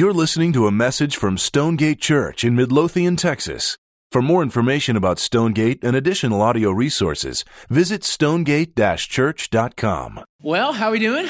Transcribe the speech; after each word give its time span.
You're 0.00 0.14
listening 0.14 0.54
to 0.54 0.66
a 0.66 0.72
message 0.72 1.18
from 1.18 1.36
Stonegate 1.36 2.00
Church 2.00 2.42
in 2.42 2.56
Midlothian, 2.56 3.16
Texas. 3.16 3.76
For 4.10 4.22
more 4.22 4.42
information 4.42 4.96
about 4.96 5.18
Stonegate 5.18 5.84
and 5.84 5.94
additional 5.94 6.40
audio 6.40 6.70
resources, 6.70 7.44
visit 7.68 8.02
stonegate-church.com. 8.02 10.24
Well, 10.40 10.72
how 10.72 10.88
are 10.88 10.92
we 10.92 11.00
doing? 11.00 11.26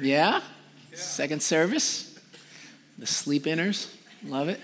Yeah? 0.00 0.42
Second 0.92 1.42
service. 1.42 2.16
The 2.98 3.06
sleep 3.06 3.46
inners. 3.46 3.92
Love 4.22 4.48
it. 4.48 4.60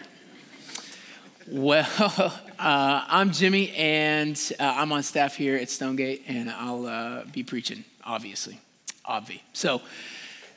Well, 1.48 1.88
uh, 2.56 3.04
I'm 3.08 3.32
Jimmy, 3.32 3.72
and 3.72 4.40
uh, 4.60 4.74
I'm 4.76 4.92
on 4.92 5.02
staff 5.02 5.34
here 5.34 5.56
at 5.56 5.70
Stonegate, 5.70 6.22
and 6.28 6.48
I'll 6.48 6.86
uh, 6.86 7.24
be 7.32 7.42
preaching, 7.42 7.84
obviously. 8.04 8.60
Obvi. 9.08 9.40
So, 9.54 9.82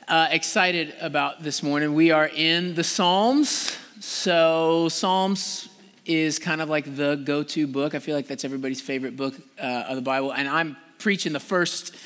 uh, 0.08 0.28
excited 0.30 0.94
about 1.00 1.42
this 1.42 1.62
morning. 1.62 1.94
We 1.94 2.10
are 2.10 2.28
in 2.28 2.74
the 2.74 2.84
Psalms. 2.84 3.76
So, 4.00 4.88
Psalms 4.90 5.68
is 6.04 6.38
kind 6.38 6.60
of 6.60 6.68
like 6.68 6.96
the 6.96 7.16
go 7.16 7.42
to 7.42 7.66
book. 7.66 7.94
I 7.94 7.98
feel 7.98 8.14
like 8.14 8.26
that's 8.26 8.44
everybody's 8.44 8.80
favorite 8.80 9.16
book 9.16 9.34
uh, 9.58 9.84
of 9.88 9.96
the 9.96 10.02
Bible. 10.02 10.32
And 10.32 10.48
I'm 10.48 10.76
preaching 10.98 11.32
the 11.32 11.40
first 11.40 11.96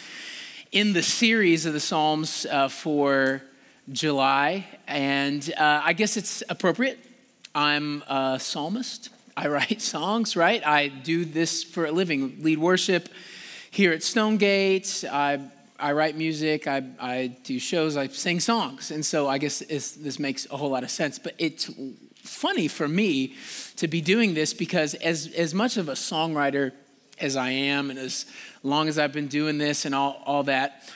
in 0.71 0.93
the 0.93 1.03
series 1.03 1.67
of 1.67 1.73
the 1.73 1.81
Psalms 1.81 2.47
uh, 2.47 2.69
for 2.69 3.43
July. 3.91 4.67
And 4.87 5.53
uh, 5.59 5.83
I 5.85 5.93
guess 5.93 6.17
it's 6.17 6.43
appropriate. 6.49 6.99
I'm 7.55 8.03
a 8.09 8.39
psalmist. 8.39 9.11
I 9.37 9.49
write 9.49 9.83
songs, 9.83 10.37
right? 10.37 10.65
I 10.65 10.89
do 10.89 11.25
this 11.25 11.65
for 11.65 11.87
a 11.87 11.93
living, 11.93 12.43
lead 12.43 12.59
worship 12.59 13.09
here 13.71 13.93
at 13.93 14.03
Stonegate. 14.03 15.05
I 15.11 15.41
I 15.79 15.93
write 15.93 16.17
music, 16.17 16.67
I, 16.67 16.83
I 16.99 17.37
do 17.45 17.59
shows, 17.61 17.97
I 17.97 18.09
sing 18.09 18.41
songs. 18.41 18.91
And 18.91 19.07
so 19.07 19.29
I 19.29 19.39
guess 19.39 19.61
this 19.61 20.19
makes 20.19 20.47
a 20.51 20.57
whole 20.57 20.71
lot 20.71 20.83
of 20.83 20.91
sense. 20.91 21.19
But 21.19 21.35
it's 21.39 21.71
funny 22.17 22.67
for 22.67 22.89
me 22.89 23.35
to 23.77 23.87
be 23.87 24.01
doing 24.01 24.35
this 24.35 24.53
because, 24.53 24.95
as, 24.95 25.29
as 25.29 25.55
much 25.55 25.77
of 25.77 25.89
a 25.89 25.93
songwriter 25.93 26.73
as 27.21 27.37
I 27.37 27.51
am, 27.51 27.91
and 27.91 27.99
as 27.99 28.27
long 28.63 28.89
as 28.89 28.99
I've 28.99 29.13
been 29.13 29.29
doing 29.29 29.59
this 29.59 29.85
and 29.85 29.95
all, 29.95 30.21
all 30.27 30.43
that, 30.45 30.91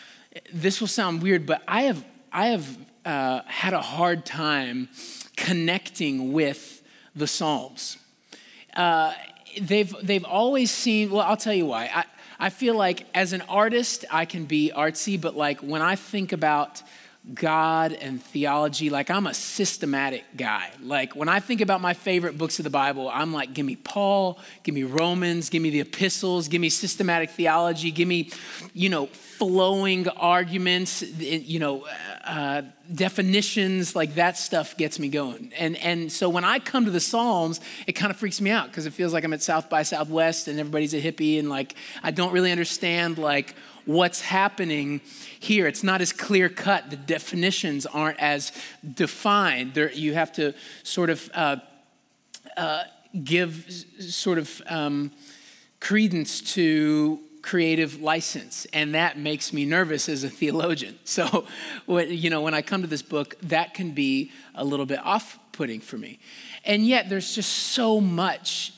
this 0.53 0.81
will 0.81 0.89
sound 0.89 1.23
weird, 1.23 1.47
but 1.47 1.63
I 1.69 1.83
have, 1.83 2.05
I 2.33 2.47
have 2.49 2.79
uh, 3.05 3.43
had 3.47 3.75
a 3.75 3.81
hard 3.81 4.25
time 4.27 4.89
connecting 5.37 6.33
with 6.33 6.83
the 7.15 7.27
Psalms. 7.27 7.99
Uh, 8.77 9.13
they've, 9.61 9.95
they've 10.03 10.25
always 10.25 10.71
seemed, 10.71 11.13
well, 11.13 11.23
I'll 11.23 11.37
tell 11.37 11.55
you 11.55 11.67
why. 11.67 11.91
I, 11.93 12.05
I 12.43 12.51
feel 12.51 12.75
like 12.75 13.07
as 13.15 13.33
an 13.33 13.43
artist, 13.43 14.05
I 14.11 14.25
can 14.25 14.47
be 14.47 14.73
artsy, 14.75 15.19
but 15.19 15.37
like 15.37 15.61
when 15.61 15.81
I 15.81 15.95
think 15.95 16.33
about 16.33 16.83
God 17.35 17.93
and 17.93 18.21
theology, 18.21 18.91
like 18.91 19.11
I'm 19.11 19.29
a 19.29 19.35
systematic 19.35 20.25
guy. 20.37 20.71
Like 20.83 21.15
when 21.15 21.29
I 21.29 21.39
think 21.39 21.61
about 21.61 21.81
my 21.81 21.95
favorite 21.95 22.37
books 22.37 22.59
of 22.59 22.65
the 22.65 22.71
Bible, 22.71 23.09
I'm 23.09 23.33
like, 23.33 23.55
give 23.55 23.65
me 23.65 23.77
Paul, 23.77 24.41
give 24.65 24.75
me 24.75 24.83
Romans, 24.83 25.51
give 25.51 25.63
me 25.63 25.71
the 25.71 25.79
epistles, 25.79 26.49
give 26.49 26.61
me 26.61 26.69
systematic 26.69 27.31
theology, 27.31 27.93
give 27.93 28.09
me, 28.09 28.31
you 28.75 28.89
know, 28.89 29.07
flowing 29.07 30.09
arguments, 30.09 31.03
you 31.03 31.61
know, 31.61 31.87
uh, 32.25 32.63
definitions, 32.95 33.97
like 33.97 34.15
that 34.15 34.37
stuff 34.37 34.77
gets 34.77 34.99
me 34.99 35.09
going. 35.09 35.53
And, 35.59 35.77
and 35.79 36.11
so 36.11 36.29
when 36.29 36.45
I 36.45 36.59
come 36.59 36.85
to 36.85 36.91
the 36.91 37.01
Psalms, 37.01 37.61
it 37.87 37.93
kind 37.93 38.11
of 38.11 38.17
freaks 38.17 38.41
me 38.41 38.51
out 38.51 38.69
because 38.69 38.87
it 38.87 38.93
feels 38.93 39.13
like 39.13 39.25
I'm 39.25 39.33
at 39.33 39.43
South 39.43 39.69
by 39.69 39.83
Southwest 39.83 40.49
and 40.49 40.59
everybody's 40.61 40.95
a 40.95 41.01
hippie 41.01 41.39
and 41.39 41.49
like 41.49 41.75
I 42.03 42.11
don't 42.11 42.33
really 42.33 42.53
understand 42.53 43.19
like 43.19 43.55
what's 43.85 44.21
happening 44.21 45.01
here. 45.41 45.67
It's 45.67 45.83
not 45.83 46.01
as 46.01 46.13
clear 46.13 46.49
cut. 46.49 46.91
The 46.91 46.97
definitions 46.97 47.87
aren't 47.87 48.21
as 48.21 48.53
defined. 48.95 49.75
There, 49.75 49.91
you 49.93 50.15
have 50.15 50.33
to 50.35 50.55
sort 50.85 51.11
of 51.11 51.31
uh, 51.35 51.57
uh, 52.57 52.85
give 53.25 53.69
sort 53.99 54.39
of 54.39 54.63
um, 54.69 55.11
credence 55.81 56.41
to 56.55 57.21
creative 57.43 58.01
license 58.01 58.67
and 58.73 58.95
that 58.95 59.19
makes 59.19 59.53
me 59.53 59.65
nervous 59.65 60.09
as 60.09 60.25
a 60.25 60.31
theologian 60.31 60.99
so 61.05 61.45
you 61.89 62.31
know 62.31 62.41
when 62.41 62.55
i 62.55 62.63
come 62.63 62.83
to 62.83 62.89
this 62.89 63.03
book 63.03 63.37
that 63.43 63.75
can 63.75 63.91
be 63.91 64.31
a 64.55 64.65
little 64.65 64.87
bit 64.87 65.01
off-putting 65.05 65.81
for 65.81 65.99
me 65.99 66.19
and 66.65 66.87
yet 66.87 67.09
there's 67.09 67.35
just 67.35 67.51
so 67.51 68.01
much 68.01 68.73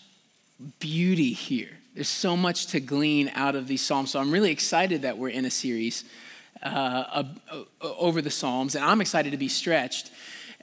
beauty 0.78 1.32
here 1.32 1.78
there's 1.94 2.08
so 2.08 2.36
much 2.36 2.66
to 2.68 2.80
glean 2.80 3.30
out 3.34 3.54
of 3.54 3.68
these 3.68 3.80
Psalms. 3.80 4.10
So 4.10 4.20
I'm 4.20 4.32
really 4.32 4.50
excited 4.50 5.02
that 5.02 5.16
we're 5.16 5.28
in 5.28 5.44
a 5.44 5.50
series 5.50 6.04
uh, 6.60 7.22
over 7.80 8.20
the 8.20 8.30
Psalms, 8.30 8.74
and 8.74 8.84
I'm 8.84 9.00
excited 9.00 9.30
to 9.30 9.36
be 9.36 9.48
stretched. 9.48 10.10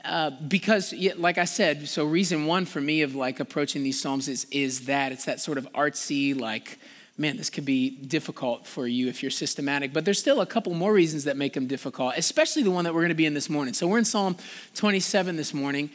Uh, 0.03 0.31
because 0.47 0.95
like 1.17 1.37
i 1.37 1.45
said 1.45 1.87
so 1.87 2.03
reason 2.03 2.47
one 2.47 2.65
for 2.65 2.81
me 2.81 3.03
of 3.03 3.13
like 3.13 3.39
approaching 3.39 3.83
these 3.83 4.01
psalms 4.01 4.27
is, 4.27 4.47
is 4.49 4.85
that 4.85 5.11
it's 5.11 5.25
that 5.25 5.39
sort 5.39 5.59
of 5.59 5.71
artsy 5.73 6.35
like 6.35 6.79
man 7.21 7.37
this 7.37 7.49
could 7.49 7.65
be 7.65 7.89
difficult 7.89 8.67
for 8.67 8.87
you 8.87 9.07
if 9.07 9.21
you're 9.21 9.31
systematic 9.31 9.93
but 9.93 10.03
there's 10.03 10.19
still 10.19 10.41
a 10.41 10.45
couple 10.45 10.73
more 10.73 10.91
reasons 10.91 11.23
that 11.23 11.37
make 11.37 11.53
them 11.53 11.67
difficult 11.67 12.13
especially 12.17 12.63
the 12.63 12.71
one 12.71 12.83
that 12.83 12.93
we're 12.93 13.01
going 13.01 13.09
to 13.09 13.15
be 13.15 13.25
in 13.25 13.33
this 13.33 13.49
morning 13.49 13.73
so 13.73 13.87
we're 13.87 13.99
in 13.99 14.05
psalm 14.05 14.35
27 14.75 15.35
this 15.37 15.53
morning 15.53 15.89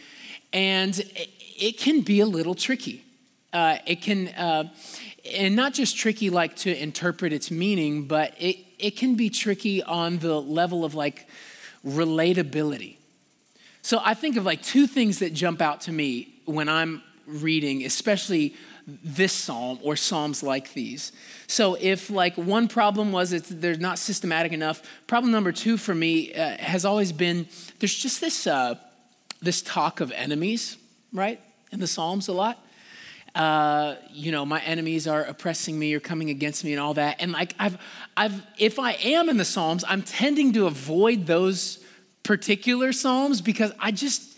and 0.52 1.02
it, 1.58 1.78
can 1.78 2.00
be 2.00 2.20
a 2.20 2.26
little 2.26 2.54
tricky 2.54 3.02
uh, 3.52 3.78
it 3.86 4.02
can 4.02 4.28
uh, 4.28 4.68
and 5.34 5.56
not 5.56 5.74
just 5.74 5.96
tricky 5.96 6.30
like 6.30 6.56
to 6.56 6.82
interpret 6.82 7.32
its 7.32 7.50
meaning, 7.50 8.04
but 8.04 8.34
it, 8.38 8.58
it 8.78 8.96
can 8.96 9.14
be 9.14 9.30
tricky 9.30 9.82
on 9.82 10.18
the 10.18 10.40
level 10.40 10.84
of 10.84 10.94
like 10.94 11.28
relatability. 11.84 12.96
So 13.82 14.00
I 14.02 14.14
think 14.14 14.36
of 14.36 14.44
like 14.44 14.62
two 14.62 14.86
things 14.86 15.20
that 15.20 15.32
jump 15.32 15.60
out 15.60 15.82
to 15.82 15.92
me 15.92 16.34
when 16.44 16.68
I'm 16.68 17.02
reading, 17.26 17.84
especially 17.84 18.54
this 18.86 19.32
psalm 19.32 19.78
or 19.82 19.96
psalms 19.96 20.42
like 20.42 20.72
these. 20.72 21.12
So 21.46 21.76
if 21.80 22.08
like 22.08 22.36
one 22.36 22.68
problem 22.68 23.12
was 23.12 23.32
it's 23.32 23.48
they're 23.48 23.76
not 23.76 23.98
systematic 23.98 24.52
enough, 24.52 24.82
problem 25.06 25.32
number 25.32 25.52
two 25.52 25.76
for 25.76 25.94
me 25.94 26.32
uh, 26.34 26.56
has 26.58 26.84
always 26.84 27.12
been 27.12 27.48
there's 27.80 27.94
just 27.96 28.20
this 28.20 28.46
uh, 28.46 28.76
this 29.42 29.62
talk 29.62 30.00
of 30.00 30.12
enemies, 30.12 30.76
right, 31.12 31.40
in 31.72 31.80
the 31.80 31.86
psalms 31.86 32.28
a 32.28 32.32
lot 32.32 32.62
uh, 33.36 33.96
you 34.12 34.32
know, 34.32 34.46
my 34.46 34.60
enemies 34.62 35.06
are 35.06 35.22
oppressing 35.22 35.78
me 35.78 35.92
or 35.92 36.00
coming 36.00 36.30
against 36.30 36.64
me 36.64 36.72
and 36.72 36.80
all 36.80 36.94
that. 36.94 37.16
And 37.20 37.32
like 37.32 37.54
I've, 37.58 37.76
I've, 38.16 38.42
if 38.58 38.78
I 38.78 38.92
am 38.92 39.28
in 39.28 39.36
the 39.36 39.44
Psalms, 39.44 39.84
I'm 39.86 40.02
tending 40.02 40.54
to 40.54 40.66
avoid 40.66 41.26
those 41.26 41.84
particular 42.22 42.94
Psalms 42.94 43.42
because 43.42 43.72
I 43.78 43.90
just, 43.90 44.34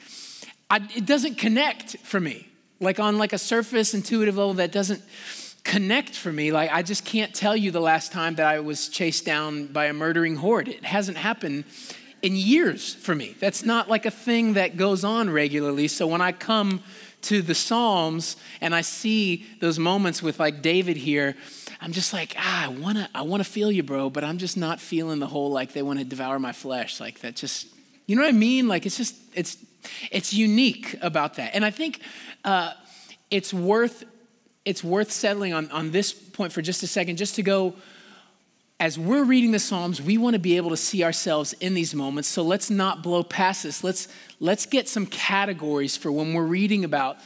I, 0.69 0.81
it 0.97 1.07
doesn't 1.07 1.37
connect 1.37 1.99
for 1.99 2.19
me. 2.19 2.48
Like 2.81 3.01
on 3.01 3.19
like 3.19 3.33
a 3.33 3.39
surface 3.39 3.95
intuitive 3.95 4.37
level 4.37 4.55
that 4.55 4.73
doesn't 4.73 5.03
connect 5.65 6.15
for 6.15 6.33
me. 6.33 6.51
Like 6.53 6.71
I 6.73 6.83
just 6.83 7.05
can't 7.05 7.35
tell 7.35 7.57
you 7.57 7.71
the 7.71 7.81
last 7.81 8.13
time 8.13 8.37
that 8.37 8.47
I 8.47 8.61
was 8.61 8.89
chased 8.89 9.25
down 9.25 9.67
by 9.67 9.87
a 9.87 9.93
murdering 9.93 10.37
horde. 10.37 10.69
It 10.69 10.85
hasn't 10.85 11.19
happened 11.19 11.65
in 12.23 12.35
years 12.35 12.95
for 12.95 13.15
me. 13.15 13.37
That's 13.39 13.65
not 13.65 13.89
like 13.89 14.07
a 14.07 14.11
thing 14.11 14.55
that 14.55 14.77
goes 14.77 15.05
on 15.05 15.31
regularly. 15.31 15.89
So 15.89 16.07
when 16.07 16.21
I 16.21 16.33
come 16.33 16.83
to 17.23 17.43
the 17.43 17.55
Psalms 17.55 18.37
and 18.61 18.75
I 18.75 18.81
see 18.81 19.45
those 19.61 19.79
moments 19.79 20.23
with 20.23 20.39
like 20.39 20.63
David 20.63 20.97
here, 20.97 21.37
I'm 21.81 21.93
just 21.93 22.13
like, 22.13 22.35
ah, 22.39 22.65
I 22.65 22.69
wanna, 22.69 23.09
I 23.15 23.23
wanna 23.23 23.45
feel 23.45 23.71
you, 23.71 23.83
bro, 23.83 24.11
but 24.11 24.25
I'm 24.25 24.39
just 24.39 24.57
not 24.57 24.81
feeling 24.81 25.19
the 25.19 25.27
whole 25.27 25.51
like 25.51 25.73
they 25.73 25.83
wanna 25.83 26.05
devour 26.05 26.39
my 26.39 26.53
flesh. 26.53 26.99
Like 26.99 27.21
that 27.21 27.37
just, 27.37 27.69
you 28.07 28.17
know 28.17 28.23
what 28.23 28.31
I 28.31 28.33
mean? 28.33 28.69
Like 28.69 28.87
it's 28.87 28.97
just, 28.97 29.17
it's, 29.35 29.57
it's 30.11 30.33
unique 30.33 30.97
about 31.01 31.35
that. 31.35 31.55
And 31.55 31.65
I 31.65 31.71
think 31.71 32.01
uh, 32.45 32.73
it's 33.31 33.53
worth, 33.53 34.05
it's 34.65 34.83
worth 34.83 35.11
settling 35.11 35.53
on, 35.53 35.71
on 35.71 35.91
this 35.91 36.13
point 36.13 36.53
for 36.53 36.63
just 36.63 36.83
a 36.83 36.87
second, 36.87 37.17
just 37.17 37.35
to 37.37 37.43
go, 37.43 37.75
as 38.81 38.99
we're 38.99 39.25
reading 39.25 39.51
the 39.51 39.59
Psalms, 39.59 40.01
we 40.01 40.19
want 40.19 40.35
to 40.35 40.39
be 40.39 40.57
able 40.57 40.71
to 40.71 40.77
see 40.77 41.03
ourselves 41.03 41.53
in 41.55 41.75
these 41.75 41.95
moments. 41.95 42.29
So 42.29 42.43
let's 42.43 42.71
not 42.71 43.03
blow 43.03 43.25
past 43.25 43.65
this. 43.65 43.83
Let's, 43.83 44.09
let's 44.39 44.67
get 44.67 44.89
some 44.89 45.07
categories 45.07 45.97
for 45.97 46.13
when 46.13 46.33
we're 46.33 46.45
reading 46.45 46.85
about 46.85 47.17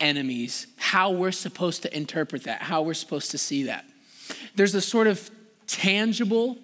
enemies, 0.00 0.66
how 0.76 1.10
we're 1.10 1.32
supposed 1.32 1.82
to 1.82 1.96
interpret 1.96 2.44
that, 2.44 2.60
how 2.60 2.82
we're 2.82 2.92
supposed 2.92 3.30
to 3.30 3.38
see 3.38 3.64
that. 3.64 3.86
There's 4.54 4.74
a 4.74 4.80
sort 4.80 5.06
of 5.06 5.30
tangible 5.66 6.58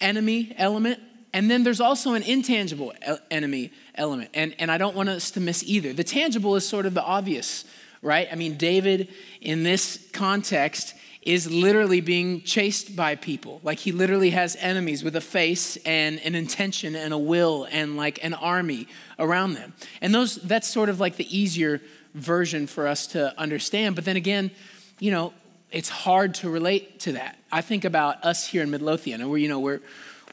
enemy 0.00 0.54
element, 0.56 1.00
and 1.32 1.50
then 1.50 1.64
there's 1.64 1.80
also 1.80 2.14
an 2.14 2.22
intangible 2.22 2.92
enemy 3.30 3.72
element. 3.94 4.30
And, 4.34 4.54
and 4.58 4.70
I 4.70 4.78
don't 4.78 4.94
want 4.94 5.08
us 5.08 5.30
to 5.32 5.40
miss 5.40 5.64
either. 5.64 5.92
The 5.92 6.04
tangible 6.04 6.56
is 6.56 6.68
sort 6.68 6.86
of 6.86 6.94
the 6.94 7.02
obvious, 7.02 7.64
right? 8.02 8.28
I 8.30 8.34
mean, 8.34 8.56
David, 8.56 9.08
in 9.40 9.62
this 9.62 10.08
context, 10.12 10.94
is 11.22 11.50
literally 11.50 12.00
being 12.00 12.42
chased 12.42 12.96
by 12.96 13.14
people. 13.14 13.60
Like 13.62 13.78
he 13.78 13.92
literally 13.92 14.30
has 14.30 14.56
enemies 14.56 15.04
with 15.04 15.14
a 15.16 15.20
face 15.20 15.76
and 15.86 16.20
an 16.20 16.34
intention 16.34 16.96
and 16.96 17.14
a 17.14 17.18
will 17.18 17.66
and 17.70 17.96
like 17.96 18.22
an 18.24 18.34
army 18.34 18.88
around 19.18 19.54
them. 19.54 19.72
And 20.00 20.12
those 20.12 20.36
that's 20.36 20.68
sort 20.68 20.88
of 20.88 20.98
like 20.98 21.16
the 21.16 21.36
easier 21.36 21.80
version 22.14 22.66
for 22.66 22.88
us 22.88 23.06
to 23.08 23.38
understand. 23.38 23.94
But 23.94 24.04
then 24.04 24.16
again, 24.16 24.50
you 24.98 25.12
know, 25.12 25.32
it's 25.70 25.88
hard 25.88 26.34
to 26.34 26.50
relate 26.50 27.00
to 27.00 27.12
that. 27.12 27.38
I 27.50 27.62
think 27.62 27.84
about 27.84 28.22
us 28.24 28.46
here 28.46 28.62
in 28.62 28.70
Midlothian, 28.70 29.20
and 29.20 29.30
we're, 29.30 29.38
you 29.38 29.48
know, 29.48 29.60
we're 29.60 29.80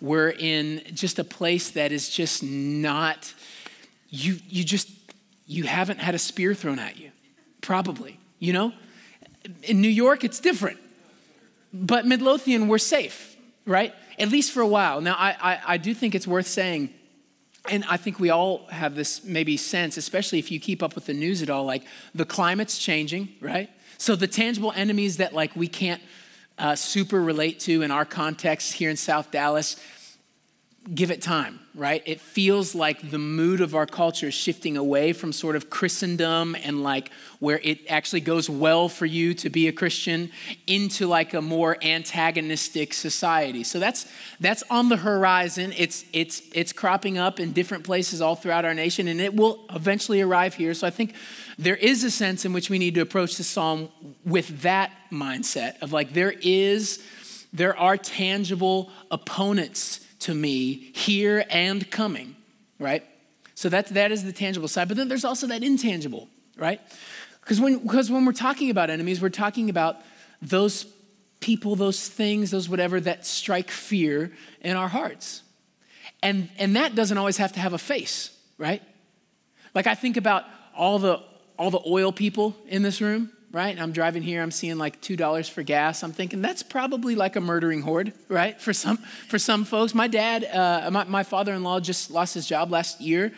we're 0.01 0.29
in 0.29 0.81
just 0.93 1.19
a 1.19 1.23
place 1.23 1.71
that 1.71 1.91
is 1.91 2.09
just 2.09 2.43
not 2.43 3.33
you, 4.09 4.37
you 4.47 4.63
just, 4.63 4.89
you 5.45 5.63
haven't 5.63 5.99
had 5.99 6.15
a 6.15 6.19
spear 6.19 6.53
thrown 6.53 6.79
at 6.79 6.97
you, 6.97 7.11
probably, 7.61 8.19
you 8.39 8.53
know? 8.53 8.73
In 9.63 9.81
New 9.81 9.89
York, 9.89 10.23
it's 10.23 10.39
different. 10.39 10.79
But 11.71 12.05
Midlothian, 12.05 12.67
we're 12.67 12.79
safe, 12.79 13.35
right? 13.65 13.93
At 14.17 14.29
least 14.29 14.51
for 14.51 14.61
a 14.61 14.67
while. 14.67 15.01
Now, 15.01 15.15
I, 15.17 15.35
I, 15.39 15.59
I 15.73 15.77
do 15.77 15.93
think 15.93 16.15
it's 16.15 16.27
worth 16.27 16.47
saying, 16.47 16.89
and 17.69 17.83
I 17.87 17.97
think 17.97 18.19
we 18.19 18.29
all 18.31 18.65
have 18.67 18.95
this 18.95 19.23
maybe 19.23 19.57
sense, 19.57 19.97
especially 19.97 20.39
if 20.39 20.51
you 20.51 20.59
keep 20.59 20.81
up 20.81 20.95
with 20.95 21.05
the 21.05 21.13
news 21.13 21.41
at 21.41 21.49
all, 21.49 21.65
like 21.65 21.83
the 22.15 22.25
climate's 22.25 22.79
changing, 22.79 23.29
right? 23.41 23.69
So 23.97 24.15
the 24.15 24.27
tangible 24.27 24.73
enemies 24.75 25.17
that 25.17 25.33
like 25.33 25.55
we 25.55 25.67
can't 25.67 26.01
uh, 26.59 26.75
super 26.75 27.21
relate 27.21 27.59
to 27.61 27.81
in 27.81 27.91
our 27.91 28.05
context 28.05 28.73
here 28.73 28.89
in 28.89 28.97
South 28.97 29.31
Dallas, 29.31 29.77
give 30.93 31.11
it 31.11 31.21
time, 31.21 31.59
right? 31.75 32.01
It 32.05 32.19
feels 32.19 32.73
like 32.73 33.11
the 33.11 33.19
mood 33.19 33.61
of 33.61 33.75
our 33.75 33.85
culture 33.85 34.29
is 34.29 34.33
shifting 34.33 34.75
away 34.75 35.13
from 35.13 35.31
sort 35.31 35.55
of 35.55 35.69
Christendom 35.69 36.55
and 36.63 36.81
like 36.81 37.11
where 37.39 37.59
it 37.63 37.79
actually 37.89 38.21
goes 38.21 38.49
well 38.49 38.89
for 38.89 39.05
you 39.05 39.33
to 39.35 39.49
be 39.49 39.67
a 39.67 39.71
Christian 39.71 40.31
into 40.65 41.05
like 41.05 41.33
a 41.33 41.41
more 41.41 41.77
antagonistic 41.83 42.93
society. 42.93 43.63
So 43.63 43.79
that's 43.79 44.07
that's 44.39 44.63
on 44.71 44.89
the 44.89 44.97
horizon. 44.97 45.73
It's 45.77 46.05
it's 46.11 46.41
it's 46.53 46.73
cropping 46.73 47.17
up 47.17 47.39
in 47.39 47.51
different 47.51 47.83
places 47.83 48.19
all 48.19 48.35
throughout 48.35 48.65
our 48.65 48.73
nation 48.73 49.07
and 49.07 49.21
it 49.21 49.35
will 49.35 49.65
eventually 49.69 50.21
arrive 50.21 50.55
here. 50.55 50.73
So 50.73 50.87
I 50.87 50.91
think 50.91 51.13
there 51.59 51.75
is 51.75 52.03
a 52.03 52.11
sense 52.11 52.45
in 52.45 52.53
which 52.53 52.69
we 52.69 52.79
need 52.79 52.95
to 52.95 53.01
approach 53.01 53.35
the 53.35 53.43
psalm 53.43 53.89
with 54.25 54.61
that 54.61 54.91
mindset 55.11 55.79
of 55.81 55.93
like 55.93 56.13
there 56.13 56.33
is 56.41 57.03
there 57.51 57.77
are 57.77 57.97
tangible 57.97 58.91
opponents 59.11 60.05
to 60.19 60.33
me 60.33 60.91
here 60.93 61.45
and 61.49 61.89
coming, 61.89 62.35
right? 62.79 63.03
So 63.55 63.69
that, 63.69 63.87
that 63.87 64.11
is 64.11 64.23
the 64.23 64.33
tangible 64.33 64.67
side. 64.67 64.87
But 64.87 64.97
then 64.97 65.07
there's 65.07 65.25
also 65.25 65.47
that 65.47 65.63
intangible, 65.63 66.27
right? 66.57 66.81
Because 67.41 67.59
when, 67.59 67.79
because 67.79 68.11
when 68.11 68.25
we're 68.25 68.33
talking 68.33 68.69
about 68.69 68.89
enemies, 68.89 69.21
we're 69.21 69.29
talking 69.29 69.69
about 69.69 69.97
those 70.41 70.85
people, 71.39 71.75
those 71.75 72.07
things, 72.07 72.51
those 72.51 72.69
whatever 72.69 72.99
that 73.01 73.25
strike 73.25 73.71
fear 73.71 74.31
in 74.61 74.75
our 74.75 74.87
hearts. 74.87 75.41
And, 76.21 76.49
and 76.57 76.75
that 76.75 76.95
doesn't 76.95 77.17
always 77.17 77.37
have 77.37 77.53
to 77.53 77.59
have 77.59 77.73
a 77.73 77.77
face, 77.77 78.35
right? 78.57 78.81
Like 79.73 79.87
I 79.87 79.95
think 79.95 80.17
about 80.17 80.43
all 80.75 80.99
the, 80.99 81.21
all 81.57 81.71
the 81.71 81.81
oil 81.87 82.11
people 82.11 82.55
in 82.67 82.81
this 82.81 83.01
room, 83.01 83.31
right? 83.51 83.79
I'm 83.79 83.91
driving 83.91 84.21
here, 84.21 84.41
I'm 84.41 84.51
seeing 84.51 84.77
like 84.77 85.01
$2 85.01 85.49
for 85.49 85.63
gas. 85.63 86.03
I'm 86.03 86.11
thinking 86.11 86.41
that's 86.41 86.61
probably 86.63 87.15
like 87.15 87.35
a 87.35 87.41
murdering 87.41 87.81
horde, 87.81 88.13
right? 88.27 88.59
For 88.59 88.73
some, 88.73 88.97
for 88.97 89.39
some 89.39 89.65
folks. 89.65 89.95
My 89.95 90.07
dad, 90.07 90.45
uh, 90.45 90.89
my, 90.91 91.03
my 91.05 91.23
father 91.23 91.53
in 91.53 91.63
law 91.63 91.79
just 91.79 92.11
lost 92.11 92.33
his 92.33 92.47
job 92.47 92.71
last 92.71 93.01
year 93.01 93.33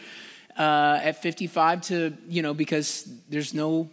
uh, 0.57 0.99
at 1.01 1.21
55 1.21 1.81
to, 1.83 2.17
you 2.27 2.41
know, 2.41 2.53
because 2.53 3.09
there's 3.29 3.53
no, 3.53 3.89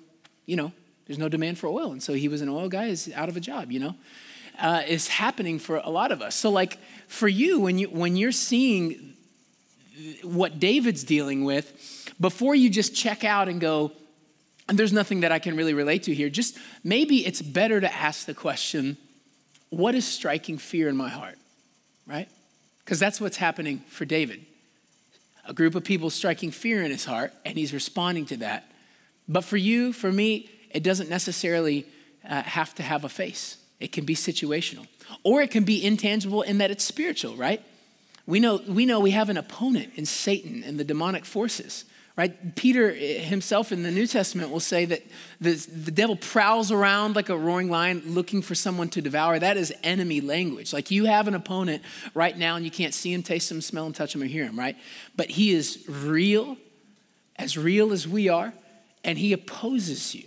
you 0.47 0.57
know, 0.57 0.73
there's 1.07 1.19
no 1.19 1.29
demand 1.29 1.59
for 1.59 1.69
oil. 1.69 1.93
And 1.93 2.03
so 2.03 2.15
he 2.15 2.29
was 2.29 2.43
an 2.43 2.49
oil 2.49 2.69
guy, 2.69 2.87
is 2.87 3.13
out 3.15 3.29
of 3.29 3.37
a 3.37 3.41
job, 3.41 3.71
you 3.71 3.81
know? 3.81 3.95
Uh, 4.61 4.83
is 4.89 5.07
happening 5.07 5.61
for 5.61 5.77
a 5.77 5.89
lot 5.89 6.11
of 6.11 6.21
us. 6.21 6.35
So, 6.35 6.51
like 6.51 6.79
for 7.07 7.29
you, 7.29 7.61
when 7.61 7.79
you 7.79 7.87
when 7.87 8.17
you're 8.17 8.33
seeing 8.33 9.15
what 10.23 10.59
David's 10.59 11.05
dealing 11.05 11.45
with, 11.45 12.13
before 12.21 12.57
you 12.57 12.69
just 12.69 12.93
check 12.93 13.23
out 13.23 13.49
and 13.49 13.61
go, 13.61 13.93
and 14.69 14.79
there's 14.79 14.93
nothing 14.93 15.21
that 15.21 15.33
I 15.33 15.39
can 15.39 15.57
really 15.57 15.75
relate 15.75 16.05
to 16.05 16.15
here. 16.15 16.29
Just 16.29 16.59
maybe 16.85 17.27
it's 17.27 17.41
better 17.41 17.81
to 17.81 17.93
ask 17.93 18.27
the 18.27 18.35
question 18.35 18.97
what 19.71 19.95
is 19.95 20.07
striking 20.07 20.59
fear 20.59 20.89
in 20.89 20.97
my 20.97 21.09
heart? 21.09 21.37
Right? 22.07 22.29
Because 22.85 22.99
that's 22.99 23.21
what's 23.21 23.37
happening 23.37 23.81
for 23.89 24.05
David. 24.05 24.45
A 25.47 25.53
group 25.53 25.75
of 25.75 25.85
people 25.85 26.11
striking 26.11 26.51
fear 26.51 26.83
in 26.83 26.91
his 26.91 27.05
heart, 27.05 27.33
and 27.45 27.57
he's 27.57 27.73
responding 27.73 28.27
to 28.27 28.39
that. 28.39 28.71
But 29.29 29.45
for 29.45 29.59
you, 29.59 29.93
for 29.93 30.11
me, 30.11 30.51
it 30.71 30.83
doesn't 30.83 31.11
necessarily 31.11 31.87
uh, 32.27 32.43
have 32.43 32.75
to 32.77 32.83
have 32.83 33.05
a 33.05 33.09
face, 33.09 33.59
it 33.81 33.93
can 33.93 34.05
be 34.05 34.15
situational. 34.15 34.87
Or 35.23 35.41
it 35.41 35.51
can 35.51 35.65
be 35.65 35.83
intangible 35.83 36.43
in 36.43 36.59
that 36.59 36.71
it's 36.71 36.85
spiritual, 36.85 37.37
right? 37.37 37.63
We 38.27 38.41
know, 38.41 38.61
we 38.67 38.85
know 38.85 39.01
we 39.01 39.13
have 39.13 39.31
an 39.31 39.39
opponent 39.39 39.93
in 39.95 40.05
Satan 40.05 40.63
and 40.63 40.79
the 40.79 40.85
demonic 40.85 41.25
forces 41.25 41.85
right? 42.19 42.57
Peter 42.57 42.91
himself 42.93 43.71
in 43.71 43.85
the 43.85 43.93
New 43.93 44.05
Testament 44.05 44.51
will 44.51 44.59
say 44.59 44.85
that 44.85 45.05
the, 45.41 45.53
the 45.53 45.93
devil 45.93 46.17
prowls 46.17 46.73
around 46.73 47.15
like 47.15 47.29
a 47.29 47.39
roaring 47.39 47.71
lion 47.71 48.03
looking 48.07 48.43
for 48.43 48.57
someone 48.57 48.89
to 48.89 49.01
devour. 49.01 49.39
That 49.39 49.57
is 49.57 49.73
enemy 49.85 50.21
language. 50.21 50.73
Like 50.73 50.91
you 50.91 51.05
have 51.05 51.29
an 51.29 51.37
opponent 51.37 51.81
right 52.15 52.37
now 52.37 52.57
and 52.57 52.65
you 52.65 52.73
can't 52.73 52.93
see 52.93 53.13
him, 53.15 53.23
taste 53.23 53.49
him, 53.49 53.61
smell 53.61 53.87
him, 53.87 53.93
touch 53.93 54.17
him, 54.17 54.23
or 54.23 54.27
hear 54.27 54.45
him, 54.45 54.59
right? 54.59 54.77
But 55.15 55.31
he 55.31 55.53
is 55.53 55.85
real, 55.89 56.57
as 57.37 57.57
real 57.57 57.93
as 57.93 58.09
we 58.09 58.29
are, 58.29 58.53
and 59.05 59.17
he 59.17 59.33
opposes 59.33 60.13
you. 60.13 60.25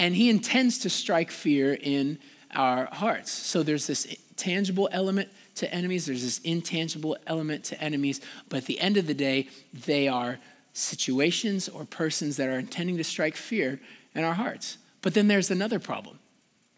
And 0.00 0.16
he 0.16 0.28
intends 0.28 0.80
to 0.80 0.90
strike 0.90 1.30
fear 1.30 1.78
in 1.80 2.18
our 2.56 2.86
hearts. 2.86 3.30
So 3.30 3.62
there's 3.62 3.86
this 3.86 4.16
tangible 4.34 4.88
element 4.90 5.28
to 5.56 5.72
enemies, 5.72 6.06
there's 6.06 6.22
this 6.22 6.38
intangible 6.38 7.16
element 7.26 7.64
to 7.64 7.80
enemies, 7.80 8.20
but 8.48 8.58
at 8.58 8.64
the 8.66 8.80
end 8.80 8.96
of 8.96 9.06
the 9.06 9.14
day, 9.14 9.48
they 9.72 10.08
are 10.08 10.38
situations 10.78 11.68
or 11.68 11.84
persons 11.84 12.36
that 12.36 12.48
are 12.48 12.58
intending 12.58 12.96
to 12.96 13.04
strike 13.04 13.36
fear 13.36 13.80
in 14.14 14.24
our 14.24 14.34
hearts. 14.34 14.78
But 15.02 15.14
then 15.14 15.28
there's 15.28 15.50
another 15.50 15.78
problem, 15.78 16.18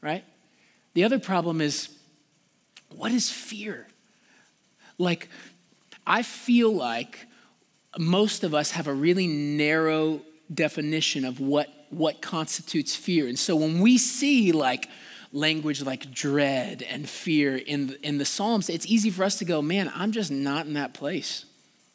right? 0.01 0.25
The 0.95 1.05
other 1.05 1.19
problem 1.19 1.61
is 1.61 1.89
what 2.95 3.13
is 3.13 3.31
fear? 3.31 3.87
Like, 4.99 5.29
I 6.07 6.23
feel 6.23 6.73
like 6.73 7.27
most 7.99 8.45
of 8.45 8.55
us 8.55 8.73
have 8.73 8.87
a 8.87 8.95
really 8.95 9.27
narrow 9.27 10.21
definition 10.53 11.25
of 11.25 11.41
what, 11.41 11.69
what 11.91 12.21
constitutes 12.21 12.97
fear. 12.97 13.27
And 13.27 13.39
so 13.39 13.57
when 13.57 13.81
we 13.81 13.99
see 13.99 14.53
like 14.53 14.89
language 15.33 15.83
like 15.83 16.11
dread 16.11 16.83
and 16.83 17.09
fear 17.09 17.57
in 17.57 17.97
in 18.03 18.19
the 18.19 18.25
Psalms, 18.25 18.69
it's 18.69 18.87
easy 18.87 19.11
for 19.11 19.23
us 19.23 19.39
to 19.39 19.45
go, 19.45 19.63
man, 19.63 19.91
I'm 19.95 20.13
just 20.13 20.31
not 20.31 20.67
in 20.67 20.75
that 20.75 20.93
place, 20.93 21.45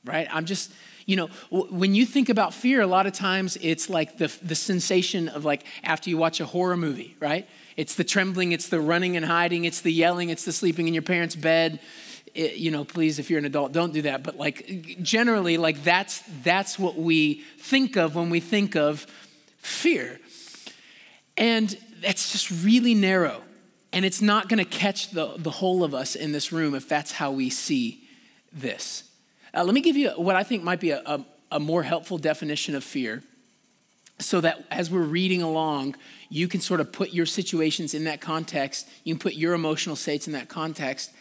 right? 0.06 0.28
I'm 0.31 0.46
just, 0.46 0.72
you 1.06 1.16
know, 1.16 1.28
when 1.52 1.94
you 1.94 2.06
think 2.06 2.30
about 2.30 2.54
fear, 2.54 2.81
a 2.81 2.88
lot 2.88 3.06
of 3.06 3.13
times 3.13 3.57
it's 3.62 3.90
like 3.90 4.18
the, 4.18 4.36
the 4.42 4.56
sensation 4.56 5.30
of 5.30 5.46
like 5.46 5.63
after 5.84 6.10
you 6.10 6.18
watch 6.18 6.40
a 6.40 6.46
horror 6.46 6.78
movie, 6.78 7.16
right? 7.19 7.48
It's 7.78 7.96
the 7.96 8.04
trembling, 8.04 8.54
it's 8.54 8.69
the 8.69 8.81
running 8.81 9.16
and 9.16 9.25
hiding, 9.25 9.66
it's 9.66 9.81
the 9.81 9.92
yelling, 9.92 10.30
it's 10.30 10.46
the 10.46 10.54
sleeping 10.54 10.88
in 10.88 10.94
your 10.94 11.04
parents' 11.04 11.36
bed. 11.36 11.80
It, 12.34 12.56
you 12.56 12.72
know, 12.72 12.84
please, 12.84 13.19
if 13.19 13.30
you're 13.30 13.40
an 13.40 13.46
adult, 13.46 13.72
don't 13.72 13.94
do 13.94 14.02
that. 14.04 14.24
But 14.24 14.38
like 14.38 14.98
generally, 15.02 15.57
like 15.57 15.84
that's 15.84 16.24
that's 16.44 16.80
what 16.80 16.96
we 16.98 17.44
think 17.60 17.98
of 17.98 18.16
when 18.16 18.30
we 18.31 18.40
think 18.40 18.76
of 18.76 19.06
fear. 19.57 20.19
And 21.38 21.78
that's 22.02 22.31
just 22.31 22.50
really 22.64 22.95
narrow. 22.95 23.42
And 23.94 24.06
it's 24.06 24.21
not 24.21 24.50
gonna 24.50 24.66
catch 24.66 25.12
the, 25.12 25.35
the 25.38 25.52
whole 25.52 25.83
of 25.83 25.94
us 25.94 26.16
in 26.16 26.31
this 26.31 26.52
room 26.52 26.74
if 26.74 26.90
that's 26.90 27.12
how 27.12 27.31
we 27.31 27.52
see 27.52 28.07
this. 28.52 29.04
Uh, 29.56 29.64
let 29.64 29.74
me 29.74 29.81
give 29.81 29.95
you 29.95 30.09
what 30.12 30.35
I 30.35 30.44
think 30.44 30.64
might 30.64 30.81
be 30.81 30.90
a, 30.90 31.02
a, 31.06 31.26
a 31.54 31.59
more 31.59 31.83
helpful 31.83 32.18
definition 32.18 32.76
of 32.76 32.83
fear 32.83 33.24
so 34.19 34.42
that 34.42 34.66
as 34.69 34.92
we're 34.92 35.02
reading 35.02 35.42
along, 35.42 35.95
you 36.30 36.47
can 36.47 36.59
sort 36.59 36.80
of 36.80 36.92
put 36.92 37.14
your 37.14 37.26
situations 37.26 37.94
in 37.94 38.04
that 38.06 38.21
context. 38.21 38.88
You 39.04 39.14
can 39.14 39.19
put 39.19 39.33
your 39.35 39.54
emotional 39.54 39.95
states 39.95 40.28
in 40.28 40.33
that 40.33 40.50
context 40.50 41.12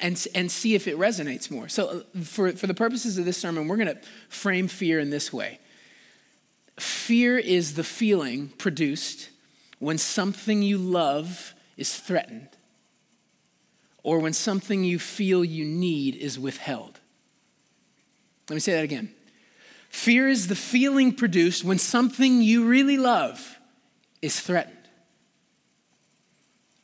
and, 0.00 0.26
and 0.34 0.50
see 0.50 0.74
if 0.74 0.88
it 0.88 0.96
resonates 0.96 1.50
more. 1.50 1.68
So, 1.68 2.04
uh, 2.16 2.20
for, 2.22 2.52
for 2.52 2.66
the 2.66 2.74
purposes 2.74 3.18
of 3.18 3.24
this 3.24 3.36
sermon, 3.36 3.68
we're 3.68 3.76
going 3.76 3.94
to 3.94 4.00
frame 4.28 4.68
fear 4.68 4.98
in 4.98 5.10
this 5.10 5.32
way 5.32 5.58
Fear 6.78 7.38
is 7.38 7.74
the 7.74 7.84
feeling 7.84 8.48
produced 8.48 9.28
when 9.78 9.98
something 9.98 10.62
you 10.62 10.78
love 10.78 11.54
is 11.76 11.98
threatened, 11.98 12.48
or 14.02 14.18
when 14.18 14.32
something 14.32 14.82
you 14.82 14.98
feel 14.98 15.44
you 15.44 15.64
need 15.64 16.16
is 16.16 16.38
withheld. 16.38 17.00
Let 18.48 18.54
me 18.54 18.60
say 18.60 18.72
that 18.72 18.84
again. 18.84 19.14
Fear 19.88 20.28
is 20.28 20.48
the 20.48 20.56
feeling 20.56 21.12
produced 21.14 21.64
when 21.64 21.78
something 21.78 22.40
you 22.40 22.66
really 22.66 22.96
love 22.96 23.58
is 24.22 24.40
threatened, 24.40 24.76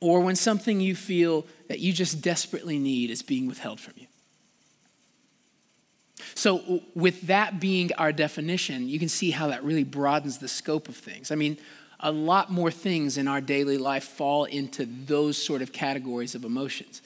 or 0.00 0.21
when 0.21 0.37
something 0.37 0.81
you 0.81 0.95
feel 0.95 1.47
that 1.69 1.81
you 1.81 1.93
just 1.93 2.21
desperately 2.21 2.79
need 2.79 3.11
is 3.11 3.23
being 3.23 3.47
withheld 3.47 3.81
from 3.81 3.95
you. 3.97 4.07
So, 6.35 6.83
with 6.95 7.23
that 7.23 7.59
being 7.61 7.93
our 7.95 8.12
definition, 8.12 8.88
you 8.88 8.99
can 8.99 9.09
see 9.09 9.31
how 9.31 9.49
that 9.49 9.65
really 9.65 9.85
broadens 9.85 10.38
the 10.38 10.49
scope 10.49 10.88
of 10.88 10.97
things. 10.97 11.31
I 11.31 11.35
mean, 11.35 11.59
a 12.00 12.12
lot 12.12 12.50
more 12.50 12.71
things 12.71 13.19
in 13.19 13.27
our 13.27 13.41
daily 13.41 13.79
life 13.79 14.05
fall 14.05 14.45
into 14.45 14.87
those 14.87 15.43
sort 15.43 15.62
of 15.62 15.73
categories 15.73 16.35
of 16.35 16.45
emotions. 16.45 17.03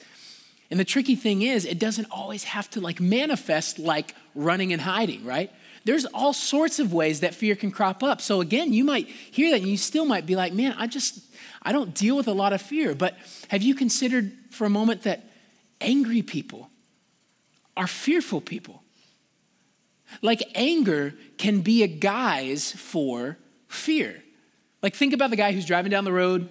And 0.71 0.79
the 0.79 0.85
tricky 0.85 1.15
thing 1.15 1.41
is, 1.41 1.65
it 1.65 1.79
doesn't 1.79 2.07
always 2.09 2.45
have 2.45 2.69
to 2.71 2.81
like 2.81 2.99
manifest 2.99 3.79
like 3.79 4.15
running 4.33 4.73
and 4.73 4.81
hiding, 4.81 5.23
right? 5.25 5.51
There's 5.85 6.05
all 6.05 6.33
sorts 6.33 6.79
of 6.79 6.93
ways 6.93 7.19
that 7.19 7.35
fear 7.35 7.55
can 7.55 7.69
crop 7.69 8.03
up. 8.03 8.21
So 8.21 8.41
again, 8.41 8.71
you 8.71 8.83
might 8.83 9.07
hear 9.07 9.51
that 9.51 9.61
and 9.61 9.67
you 9.67 9.77
still 9.77 10.05
might 10.05 10.25
be 10.25 10.35
like, 10.35 10.53
man, 10.53 10.75
I 10.77 10.87
just, 10.87 11.19
I 11.61 11.71
don't 11.71 11.93
deal 11.93 12.15
with 12.15 12.27
a 12.27 12.33
lot 12.33 12.53
of 12.53 12.61
fear. 12.61 12.95
But 12.95 13.17
have 13.49 13.61
you 13.61 13.75
considered 13.75 14.31
for 14.49 14.65
a 14.65 14.69
moment 14.69 15.03
that 15.03 15.25
angry 15.81 16.21
people 16.21 16.69
are 17.75 17.87
fearful 17.87 18.39
people? 18.39 18.81
Like 20.21 20.41
anger 20.55 21.13
can 21.37 21.61
be 21.61 21.83
a 21.83 21.87
guise 21.87 22.71
for 22.71 23.37
fear. 23.67 24.23
Like 24.81 24.95
think 24.95 25.13
about 25.13 25.31
the 25.31 25.35
guy 25.35 25.51
who's 25.51 25.65
driving 25.65 25.91
down 25.91 26.05
the 26.05 26.13
road. 26.13 26.49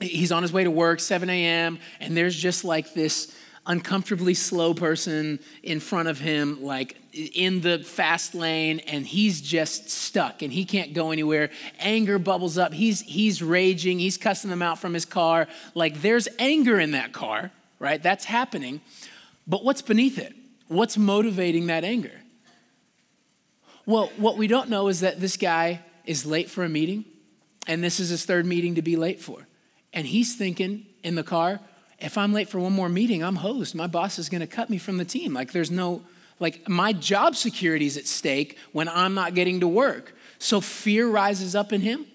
He's 0.00 0.32
on 0.32 0.42
his 0.42 0.52
way 0.52 0.64
to 0.64 0.70
work, 0.70 1.00
7 1.00 1.28
a.m., 1.28 1.78
and 2.00 2.16
there's 2.16 2.36
just 2.36 2.64
like 2.64 2.94
this 2.94 3.34
uncomfortably 3.66 4.34
slow 4.34 4.74
person 4.74 5.38
in 5.62 5.80
front 5.80 6.08
of 6.08 6.18
him, 6.18 6.62
like 6.62 6.96
in 7.12 7.60
the 7.60 7.78
fast 7.78 8.34
lane, 8.34 8.80
and 8.80 9.06
he's 9.06 9.40
just 9.40 9.90
stuck 9.90 10.42
and 10.42 10.52
he 10.52 10.64
can't 10.64 10.94
go 10.94 11.10
anywhere. 11.10 11.50
Anger 11.78 12.18
bubbles 12.18 12.58
up. 12.58 12.72
He's 12.72 13.00
he's 13.02 13.42
raging. 13.42 13.98
He's 13.98 14.16
cussing 14.16 14.50
them 14.50 14.62
out 14.62 14.78
from 14.78 14.94
his 14.94 15.04
car. 15.04 15.46
Like 15.74 16.02
there's 16.02 16.28
anger 16.38 16.80
in 16.80 16.92
that 16.92 17.12
car, 17.12 17.50
right? 17.78 18.02
That's 18.02 18.24
happening. 18.24 18.80
But 19.46 19.64
what's 19.64 19.82
beneath 19.82 20.18
it? 20.18 20.34
What's 20.68 20.96
motivating 20.96 21.66
that 21.66 21.84
anger? 21.84 22.20
Well, 23.86 24.10
what 24.16 24.36
we 24.36 24.46
don't 24.46 24.68
know 24.68 24.88
is 24.88 25.00
that 25.00 25.20
this 25.20 25.36
guy 25.36 25.80
is 26.06 26.24
late 26.24 26.48
for 26.48 26.64
a 26.64 26.68
meeting, 26.68 27.04
and 27.66 27.82
this 27.82 27.98
is 27.98 28.08
his 28.08 28.24
third 28.24 28.46
meeting 28.46 28.76
to 28.76 28.82
be 28.82 28.96
late 28.96 29.20
for. 29.20 29.46
And 29.92 30.06
he's 30.06 30.36
thinking 30.36 30.86
in 31.02 31.14
the 31.14 31.22
car, 31.22 31.60
if 31.98 32.16
I'm 32.16 32.32
late 32.32 32.48
for 32.48 32.58
one 32.58 32.72
more 32.72 32.88
meeting, 32.88 33.22
I'm 33.22 33.36
hosed. 33.36 33.74
My 33.74 33.86
boss 33.86 34.18
is 34.18 34.28
going 34.28 34.40
to 34.40 34.46
cut 34.46 34.70
me 34.70 34.78
from 34.78 34.96
the 34.96 35.04
team. 35.04 35.34
Like, 35.34 35.52
there's 35.52 35.70
no, 35.70 36.02
like, 36.38 36.68
my 36.68 36.92
job 36.92 37.36
security 37.36 37.86
is 37.86 37.96
at 37.96 38.06
stake 38.06 38.56
when 38.72 38.88
I'm 38.88 39.14
not 39.14 39.34
getting 39.34 39.60
to 39.60 39.68
work. 39.68 40.14
So 40.38 40.60
fear 40.60 41.06
rises 41.08 41.54
up 41.54 41.72
in 41.72 41.82
him, 41.82 42.06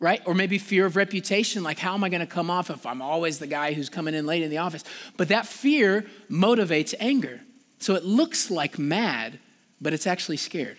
right? 0.00 0.22
Or 0.24 0.34
maybe 0.34 0.58
fear 0.58 0.86
of 0.86 0.96
reputation. 0.96 1.62
Like, 1.62 1.78
how 1.78 1.92
am 1.94 2.04
I 2.04 2.08
going 2.08 2.20
to 2.20 2.26
come 2.26 2.50
off 2.50 2.70
if 2.70 2.86
I'm 2.86 3.02
always 3.02 3.38
the 3.38 3.46
guy 3.46 3.74
who's 3.74 3.90
coming 3.90 4.14
in 4.14 4.24
late 4.24 4.42
in 4.42 4.48
the 4.48 4.58
office? 4.58 4.84
But 5.16 5.28
that 5.28 5.46
fear 5.46 6.06
motivates 6.30 6.94
anger. 6.98 7.40
So 7.78 7.94
it 7.94 8.04
looks 8.04 8.50
like 8.50 8.78
mad, 8.78 9.38
but 9.80 9.92
it's 9.92 10.06
actually 10.06 10.38
scared. 10.38 10.78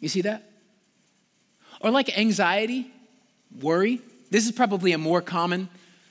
You 0.00 0.08
see 0.08 0.20
that? 0.22 0.50
Or 1.80 1.90
like 1.90 2.18
anxiety, 2.18 2.92
worry. 3.58 4.02
This 4.30 4.46
is 4.46 4.52
probably 4.52 4.92
a 4.92 4.98
more 4.98 5.20
common 5.20 5.68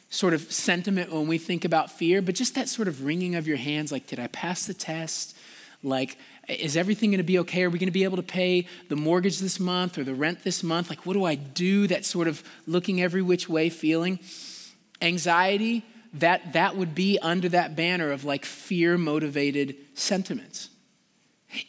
sort 0.10 0.34
of 0.34 0.52
sentiment 0.52 1.12
when 1.12 1.28
we 1.28 1.38
think 1.38 1.64
about 1.66 1.92
fear, 1.92 2.22
but 2.22 2.36
just 2.36 2.56
that 2.56 2.68
sort 2.68 2.88
of 2.88 3.06
wringing 3.06 3.36
of 3.36 3.48
your 3.48 3.58
hands 3.58 3.92
like, 3.92 4.08
did 4.08 4.20
I 4.20 4.28
pass 4.28 4.66
the 4.66 4.74
test? 4.74 5.38
Like, 5.84 6.18
is 6.48 6.76
everything 6.76 7.12
going 7.12 7.20
to 7.20 7.24
be 7.24 7.40
okay? 7.40 7.64
Are 7.64 7.70
we 7.70 7.80
going 7.80 7.88
to 7.88 7.92
be 7.92 8.04
able 8.04 8.18
to 8.18 8.24
pay 8.24 8.68
the 8.90 8.96
mortgage 8.96 9.40
this 9.40 9.60
month 9.60 9.98
or 9.98 10.04
the 10.04 10.16
rent 10.16 10.44
this 10.44 10.64
month? 10.64 10.90
Like, 10.90 11.06
what 11.06 11.14
do 11.14 11.24
I 11.24 11.36
do? 11.36 11.88
That 11.88 12.06
sort 12.06 12.28
of 12.28 12.44
looking 12.68 13.02
every 13.02 13.22
which 13.22 13.48
way 13.48 13.70
feeling. 13.70 14.20
Anxiety, 15.02 15.86
that, 16.16 16.54
that 16.54 16.76
would 16.76 16.96
be 16.96 17.20
under 17.22 17.48
that 17.50 17.76
banner 17.76 18.12
of 18.12 18.26
like 18.26 18.46
fear 18.46 18.98
motivated 18.98 19.76
sentiments. 19.94 20.70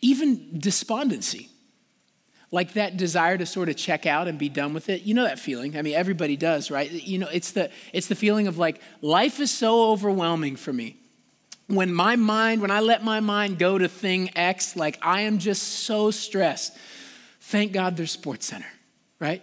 Even 0.01 0.59
despondency 0.59 1.51
like 2.51 2.73
that 2.75 2.97
desire 2.97 3.39
to 3.39 3.47
sort 3.47 3.69
of 3.69 3.77
check 3.77 4.07
out 4.07 4.27
and 4.27 4.39
be 4.39 4.49
done 4.49 4.75
with 4.75 4.89
it 4.89 5.03
you 5.03 5.15
know 5.15 5.25
that 5.25 5.39
feeling. 5.39 5.77
I 5.77 5.83
mean 5.83 5.95
everybody 5.95 6.37
does 6.37 6.71
right? 6.71 6.91
You 6.91 7.19
know 7.19 7.29
it's 7.33 7.53
the 7.53 7.71
it's 7.93 8.09
the 8.09 8.15
feeling 8.15 8.47
of 8.49 8.59
like 8.59 8.81
life 9.01 9.41
is 9.41 9.51
so 9.51 9.91
overwhelming 9.91 10.57
for 10.57 10.73
me. 10.73 10.97
When 11.67 11.93
my 11.93 12.17
mind 12.17 12.61
when 12.61 12.71
i 12.71 12.81
let 12.81 13.05
my 13.05 13.21
mind 13.21 13.59
go 13.59 13.79
to 13.79 13.89
thing 13.89 14.31
x 14.37 14.77
like 14.77 14.99
i 15.03 15.23
am 15.23 15.39
just 15.39 15.63
so 15.63 16.11
stressed. 16.11 16.77
Thank 17.41 17.73
god 17.73 17.97
there's 17.97 18.17
SportsCenter 18.17 18.65
right? 19.21 19.43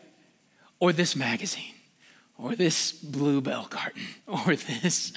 Or 0.79 0.91
this 0.91 1.15
magazine 1.15 1.73
or 2.37 2.55
this 2.55 2.91
Blue 2.91 3.39
Bell 3.39 3.65
carton 3.69 4.01
or 4.27 4.55
this 4.55 5.13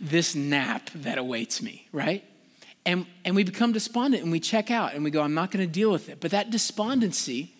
this 0.00 0.34
nap 0.34 0.90
that 0.94 1.18
awaits 1.18 1.60
me 1.60 1.88
right 1.92 2.24
and, 2.86 3.06
and 3.24 3.36
we 3.36 3.44
become 3.44 3.72
despondent 3.72 4.22
and 4.22 4.32
we 4.32 4.40
check 4.40 4.70
out 4.70 4.94
and 4.94 5.04
we 5.04 5.10
go, 5.10 5.20
I'm 5.22 5.34
not 5.34 5.50
going 5.50 5.64
to 5.66 5.72
deal 5.72 5.90
with 5.90 6.08
it. 6.08 6.20
But 6.20 6.30
that 6.30 6.50
despondency 6.50 7.54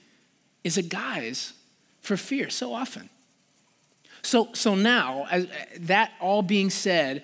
is 0.64 0.78
a 0.78 0.82
guise 0.82 1.52
for 2.00 2.16
fear 2.16 2.50
so 2.50 2.72
often. 2.72 3.10
So, 4.22 4.48
so 4.52 4.74
now, 4.74 5.26
as, 5.30 5.46
that 5.80 6.12
all 6.20 6.42
being 6.42 6.70
said, 6.70 7.22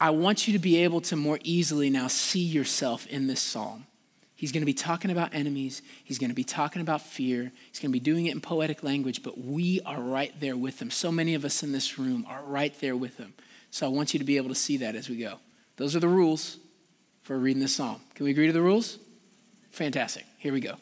I 0.00 0.10
want 0.10 0.46
you 0.46 0.52
to 0.54 0.58
be 0.58 0.78
able 0.84 1.00
to 1.02 1.16
more 1.16 1.38
easily 1.44 1.88
now 1.88 2.08
see 2.08 2.42
yourself 2.42 3.06
in 3.06 3.26
this 3.26 3.40
psalm. 3.40 3.86
He's 4.34 4.50
going 4.50 4.62
to 4.62 4.66
be 4.66 4.74
talking 4.74 5.12
about 5.12 5.32
enemies. 5.34 5.82
He's 6.02 6.18
going 6.18 6.30
to 6.30 6.34
be 6.34 6.42
talking 6.42 6.82
about 6.82 7.00
fear. 7.00 7.52
He's 7.70 7.78
going 7.78 7.90
to 7.90 7.92
be 7.92 8.00
doing 8.00 8.26
it 8.26 8.32
in 8.32 8.40
poetic 8.40 8.82
language, 8.82 9.22
but 9.22 9.38
we 9.38 9.80
are 9.86 10.00
right 10.00 10.32
there 10.40 10.56
with 10.56 10.82
him. 10.82 10.90
So 10.90 11.12
many 11.12 11.34
of 11.34 11.44
us 11.44 11.62
in 11.62 11.70
this 11.70 11.98
room 11.98 12.26
are 12.28 12.42
right 12.42 12.74
there 12.80 12.96
with 12.96 13.18
him. 13.18 13.34
So 13.70 13.86
I 13.86 13.90
want 13.90 14.12
you 14.12 14.18
to 14.18 14.24
be 14.24 14.36
able 14.38 14.48
to 14.48 14.56
see 14.56 14.78
that 14.78 14.96
as 14.96 15.08
we 15.08 15.16
go. 15.16 15.38
Those 15.76 15.96
are 15.96 16.00
the 16.00 16.08
rules 16.08 16.58
for 17.22 17.38
reading 17.38 17.62
this 17.62 17.76
psalm. 17.76 18.00
Can 18.14 18.24
we 18.24 18.30
agree 18.30 18.46
to 18.46 18.52
the 18.52 18.62
rules? 18.62 18.98
Fantastic. 19.70 20.26
Here 20.38 20.52
we 20.52 20.60
go. 20.60 20.76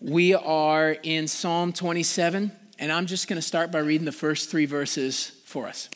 We 0.00 0.34
are 0.34 0.96
in 1.02 1.26
Psalm 1.26 1.72
27, 1.72 2.52
and 2.78 2.92
I'm 2.92 3.06
just 3.06 3.28
going 3.28 3.38
to 3.40 3.46
start 3.46 3.72
by 3.72 3.78
reading 3.78 4.04
the 4.04 4.12
first 4.12 4.50
three 4.50 4.66
verses 4.66 5.32
for 5.44 5.66
us. 5.66 5.88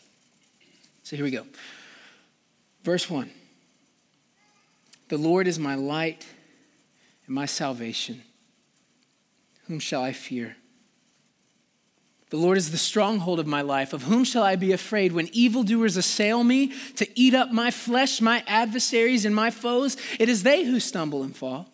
So 1.02 1.16
here 1.16 1.24
we 1.24 1.30
go. 1.30 1.44
Verse 2.82 3.10
1 3.10 3.30
The 5.08 5.18
Lord 5.18 5.46
is 5.46 5.58
my 5.58 5.74
light 5.74 6.26
and 7.26 7.34
my 7.34 7.46
salvation. 7.46 8.22
Whom 9.66 9.78
shall 9.78 10.02
I 10.02 10.12
fear? 10.12 10.56
The 12.30 12.36
Lord 12.36 12.58
is 12.58 12.70
the 12.70 12.78
stronghold 12.78 13.40
of 13.40 13.46
my 13.48 13.60
life. 13.60 13.92
Of 13.92 14.04
whom 14.04 14.22
shall 14.22 14.44
I 14.44 14.54
be 14.54 14.72
afraid 14.72 15.12
when 15.12 15.28
evildoers 15.32 15.96
assail 15.96 16.44
me 16.44 16.72
to 16.94 17.06
eat 17.18 17.34
up 17.34 17.50
my 17.52 17.72
flesh, 17.72 18.20
my 18.20 18.44
adversaries 18.46 19.24
and 19.24 19.34
my 19.34 19.50
foes? 19.50 19.96
It 20.18 20.28
is 20.28 20.44
they 20.44 20.64
who 20.64 20.78
stumble 20.78 21.24
and 21.24 21.36
fall. 21.36 21.68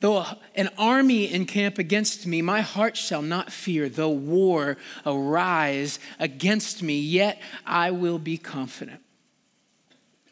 Though 0.00 0.24
an 0.56 0.70
army 0.76 1.32
encamp 1.32 1.78
against 1.78 2.26
me, 2.26 2.42
my 2.42 2.62
heart 2.62 2.96
shall 2.96 3.22
not 3.22 3.52
fear. 3.52 3.88
Though 3.88 4.10
war 4.10 4.76
arise 5.06 6.00
against 6.18 6.82
me, 6.82 6.98
yet 6.98 7.40
I 7.64 7.92
will 7.92 8.18
be 8.18 8.36
confident. 8.36 9.00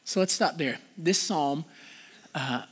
So 0.04 0.20
let's 0.20 0.32
stop 0.32 0.56
there. 0.56 0.78
This 0.96 1.20
psalm 1.20 1.66
uh, 2.34 2.62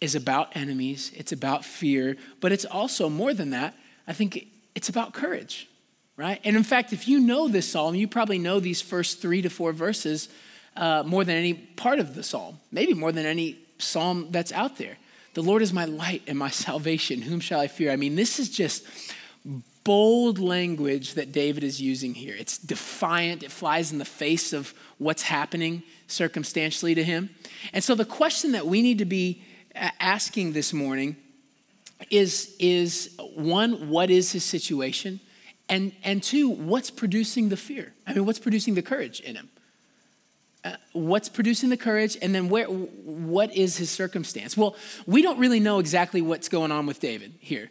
is 0.00 0.14
about 0.14 0.54
enemies, 0.54 1.10
it's 1.16 1.32
about 1.32 1.64
fear, 1.64 2.16
but 2.40 2.52
it's 2.52 2.66
also 2.66 3.08
more 3.08 3.34
than 3.34 3.50
that. 3.50 3.74
I 4.06 4.12
think 4.12 4.46
it's 4.78 4.88
about 4.88 5.12
courage, 5.12 5.68
right? 6.16 6.40
And 6.44 6.56
in 6.56 6.62
fact, 6.62 6.92
if 6.92 7.08
you 7.08 7.18
know 7.18 7.48
this 7.48 7.68
psalm, 7.68 7.96
you 7.96 8.06
probably 8.06 8.38
know 8.38 8.60
these 8.60 8.80
first 8.80 9.20
three 9.20 9.42
to 9.42 9.50
four 9.50 9.72
verses 9.72 10.28
uh, 10.76 11.02
more 11.04 11.24
than 11.24 11.34
any 11.34 11.52
part 11.54 11.98
of 11.98 12.14
the 12.14 12.22
psalm, 12.22 12.60
maybe 12.70 12.94
more 12.94 13.10
than 13.10 13.26
any 13.26 13.58
psalm 13.78 14.28
that's 14.30 14.52
out 14.52 14.78
there. 14.78 14.96
The 15.34 15.42
Lord 15.42 15.62
is 15.62 15.72
my 15.72 15.84
light 15.84 16.22
and 16.28 16.38
my 16.38 16.50
salvation. 16.66 17.22
Whom 17.22 17.40
shall 17.40 17.58
I 17.58 17.66
fear? 17.66 17.90
I 17.90 17.96
mean, 17.96 18.14
this 18.14 18.38
is 18.38 18.48
just 18.50 18.86
bold 19.82 20.38
language 20.38 21.14
that 21.14 21.32
David 21.32 21.64
is 21.64 21.82
using 21.82 22.14
here. 22.14 22.36
It's 22.38 22.56
defiant, 22.56 23.42
it 23.42 23.50
flies 23.50 23.90
in 23.90 23.98
the 23.98 24.04
face 24.04 24.52
of 24.52 24.74
what's 24.98 25.22
happening 25.22 25.82
circumstantially 26.06 26.94
to 26.94 27.02
him. 27.02 27.30
And 27.72 27.82
so, 27.82 27.96
the 27.96 28.04
question 28.04 28.52
that 28.52 28.64
we 28.64 28.80
need 28.80 28.98
to 28.98 29.04
be 29.04 29.42
asking 29.74 30.52
this 30.52 30.72
morning 30.72 31.16
is, 32.10 32.54
is 32.58 33.14
one, 33.34 33.88
what 33.88 34.10
is 34.10 34.32
his 34.32 34.44
situation? 34.44 35.20
And, 35.68 35.92
and 36.02 36.22
two, 36.22 36.48
what's 36.48 36.90
producing 36.90 37.48
the 37.48 37.56
fear? 37.56 37.92
I 38.06 38.14
mean, 38.14 38.24
what's 38.24 38.38
producing 38.38 38.74
the 38.74 38.82
courage 38.82 39.20
in 39.20 39.36
him? 39.36 39.50
Uh, 40.64 40.76
what's 40.92 41.28
producing 41.28 41.68
the 41.68 41.76
courage? 41.76 42.16
And 42.20 42.34
then 42.34 42.48
where, 42.48 42.66
what 42.66 43.54
is 43.54 43.76
his 43.76 43.90
circumstance? 43.90 44.56
Well, 44.56 44.76
we 45.06 45.22
don't 45.22 45.38
really 45.38 45.60
know 45.60 45.78
exactly 45.78 46.22
what's 46.22 46.48
going 46.48 46.72
on 46.72 46.86
with 46.86 47.00
David 47.00 47.34
here. 47.38 47.70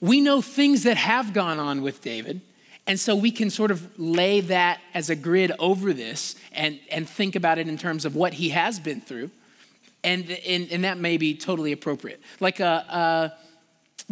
We 0.00 0.20
know 0.20 0.40
things 0.40 0.84
that 0.84 0.96
have 0.96 1.32
gone 1.32 1.58
on 1.58 1.82
with 1.82 2.02
David. 2.02 2.40
And 2.86 2.98
so 2.98 3.14
we 3.16 3.30
can 3.30 3.50
sort 3.50 3.70
of 3.70 3.98
lay 3.98 4.40
that 4.40 4.80
as 4.94 5.10
a 5.10 5.14
grid 5.16 5.52
over 5.58 5.92
this 5.92 6.36
and, 6.52 6.78
and 6.90 7.08
think 7.08 7.36
about 7.36 7.58
it 7.58 7.68
in 7.68 7.76
terms 7.76 8.04
of 8.04 8.14
what 8.14 8.34
he 8.34 8.50
has 8.50 8.78
been 8.78 9.00
through. 9.00 9.30
And, 10.04 10.30
and, 10.46 10.70
and 10.70 10.84
that 10.84 10.96
may 10.96 11.16
be 11.16 11.34
totally 11.34 11.72
appropriate. 11.72 12.20
Like 12.40 12.60
a, 12.60 12.64
a 12.88 13.47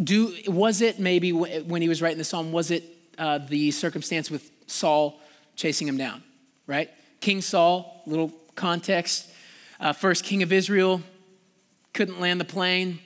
do, 0.01 0.33
was 0.47 0.81
it 0.81 0.99
maybe 0.99 1.31
when 1.31 1.81
he 1.81 1.89
was 1.89 2.01
writing 2.01 2.17
the 2.17 2.23
psalm, 2.23 2.51
was 2.51 2.71
it 2.71 2.83
uh, 3.17 3.39
the 3.39 3.71
circumstance 3.71 4.29
with 4.29 4.49
Saul 4.67 5.19
chasing 5.55 5.87
him 5.87 5.97
down, 5.97 6.23
right? 6.67 6.89
King 7.19 7.41
Saul, 7.41 8.03
little 8.05 8.31
context, 8.55 9.29
uh, 9.79 9.93
first 9.93 10.23
king 10.23 10.43
of 10.43 10.53
Israel, 10.53 11.01
couldn't 11.93 12.19
land 12.19 12.39
the 12.39 12.45
plane. 12.45 12.99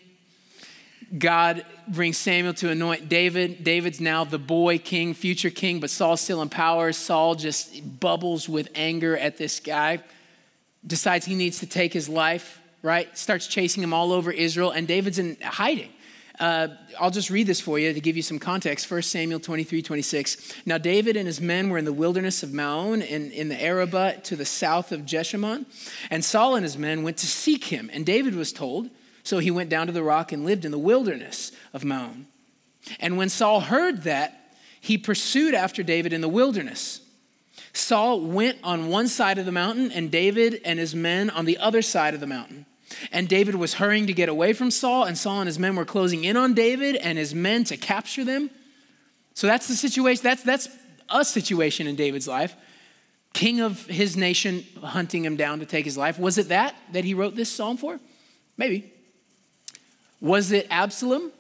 God 1.18 1.66
brings 1.88 2.18
Samuel 2.18 2.54
to 2.56 2.70
anoint 2.70 3.10
David. 3.10 3.64
David's 3.64 4.00
now 4.00 4.24
the 4.24 4.40
boy 4.40 4.78
king, 4.78 5.14
future 5.14 5.50
king, 5.50 5.80
but 5.80 5.90
Saul's 5.90 6.22
still 6.22 6.42
in 6.42 6.50
power. 6.50 6.94
Saul 6.94 7.36
just 7.36 8.00
bubbles 8.00 8.48
with 8.48 8.70
anger 8.76 9.18
at 9.18 9.38
this 9.38 9.60
guy, 9.60 10.00
decides 10.86 11.26
he 11.26 11.36
needs 11.36 11.60
to 11.60 11.66
take 11.66 11.92
his 11.92 12.08
life, 12.08 12.62
right? 12.82 13.16
Starts 13.18 13.48
chasing 13.48 13.84
him 13.84 13.94
all 13.94 14.14
over 14.14 14.32
Israel, 14.32 14.72
and 14.72 14.88
David's 14.88 15.20
in 15.20 15.38
hiding. 15.42 15.90
Uh, 16.42 16.70
I'll 17.00 17.12
just 17.12 17.30
read 17.30 17.46
this 17.46 17.62
for 17.62 17.78
you 17.78 17.94
to 17.94 18.02
give 18.02 18.18
you 18.18 18.24
some 18.24 18.40
context. 18.40 18.90
1 18.90 19.04
Samuel 19.04 19.40
23 19.40 19.84
26. 19.84 20.54
Now, 20.66 20.80
David 20.80 21.16
and 21.16 21.28
his 21.28 21.40
men 21.40 21.70
were 21.70 21.78
in 21.78 21.86
the 21.86 21.94
wilderness 21.94 22.42
of 22.42 22.52
Maon 22.52 23.04
in, 23.04 23.30
in 23.30 23.48
the 23.48 23.64
Arabah 23.64 24.22
to 24.24 24.36
the 24.36 24.44
south 24.44 24.92
of 24.92 25.02
Jeshimon. 25.02 25.68
And 26.10 26.26
Saul 26.26 26.56
and 26.56 26.64
his 26.64 26.80
men 26.80 27.04
went 27.04 27.18
to 27.18 27.28
seek 27.28 27.66
him. 27.66 27.92
And 27.94 28.08
David 28.08 28.34
was 28.34 28.52
told, 28.52 28.90
so 29.22 29.38
he 29.38 29.52
went 29.52 29.70
down 29.70 29.86
to 29.86 29.94
the 29.94 30.02
rock 30.02 30.32
and 30.32 30.44
lived 30.44 30.66
in 30.66 30.72
the 30.72 30.80
wilderness 30.80 31.52
of 31.74 31.86
Maon. 31.86 32.26
And 33.00 33.18
when 33.18 33.30
Saul 33.30 33.62
heard 33.62 34.02
that, 34.04 34.56
he 34.82 34.98
pursued 34.98 35.54
after 35.54 35.84
David 35.84 36.12
in 36.12 36.22
the 36.22 36.28
wilderness. 36.28 37.02
Saul 37.72 38.20
went 38.20 38.58
on 38.64 38.90
one 38.90 39.08
side 39.08 39.38
of 39.38 39.46
the 39.46 39.52
mountain, 39.52 39.92
and 39.92 40.10
David 40.10 40.60
and 40.66 40.80
his 40.80 40.96
men 40.96 41.30
on 41.30 41.46
the 41.46 41.60
other 41.60 41.84
side 41.84 42.16
of 42.16 42.20
the 42.20 42.26
mountain. 42.26 42.66
And 43.12 43.28
David 43.28 43.56
was 43.56 43.76
hurrying 43.76 44.08
to 44.08 44.14
get 44.14 44.30
away 44.30 44.54
from 44.54 44.72
Saul, 44.72 45.06
and 45.06 45.18
Saul 45.18 45.42
and 45.42 45.48
his 45.48 45.60
men 45.60 45.76
were 45.76 45.86
closing 45.86 46.24
in 46.24 46.38
on 46.38 46.54
David 46.54 46.96
and 46.96 47.18
his 47.18 47.34
men 47.34 47.64
to 47.66 47.78
capture 47.78 48.24
them. 48.24 48.50
So 49.34 49.48
that's 49.48 49.68
the 49.68 49.76
situation. 49.76 50.24
That's, 50.24 50.44
that's 50.44 50.70
a 51.10 51.26
situation 51.26 51.88
in 51.88 51.96
David's 51.96 52.28
life. 52.28 52.56
King 53.34 53.62
of 53.62 53.86
his 53.86 54.18
nation 54.18 54.66
hunting 54.84 55.24
him 55.24 55.38
down 55.38 55.60
to 55.60 55.66
take 55.66 55.86
his 55.86 55.98
life. 55.98 56.20
Was 56.20 56.38
it 56.38 56.50
that 56.50 56.76
that 56.92 57.06
he 57.06 57.14
wrote 57.14 57.36
this 57.36 57.50
psalm 57.50 57.78
for? 57.78 58.00
Maybe. 58.58 58.92
Was 60.20 60.52
it 60.52 60.68
Absalom? 60.70 61.32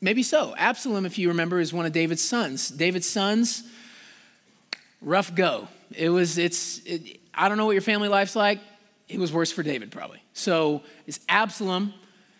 Maybe 0.00 0.22
so. 0.22 0.54
Absalom, 0.56 1.06
if 1.06 1.18
you 1.18 1.28
remember, 1.28 1.60
is 1.60 1.72
one 1.72 1.86
of 1.86 1.92
David's 1.92 2.22
sons. 2.22 2.68
David's 2.68 3.08
sons, 3.08 3.62
rough 5.00 5.34
go. 5.34 5.68
It 5.94 6.10
was, 6.10 6.36
it's, 6.38 6.78
it, 6.84 7.20
I 7.32 7.48
don't 7.48 7.58
know 7.58 7.66
what 7.66 7.72
your 7.72 7.82
family 7.82 8.08
life's 8.08 8.36
like 8.36 8.60
it 9.08 9.18
was 9.18 9.32
worse 9.32 9.52
for 9.52 9.62
David, 9.62 9.90
probably. 9.90 10.22
So 10.32 10.82
it's 11.06 11.20
Absalom 11.28 11.94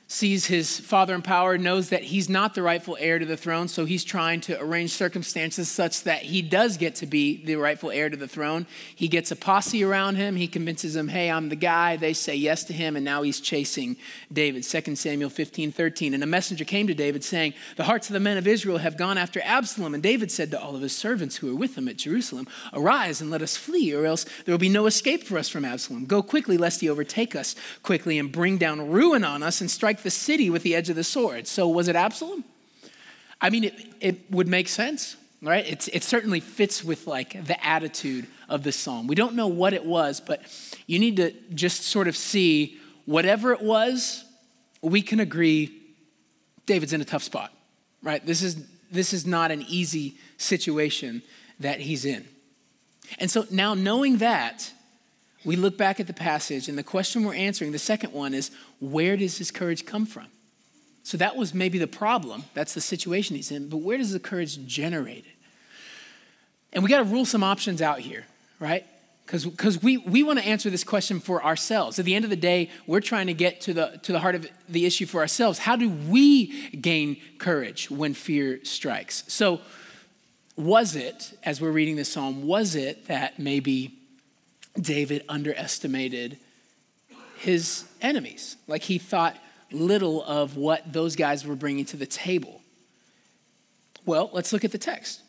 sees 0.09 0.47
his 0.47 0.79
father 0.79 1.15
in 1.17 1.23
power, 1.23 1.59
knows 1.59 1.89
that 1.89 2.05
he's 2.05 2.29
not 2.29 2.55
the 2.55 2.63
rightful 2.63 2.97
heir 3.01 3.19
to 3.19 3.27
the 3.27 3.37
throne, 3.37 3.67
so 3.67 3.85
he's 3.85 4.05
trying 4.05 4.41
to 4.41 4.61
arrange 4.61 4.93
circumstances 4.93 5.69
such 5.69 6.05
that 6.05 6.23
he 6.23 6.43
does 6.43 6.77
get 6.77 6.95
to 6.95 7.07
be 7.07 7.45
the 7.45 7.57
rightful 7.57 7.91
heir 7.91 8.09
to 8.09 8.17
the 8.17 8.29
throne. 8.29 8.67
He 8.95 9.09
gets 9.09 9.33
a 9.33 9.37
posse 9.37 9.83
around 9.83 10.15
him. 10.15 10.37
He 10.37 10.47
convinces 10.47 10.95
them, 10.95 11.09
hey, 11.09 11.29
I'm 11.29 11.49
the 11.49 11.57
guy. 11.57 11.97
They 11.97 12.13
say 12.13 12.37
yes 12.37 12.63
to 12.65 12.73
him, 12.73 12.95
and 12.95 13.05
now 13.05 13.23
he's 13.23 13.41
chasing 13.41 13.97
David. 14.33 14.63
2 14.63 14.95
Samuel 14.95 15.29
15, 15.29 15.73
13. 15.73 16.15
And 16.15 16.23
a 16.23 16.27
messenger 16.27 16.65
came 16.65 16.87
to 16.87 16.95
David 16.95 17.25
saying, 17.25 17.55
The 17.77 17.85
hearts 17.85 18.09
of 18.09 18.15
the 18.15 18.21
men 18.21 18.39
of 18.39 18.47
Israel 18.47 18.79
have 18.79 18.97
gone 18.97 19.19
after 19.19 19.41
Absalom. 19.43 19.95
And 19.95 20.03
David 20.03 20.31
said 20.31 20.53
to 20.53 20.61
all 20.61 20.77
of 20.77 20.83
his 20.83 20.97
servants 20.97 21.37
who 21.37 21.49
were 21.49 21.59
with 21.59 21.77
him 21.77 21.89
at 21.89 21.97
Jerusalem, 21.97 22.47
Arise 22.73 23.21
and 23.21 23.31
let 23.31 23.43
us 23.43 23.57
flee, 23.57 23.93
or 23.93 24.07
else 24.07 24.25
there 24.45 24.53
will 24.53 24.59
be 24.59 24.69
no 24.69 24.87
escape 24.87 25.25
for 25.25 25.37
us 25.37 25.49
from 25.49 25.65
Absalom. 25.65 26.07
Go 26.07 26.23
quickly, 26.23 26.57
lest 26.57 26.81
he 26.81 26.89
overtake 26.89 27.35
us 27.35 27.57
quickly 27.83 28.21
and 28.21 28.31
bring 28.31 28.57
down 28.57 28.89
ruin 28.89 29.25
on 29.25 29.43
us 29.43 29.61
and 29.61 29.69
strike 29.69 29.96
strike 29.97 30.05
the 30.05 30.11
city 30.11 30.51
with 30.51 30.63
the 30.63 30.75
edge 30.75 30.91
of 30.91 30.97
the 30.97 31.05
sword. 31.05 31.47
So 31.47 31.69
was 31.69 31.89
it 31.89 31.97
Absalom? 31.97 32.45
I 33.41 33.51
mean, 33.51 33.65
it, 33.65 33.75
it 34.01 34.31
would 34.31 34.49
make 34.49 34.69
sense, 34.69 35.17
right? 35.43 35.67
It's, 35.67 35.89
it 35.89 36.03
certainly 36.03 36.41
fits 36.41 36.85
with 36.85 37.07
like 37.07 37.45
the 37.47 37.57
attitude 37.65 38.27
of 38.49 38.63
the 38.63 38.73
psalm. 38.73 39.07
We 39.07 39.15
don't 39.15 39.35
know 39.35 39.49
what 39.49 39.73
it 39.73 39.85
was, 39.85 40.21
but 40.21 40.41
you 40.87 40.99
need 40.99 41.17
to 41.17 41.33
just 41.55 41.83
sort 41.85 42.09
of 42.09 42.17
see 42.17 42.79
whatever 43.07 43.53
it 43.53 43.63
was, 43.63 44.25
we 44.83 45.03
can 45.03 45.21
agree 45.21 45.71
David's 46.67 46.93
in 46.93 47.01
a 47.01 47.05
tough 47.05 47.23
spot, 47.23 47.53
right? 48.03 48.25
This 48.25 48.43
is, 48.43 48.57
this 48.91 49.13
is 49.13 49.27
not 49.27 49.51
an 49.51 49.65
easy 49.69 50.17
situation 50.37 51.23
that 51.61 51.81
he's 51.81 52.05
in. 52.05 52.27
And 53.19 53.31
so 53.31 53.47
now 53.51 53.75
knowing 53.75 54.19
that, 54.19 54.73
we 55.47 55.55
look 55.55 55.79
back 55.79 56.01
at 56.01 56.09
the 56.09 56.13
passage, 56.13 56.69
and 56.69 56.77
the 56.77 56.83
question 56.83 57.25
we're 57.25 57.35
answering, 57.35 57.71
the 57.71 57.79
second 57.79 58.13
one, 58.13 58.35
is 58.35 58.51
where 58.81 59.17
does 59.17 59.39
his 59.39 59.53
courage 59.53 59.87
come 59.87 60.05
from? 60.05 60.27
So 61.05 61.17
that 61.19 61.37
was 61.37 61.55
maybe 61.55 61.79
the 61.79 61.87
problem. 61.87 62.43
That's 62.53 62.75
the 62.75 62.81
situation 62.81 63.37
he's 63.37 63.53
in. 63.53 63.69
But 63.69 63.77
where 63.77 63.97
does 63.97 64.13
the 64.13 64.19
courage 64.19 64.67
generate 64.67 65.25
it? 65.25 65.37
And 66.73 66.83
we 66.83 66.91
got 66.91 66.99
to 66.99 67.05
rule 67.05 67.25
some 67.25 67.45
options 67.45 67.81
out 67.81 68.01
here, 68.01 68.25
right? 68.59 68.85
Because 69.25 69.81
we, 69.83 69.99
we 69.99 70.25
want 70.25 70.41
to 70.41 70.45
answer 70.45 70.69
this 70.69 70.83
question 70.83 71.21
for 71.21 71.45
ourselves. 71.45 72.01
At 72.01 72.07
the 72.07 72.17
end 72.17 72.25
of 72.25 72.31
the 72.31 72.37
day, 72.37 72.69
we're 72.89 73.01
trying 73.01 73.29
to 73.29 73.35
get 73.35 73.61
to 73.63 73.73
the, 73.73 74.01
to 74.03 74.11
the 74.11 74.19
heart 74.19 74.35
of 74.35 74.49
the 74.69 74.85
issue 74.85 75.07
for 75.07 75.21
ourselves. 75.21 75.61
How 75.61 75.77
do 75.77 75.89
we 75.89 76.71
gain 76.71 77.19
courage 77.39 77.89
when 77.89 78.15
fear 78.15 78.65
strikes? 78.65 79.23
So, 79.29 79.61
was 80.57 80.97
it, 80.97 81.39
as 81.45 81.61
we're 81.61 81.71
reading 81.71 81.95
this 81.95 82.11
psalm, 82.11 82.47
was 82.47 82.75
it 82.75 83.07
that 83.07 83.39
maybe 83.39 83.97
David 84.81 85.25
underestimated 85.29 86.39
his 87.39 87.85
enemies. 88.01 88.57
Like 88.67 88.83
he 88.83 88.99
thought 88.99 89.37
little 89.71 90.23
of 90.25 90.57
what 90.57 90.93
those 90.93 91.17
guys 91.17 91.47
were 91.47 91.57
bringing 91.57 91.85
to 91.87 91.97
the 91.97 92.07
table. 92.07 92.61
Well, 94.05 94.31
let's 94.33 94.53
look 94.53 94.65
at 94.65 94.73
the 94.73 94.79
text. 94.79 95.23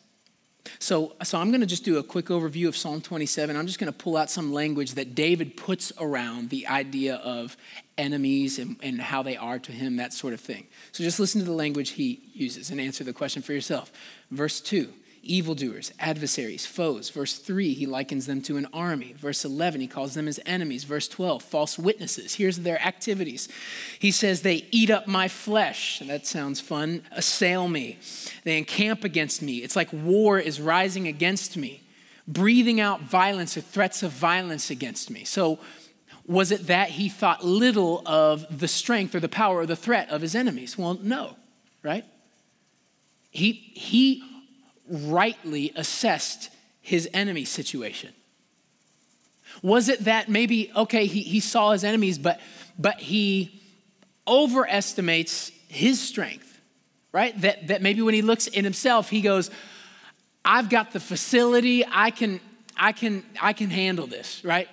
So, 0.78 1.14
so 1.22 1.38
I'm 1.38 1.50
going 1.50 1.60
to 1.60 1.66
just 1.66 1.84
do 1.84 1.98
a 1.98 2.02
quick 2.02 2.26
overview 2.26 2.68
of 2.68 2.76
Psalm 2.76 3.00
27. 3.00 3.56
I'm 3.56 3.66
just 3.66 3.78
going 3.78 3.92
to 3.92 3.98
pull 3.98 4.16
out 4.16 4.30
some 4.30 4.52
language 4.52 4.92
that 4.94 5.14
David 5.14 5.56
puts 5.56 5.92
around 5.98 6.50
the 6.50 6.66
idea 6.66 7.16
of 7.16 7.56
enemies 7.96 8.58
and, 8.58 8.76
and 8.82 9.00
how 9.00 9.22
they 9.22 9.36
are 9.36 9.58
to 9.58 9.72
him, 9.72 9.96
that 9.96 10.12
sort 10.12 10.34
of 10.34 10.40
thing. 10.40 10.66
So 10.92 11.02
just 11.02 11.18
listen 11.18 11.40
to 11.40 11.46
the 11.46 11.52
language 11.52 11.90
he 11.90 12.20
uses 12.32 12.70
and 12.70 12.80
answer 12.80 13.02
the 13.02 13.12
question 13.12 13.42
for 13.42 13.52
yourself. 13.52 13.90
Verse 14.30 14.60
2 14.60 14.92
evildoers, 15.28 15.92
adversaries, 16.00 16.66
foes. 16.66 17.10
Verse 17.10 17.38
3, 17.38 17.74
he 17.74 17.86
likens 17.86 18.26
them 18.26 18.40
to 18.42 18.56
an 18.56 18.66
army. 18.72 19.14
Verse 19.16 19.44
11, 19.44 19.80
he 19.80 19.86
calls 19.86 20.14
them 20.14 20.26
his 20.26 20.40
enemies. 20.46 20.84
Verse 20.84 21.06
12, 21.06 21.42
false 21.42 21.78
witnesses. 21.78 22.34
Here's 22.34 22.60
their 22.60 22.80
activities. 22.80 23.48
He 23.98 24.10
says, 24.10 24.42
They 24.42 24.66
eat 24.70 24.90
up 24.90 25.06
my 25.06 25.28
flesh. 25.28 26.00
That 26.06 26.26
sounds 26.26 26.60
fun. 26.60 27.02
Assail 27.12 27.68
me. 27.68 27.98
They 28.44 28.58
encamp 28.58 29.04
against 29.04 29.42
me. 29.42 29.58
It's 29.58 29.76
like 29.76 29.92
war 29.92 30.38
is 30.38 30.60
rising 30.60 31.06
against 31.06 31.56
me, 31.56 31.82
breathing 32.26 32.80
out 32.80 33.02
violence 33.02 33.56
or 33.56 33.60
threats 33.60 34.02
of 34.02 34.12
violence 34.12 34.70
against 34.70 35.10
me. 35.10 35.24
So, 35.24 35.58
was 36.26 36.52
it 36.52 36.66
that 36.66 36.90
he 36.90 37.08
thought 37.08 37.42
little 37.42 38.02
of 38.04 38.58
the 38.60 38.68
strength 38.68 39.14
or 39.14 39.20
the 39.20 39.30
power 39.30 39.60
or 39.60 39.66
the 39.66 39.76
threat 39.76 40.10
of 40.10 40.20
his 40.20 40.34
enemies? 40.34 40.76
Well, 40.76 40.98
no, 41.02 41.36
right? 41.82 42.04
He, 43.30 43.52
he 43.52 44.22
rightly 44.88 45.72
assessed 45.76 46.50
his 46.80 47.08
enemy 47.12 47.44
situation? 47.44 48.12
Was 49.62 49.88
it 49.88 50.04
that 50.04 50.28
maybe, 50.28 50.70
okay, 50.74 51.06
he, 51.06 51.22
he 51.22 51.40
saw 51.40 51.72
his 51.72 51.84
enemies, 51.84 52.18
but, 52.18 52.40
but 52.78 53.00
he 53.00 53.60
overestimates 54.26 55.50
his 55.68 56.00
strength, 56.00 56.60
right? 57.12 57.38
That, 57.40 57.68
that 57.68 57.82
maybe 57.82 58.02
when 58.02 58.14
he 58.14 58.22
looks 58.22 58.46
in 58.46 58.64
himself, 58.64 59.10
he 59.10 59.20
goes, 59.20 59.50
I've 60.44 60.70
got 60.70 60.92
the 60.92 61.00
facility, 61.00 61.84
I 61.86 62.10
can, 62.10 62.40
I 62.76 62.92
can, 62.92 63.24
I 63.40 63.52
can 63.52 63.70
handle 63.70 64.06
this, 64.06 64.44
right? 64.44 64.68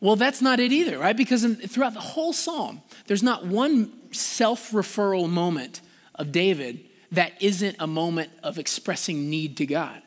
Well, 0.00 0.16
that's 0.16 0.42
not 0.42 0.60
it 0.60 0.72
either, 0.72 0.98
right? 0.98 1.16
Because 1.16 1.44
in, 1.44 1.56
throughout 1.56 1.94
the 1.94 2.00
whole 2.00 2.32
psalm, 2.32 2.82
there's 3.06 3.22
not 3.22 3.46
one 3.46 3.92
self 4.12 4.70
referral 4.72 5.28
moment 5.28 5.80
of 6.14 6.32
David 6.32 6.84
that 7.12 7.32
isn't 7.40 7.76
a 7.78 7.86
moment 7.86 8.30
of 8.42 8.58
expressing 8.58 9.30
need 9.30 9.56
to 9.58 9.66
God. 9.66 10.02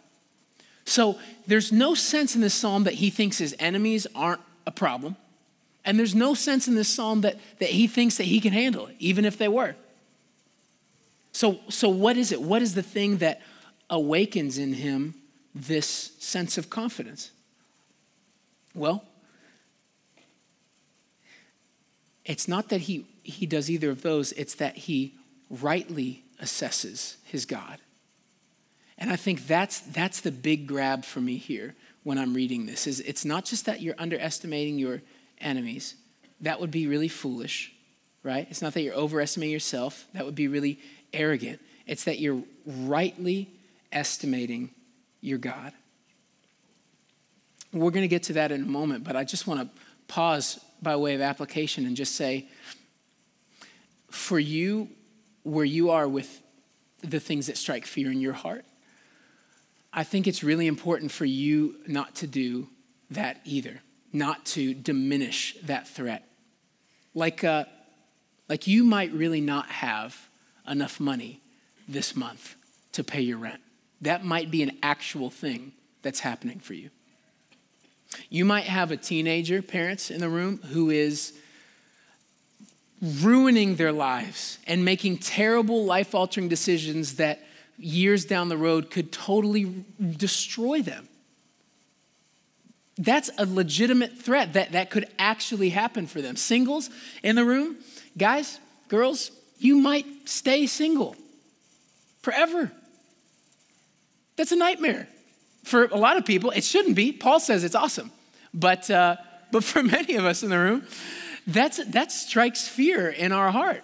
So 0.86 1.20
there's 1.46 1.72
no 1.72 1.94
sense 1.94 2.36
in 2.36 2.42
this 2.42 2.54
psalm 2.54 2.84
that 2.86 2.96
he 2.96 3.10
thinks 3.10 3.38
his 3.38 3.56
enemies 3.60 4.08
aren't 4.16 4.42
a 4.66 4.72
problem. 4.72 5.16
And 5.86 5.98
there's 5.98 6.16
no 6.16 6.34
sense 6.34 6.68
in 6.68 6.76
this 6.76 6.90
psalm 6.90 7.22
that, 7.22 7.38
that 7.60 7.70
he 7.70 7.88
thinks 7.88 8.18
that 8.18 8.26
he 8.26 8.40
can 8.40 8.54
handle 8.54 8.88
it, 8.88 8.96
even 9.00 9.24
if 9.24 9.38
they 9.38 9.48
were. 9.48 9.76
So, 11.32 11.60
so 11.70 11.90
what 11.90 12.18
is 12.18 12.32
it? 12.32 12.42
What 12.42 12.62
is 12.62 12.76
the 12.76 12.84
thing 12.84 13.18
that 13.18 13.42
awakens 13.90 14.58
in 14.58 14.74
him 14.74 15.16
this 15.56 16.12
sense 16.20 16.58
of 16.58 16.70
confidence? 16.70 17.32
Well, 18.76 19.04
it's 22.26 22.48
not 22.48 22.70
that 22.70 22.82
he, 22.82 23.06
he 23.24 23.46
does 23.46 23.70
either 23.70 23.90
of 23.90 24.02
those, 24.02 24.32
it's 24.34 24.56
that 24.56 24.76
he 24.76 25.16
rightly 25.50 26.24
assesses 26.42 27.16
his 27.24 27.46
God. 27.46 27.80
And 28.98 29.10
I 29.10 29.16
think 29.16 29.48
that's, 29.48 29.80
that's 29.80 30.22
the 30.22 30.32
big 30.32 30.68
grab 30.68 31.06
for 31.06 31.22
me 31.22 31.38
here 31.38 31.76
when 32.04 32.18
I'm 32.18 32.34
reading 32.34 32.66
this 32.66 32.88
is 32.88 33.00
it's 33.02 33.26
not 33.26 33.46
just 33.46 33.66
that 33.66 33.82
you're 33.82 33.96
underestimating 33.98 34.78
your 34.78 35.02
enemies. 35.40 35.96
That 36.42 36.60
would 36.60 36.72
be 36.72 36.88
really 36.88 37.08
foolish, 37.08 37.74
right? 38.24 38.48
It's 38.50 38.62
not 38.62 38.74
that 38.74 38.82
you're 38.82 38.96
overestimating 38.96 39.54
yourself. 39.54 40.06
That 40.14 40.26
would 40.26 40.36
be 40.36 40.48
really 40.48 40.80
arrogant. 41.14 41.62
It's 41.86 42.04
that 42.06 42.20
you're 42.20 42.44
rightly 42.66 43.50
estimating 43.92 44.72
your 45.22 45.38
God. 45.38 45.74
We're 47.72 47.92
going 47.92 48.04
to 48.04 48.08
get 48.08 48.24
to 48.24 48.34
that 48.34 48.52
in 48.52 48.64
a 48.64 48.66
moment, 48.68 49.04
but 49.04 49.16
I 49.16 49.24
just 49.24 49.46
want 49.48 49.62
to 49.62 49.82
pause 50.08 50.60
by 50.82 50.96
way 50.96 51.14
of 51.16 51.22
application 51.22 51.86
and 51.86 51.96
just 51.96 52.16
say 52.16 52.48
for 54.10 54.40
you, 54.40 54.90
where 55.50 55.66
you 55.66 55.90
are 55.90 56.08
with 56.08 56.42
the 57.02 57.20
things 57.20 57.48
that 57.48 57.58
strike 57.58 57.86
fear 57.86 58.12
in 58.12 58.22
your 58.22 58.34
heart, 58.34 58.66
I 59.92 60.04
think 60.04 60.28
it's 60.28 60.44
really 60.44 60.68
important 60.68 61.12
for 61.12 61.26
you 61.26 61.76
not 61.88 62.16
to 62.16 62.28
do 62.28 62.68
that 63.12 63.42
either, 63.46 63.82
not 64.14 64.46
to 64.46 64.74
diminish 64.74 65.56
that 65.64 65.88
threat. 65.88 66.24
Like, 67.14 67.44
uh, 67.44 67.66
Like 68.50 68.66
you 68.68 68.84
might 68.84 69.12
really 69.14 69.42
not 69.42 69.68
have 69.70 70.28
enough 70.68 71.00
money 71.00 71.40
this 71.88 72.16
month 72.16 72.56
to 72.92 73.04
pay 73.04 73.22
your 73.22 73.38
rent. 73.38 73.62
That 74.02 74.24
might 74.26 74.50
be 74.50 74.64
an 74.64 74.78
actual 74.82 75.30
thing 75.30 75.74
that's 76.02 76.22
happening 76.22 76.60
for 76.60 76.74
you. 76.74 76.90
You 78.30 78.46
might 78.46 78.66
have 78.66 78.92
a 78.92 78.98
teenager, 78.98 79.62
parents 79.62 80.10
in 80.10 80.20
the 80.20 80.30
room, 80.30 80.58
who 80.74 80.90
is 80.90 81.34
ruining 83.02 83.76
their 83.76 83.92
lives 83.92 84.60
and 84.68 84.84
making 84.84 85.18
terrible 85.18 85.86
life 85.86 86.14
altering 86.14 86.50
decisions 86.50 87.16
that 87.16 87.40
years 87.78 88.26
down 88.26 88.50
the 88.50 88.58
road 88.58 88.92
could 88.92 89.12
totally 89.12 89.86
destroy 90.18 90.82
them. 90.82 91.08
That's 92.98 93.30
a 93.38 93.46
legitimate 93.46 94.18
threat 94.18 94.54
that, 94.54 94.74
that 94.74 94.90
could 94.90 95.06
actually 95.18 95.70
happen 95.70 96.06
for 96.06 96.22
them. 96.22 96.36
Singles 96.36 96.90
in 97.24 97.38
the 97.38 97.46
room, 97.46 97.78
guys, 98.18 98.60
girls, 98.90 99.32
you 99.58 99.78
might 99.78 100.06
stay 100.26 100.68
single 100.68 101.16
forever. 102.22 102.72
That's 104.36 104.52
a 104.52 104.58
nightmare. 104.58 105.08
For 105.64 105.86
a 105.86 105.98
lot 105.98 106.18
of 106.18 106.26
people, 106.26 106.52
it 106.52 106.64
shouldn't 106.64 106.96
be. 106.96 107.12
Paul 107.12 107.40
says 107.40 107.64
it's 107.64 107.76
awesome. 107.76 108.12
But, 108.54 108.90
uh, 108.90 109.16
but 109.52 109.64
for 109.64 109.84
many 109.98 110.16
of 110.16 110.26
us 110.26 110.44
in 110.44 110.50
the 110.50 110.60
room, 110.60 110.86
that's, 111.54 111.84
that 111.86 112.12
strikes 112.12 112.68
fear 112.68 113.10
in 113.10 113.32
our 113.32 113.52
heart. 113.52 113.84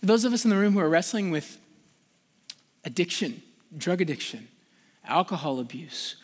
For 0.00 0.06
those 0.06 0.24
of 0.24 0.32
us 0.32 0.44
in 0.44 0.50
the 0.50 0.56
room 0.56 0.74
who 0.74 0.80
are 0.80 0.88
wrestling 0.88 1.30
with 1.30 1.58
addiction, 2.84 3.42
drug 3.76 4.00
addiction, 4.00 4.48
alcohol 5.04 5.60
abuse, 5.60 6.16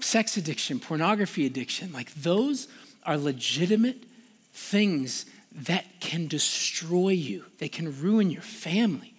sex 0.00 0.36
addiction, 0.36 0.80
pornography 0.80 1.46
addiction, 1.46 1.92
like 1.92 2.12
those 2.14 2.68
are 3.04 3.16
legitimate 3.16 4.04
things 4.52 5.26
that 5.52 5.84
can 6.00 6.26
destroy 6.26 7.10
you. 7.10 7.44
They 7.58 7.68
can 7.68 8.00
ruin 8.00 8.30
your 8.30 8.42
family. 8.42 9.14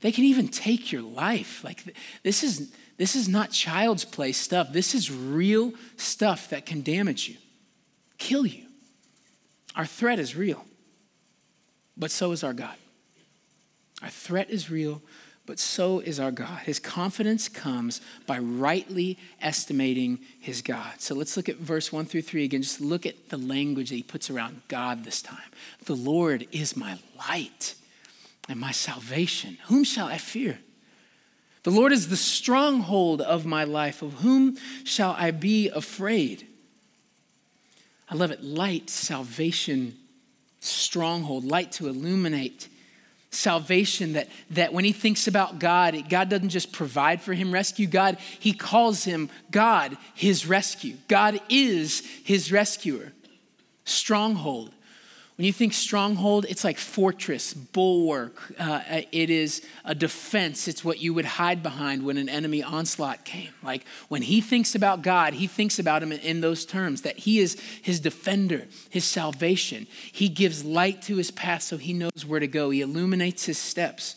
They 0.00 0.12
can 0.12 0.24
even 0.24 0.48
take 0.48 0.92
your 0.92 1.02
life. 1.02 1.64
Like 1.64 1.94
this 2.22 2.42
is 2.42 2.72
this 2.96 3.16
is 3.16 3.28
not 3.28 3.50
child's 3.50 4.04
play 4.04 4.32
stuff. 4.32 4.72
This 4.72 4.94
is 4.94 5.10
real 5.10 5.72
stuff 5.96 6.50
that 6.50 6.66
can 6.66 6.82
damage 6.82 7.28
you, 7.28 7.36
kill 8.18 8.46
you. 8.46 8.66
Our 9.76 9.86
threat 9.86 10.18
is 10.18 10.36
real. 10.36 10.64
But 11.96 12.10
so 12.10 12.32
is 12.32 12.42
our 12.42 12.52
God. 12.54 12.76
Our 14.02 14.08
threat 14.08 14.48
is 14.48 14.70
real, 14.70 15.02
but 15.44 15.58
so 15.58 15.98
is 15.98 16.18
our 16.18 16.30
God. 16.30 16.60
His 16.60 16.78
confidence 16.78 17.48
comes 17.48 18.00
by 18.26 18.38
rightly 18.38 19.18
estimating 19.42 20.20
his 20.40 20.62
God. 20.62 21.00
So 21.00 21.14
let's 21.14 21.36
look 21.36 21.50
at 21.50 21.56
verse 21.56 21.92
1 21.92 22.06
through 22.06 22.22
3 22.22 22.44
again. 22.44 22.62
Just 22.62 22.80
look 22.80 23.04
at 23.04 23.28
the 23.28 23.36
language 23.36 23.90
that 23.90 23.96
he 23.96 24.02
puts 24.02 24.30
around 24.30 24.62
God 24.68 25.04
this 25.04 25.20
time. 25.20 25.50
The 25.84 25.96
Lord 25.96 26.46
is 26.52 26.76
my 26.76 26.98
light 27.18 27.74
and 28.48 28.58
my 28.58 28.72
salvation. 28.72 29.58
Whom 29.66 29.84
shall 29.84 30.06
I 30.06 30.16
fear? 30.16 30.60
The 31.62 31.70
Lord 31.70 31.92
is 31.92 32.08
the 32.08 32.16
stronghold 32.16 33.20
of 33.20 33.44
my 33.44 33.64
life. 33.64 34.00
Of 34.00 34.14
whom 34.14 34.56
shall 34.84 35.14
I 35.18 35.30
be 35.30 35.68
afraid? 35.68 36.46
I 38.10 38.16
love 38.16 38.32
it. 38.32 38.42
Light, 38.42 38.90
salvation, 38.90 39.96
stronghold, 40.60 41.44
light 41.44 41.72
to 41.72 41.88
illuminate 41.88 42.68
salvation 43.30 44.14
that, 44.14 44.28
that 44.50 44.72
when 44.72 44.84
he 44.84 44.92
thinks 44.92 45.28
about 45.28 45.60
God, 45.60 46.08
God 46.08 46.28
doesn't 46.28 46.48
just 46.48 46.72
provide 46.72 47.22
for 47.22 47.32
him 47.32 47.52
rescue. 47.52 47.86
God, 47.86 48.18
he 48.40 48.52
calls 48.52 49.04
him 49.04 49.30
God, 49.50 49.96
his 50.14 50.46
rescue. 50.46 50.96
God 51.06 51.40
is 51.48 52.00
his 52.24 52.50
rescuer. 52.50 53.12
Stronghold. 53.84 54.74
When 55.40 55.46
you 55.46 55.54
think 55.54 55.72
stronghold, 55.72 56.44
it's 56.50 56.64
like 56.64 56.76
fortress, 56.76 57.54
bulwark. 57.54 58.36
Uh, 58.58 58.82
it 59.10 59.30
is 59.30 59.62
a 59.86 59.94
defense. 59.94 60.68
It's 60.68 60.84
what 60.84 61.00
you 61.00 61.14
would 61.14 61.24
hide 61.24 61.62
behind 61.62 62.04
when 62.04 62.18
an 62.18 62.28
enemy 62.28 62.62
onslaught 62.62 63.24
came. 63.24 63.48
Like 63.62 63.86
when 64.08 64.20
he 64.20 64.42
thinks 64.42 64.74
about 64.74 65.00
God, 65.00 65.32
he 65.32 65.46
thinks 65.46 65.78
about 65.78 66.02
him 66.02 66.12
in 66.12 66.42
those 66.42 66.66
terms 66.66 67.00
that 67.00 67.20
he 67.20 67.38
is 67.38 67.58
his 67.80 68.00
defender, 68.00 68.66
his 68.90 69.06
salvation. 69.06 69.86
He 70.12 70.28
gives 70.28 70.62
light 70.62 71.00
to 71.04 71.16
his 71.16 71.30
path 71.30 71.62
so 71.62 71.78
he 71.78 71.94
knows 71.94 72.26
where 72.26 72.40
to 72.40 72.46
go, 72.46 72.68
he 72.68 72.82
illuminates 72.82 73.46
his 73.46 73.56
steps. 73.56 74.16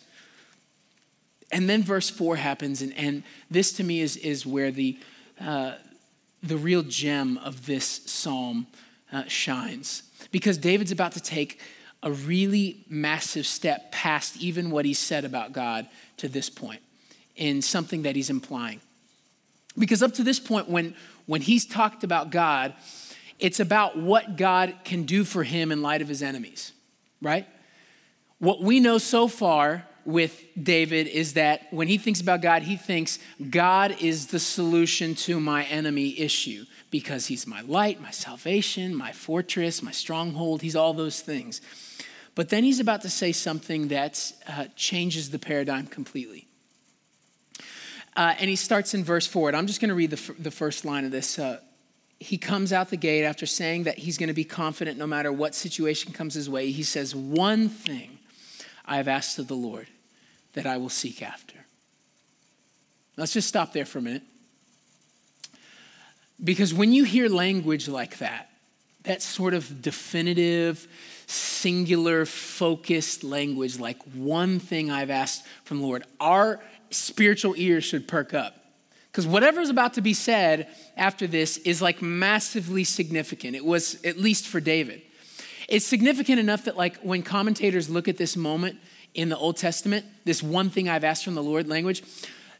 And 1.53 1.69
then 1.69 1.83
verse 1.83 2.09
4 2.09 2.35
happens, 2.35 2.81
and, 2.81 2.93
and 2.97 3.23
this 3.49 3.71
to 3.77 3.83
me 3.85 4.01
is, 4.01 4.17
is 4.17 4.45
where 4.45 4.71
the, 4.71 4.99
uh, 5.39 5.75
the 6.41 6.57
real 6.57 6.83
gem 6.83 7.37
of 7.37 7.65
this 7.65 8.01
psalm 8.07 8.67
uh, 9.13 9.23
shines 9.27 10.03
because 10.31 10.57
David's 10.57 10.91
about 10.91 11.13
to 11.13 11.21
take 11.21 11.59
a 12.01 12.11
really 12.11 12.83
massive 12.89 13.45
step 13.45 13.91
past 13.91 14.37
even 14.37 14.69
what 14.69 14.85
he 14.85 14.93
said 14.93 15.23
about 15.23 15.53
God 15.53 15.87
to 16.17 16.27
this 16.27 16.49
point 16.49 16.81
in 17.35 17.61
something 17.61 18.03
that 18.03 18.15
he's 18.15 18.29
implying. 18.29 18.81
Because 19.77 20.03
up 20.03 20.13
to 20.15 20.23
this 20.23 20.39
point, 20.39 20.69
when, 20.69 20.95
when 21.25 21.41
he's 21.41 21.65
talked 21.65 22.03
about 22.03 22.29
God, 22.29 22.73
it's 23.39 23.59
about 23.59 23.97
what 23.97 24.35
God 24.35 24.75
can 24.83 25.03
do 25.03 25.23
for 25.23 25.43
him 25.43 25.71
in 25.71 25.81
light 25.81 26.01
of 26.01 26.07
his 26.07 26.21
enemies, 26.21 26.73
right? 27.21 27.47
What 28.37 28.61
we 28.61 28.79
know 28.79 28.97
so 28.97 29.27
far 29.27 29.87
with 30.05 30.43
David 30.61 31.07
is 31.07 31.33
that 31.33 31.67
when 31.71 31.87
he 31.87 31.97
thinks 31.97 32.19
about 32.19 32.41
God, 32.41 32.63
he 32.63 32.75
thinks 32.75 33.19
God 33.49 33.95
is 34.01 34.27
the 34.27 34.39
solution 34.39 35.15
to 35.15 35.39
my 35.39 35.63
enemy 35.63 36.19
issue 36.19 36.65
because 36.93 37.25
he's 37.25 37.47
my 37.47 37.61
light, 37.61 37.99
my 37.99 38.11
salvation, 38.11 38.93
my 38.93 39.11
fortress, 39.11 39.81
my 39.81 39.89
stronghold. 39.89 40.61
He's 40.61 40.75
all 40.75 40.93
those 40.93 41.21
things. 41.21 41.59
But 42.35 42.49
then 42.49 42.63
he's 42.63 42.79
about 42.79 43.01
to 43.01 43.09
say 43.09 43.31
something 43.31 43.87
that 43.87 44.31
uh, 44.47 44.65
changes 44.75 45.31
the 45.31 45.39
paradigm 45.39 45.87
completely. 45.87 46.47
Uh, 48.15 48.35
and 48.37 48.47
he 48.47 48.55
starts 48.55 48.93
in 48.93 49.03
verse 49.03 49.25
4. 49.25 49.47
And 49.49 49.57
I'm 49.57 49.65
just 49.65 49.81
going 49.81 49.89
to 49.89 49.95
read 49.95 50.11
the, 50.11 50.17
f- 50.17 50.37
the 50.37 50.51
first 50.51 50.85
line 50.85 51.03
of 51.03 51.09
this. 51.09 51.39
Uh, 51.39 51.61
he 52.19 52.37
comes 52.37 52.71
out 52.71 52.91
the 52.91 52.95
gate 52.95 53.23
after 53.23 53.47
saying 53.47 53.85
that 53.85 53.97
he's 53.97 54.19
going 54.19 54.27
to 54.27 54.33
be 54.33 54.43
confident 54.43 54.99
no 54.99 55.07
matter 55.07 55.33
what 55.33 55.55
situation 55.55 56.13
comes 56.13 56.35
his 56.35 56.47
way. 56.47 56.69
He 56.69 56.83
says, 56.83 57.15
One 57.15 57.69
thing 57.69 58.19
I 58.85 58.97
have 58.97 59.07
asked 59.07 59.39
of 59.39 59.47
the 59.47 59.55
Lord 59.55 59.87
that 60.53 60.67
I 60.67 60.77
will 60.77 60.89
seek 60.89 61.23
after. 61.23 61.55
Let's 63.17 63.33
just 63.33 63.47
stop 63.47 63.73
there 63.73 63.85
for 63.85 63.97
a 63.97 64.03
minute. 64.03 64.21
Because 66.43 66.73
when 66.73 66.91
you 66.91 67.03
hear 67.03 67.29
language 67.29 67.87
like 67.87 68.17
that, 68.17 68.49
that 69.03 69.21
sort 69.21 69.53
of 69.53 69.81
definitive, 69.81 70.87
singular, 71.27 72.25
focused 72.25 73.23
language, 73.23 73.79
like 73.79 74.01
one 74.13 74.59
thing 74.59 74.91
I've 74.91 75.09
asked 75.09 75.45
from 75.63 75.79
the 75.79 75.85
Lord, 75.85 76.03
our 76.19 76.59
spiritual 76.89 77.53
ears 77.57 77.83
should 77.83 78.07
perk 78.07 78.33
up. 78.33 78.55
Because 79.11 79.27
whatever's 79.27 79.69
about 79.69 79.93
to 79.93 80.01
be 80.01 80.13
said 80.13 80.67
after 80.97 81.27
this 81.27 81.57
is 81.57 81.81
like 81.81 82.01
massively 82.01 82.83
significant. 82.83 83.55
It 83.55 83.63
was, 83.63 84.03
at 84.03 84.17
least 84.17 84.47
for 84.47 84.59
David. 84.59 85.01
It's 85.69 85.85
significant 85.85 86.39
enough 86.39 86.65
that, 86.65 86.75
like, 86.75 86.97
when 86.97 87.23
commentators 87.23 87.89
look 87.89 88.07
at 88.07 88.17
this 88.17 88.35
moment 88.35 88.77
in 89.13 89.29
the 89.29 89.37
Old 89.37 89.57
Testament, 89.57 90.05
this 90.25 90.43
one 90.43 90.69
thing 90.69 90.89
I've 90.89 91.03
asked 91.03 91.23
from 91.23 91.35
the 91.35 91.43
Lord 91.43 91.67
language, 91.67 92.03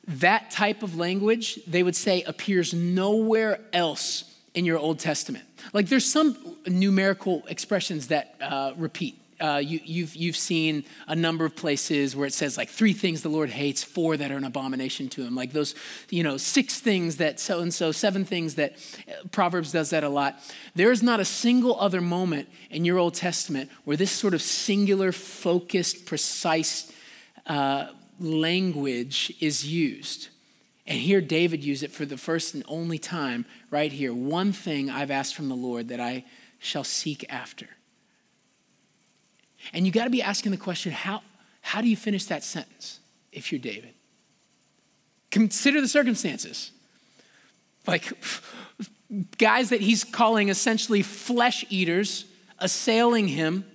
that 0.08 0.52
type 0.52 0.84
of 0.84 0.98
language, 0.98 1.60
they 1.66 1.84
would 1.84 1.96
say, 1.96 2.24
appears 2.24 2.74
nowhere 2.74 3.60
else 3.72 4.26
in 4.54 4.66
your 4.66 4.78
Old 4.78 5.00
Testament. 5.00 5.46
Like 5.72 5.88
there's 5.88 6.06
some 6.06 6.58
numerical 6.68 7.44
expressions 7.48 8.08
that 8.08 8.36
uh, 8.42 8.74
repeat. 8.78 9.20
Uh, 9.42 9.58
you, 9.58 9.80
have 9.80 9.88
you've, 9.88 10.16
you've 10.16 10.38
seen 10.38 10.86
a 11.08 11.16
number 11.16 11.44
of 11.44 11.56
places 11.56 12.16
where 12.16 12.28
it 12.28 12.34
says 12.34 12.56
like 12.56 12.70
three 12.70 12.94
things 12.94 13.24
the 13.24 13.30
Lord 13.30 13.50
hates, 13.50 13.84
four 13.84 14.16
that 14.16 14.32
are 14.32 14.38
an 14.38 14.44
abomination 14.44 15.10
to 15.10 15.24
him. 15.24 15.36
Like 15.36 15.52
those, 15.52 15.76
you 16.10 16.24
know, 16.24 16.38
six 16.38 16.80
things 16.80 17.18
that 17.18 17.40
so 17.40 17.60
and 17.60 17.74
so, 17.74 17.92
seven 17.92 18.24
things 18.26 18.56
that 18.56 18.74
uh, 19.08 19.28
Proverbs 19.32 19.72
does 19.72 19.90
that 19.90 20.04
a 20.04 20.10
lot. 20.10 20.40
There 20.76 20.92
is 20.92 21.04
not 21.04 21.20
a 21.20 21.26
single 21.26 21.78
other 21.80 22.00
moment 22.00 22.48
in 22.70 22.86
your 22.86 23.00
Old 23.00 23.16
Testament 23.16 23.70
where 23.84 23.98
this 23.98 24.12
sort 24.12 24.34
of 24.34 24.42
singular, 24.42 25.12
focused, 25.12 26.06
precise 26.06 26.92
uh, 27.48 27.88
language 28.20 29.34
is 29.40 29.66
used. 29.66 30.30
And 30.86 31.00
here 31.00 31.22
David 31.22 31.64
used 31.64 31.84
it 31.84 31.92
for 31.92 32.06
the 32.06 32.18
first 32.18 32.54
and 32.54 32.64
only 32.68 32.98
time 32.98 33.46
right 33.72 33.92
here. 33.92 34.14
One 34.14 34.52
thing 34.52 34.90
I've 34.90 35.12
asked 35.12 35.36
from 35.36 35.50
the 35.50 35.56
Lord 35.56 35.88
that 35.90 36.00
I 36.00 36.26
shall 36.60 36.84
seek 36.84 37.26
after. 37.30 37.68
And 39.72 39.86
you 39.86 39.92
got 39.92 40.04
to 40.06 40.10
be 40.10 40.22
asking 40.22 40.52
the 40.52 40.58
question 40.58 40.92
how, 40.92 41.22
how 41.62 41.82
do 41.82 41.88
you 41.88 41.96
finish 41.96 42.26
that 42.26 42.44
sentence 42.44 43.00
if 43.32 43.52
you're 43.52 43.60
David? 43.60 43.94
Consider 45.32 45.80
the 45.80 45.88
circumstances. 45.88 46.72
Like 47.88 48.12
guys 49.38 49.70
that 49.70 49.82
he's 49.82 50.04
calling 50.04 50.50
essentially 50.50 51.02
flesh 51.02 51.66
eaters 51.70 52.26
assailing 52.64 53.28
him, 53.28 53.66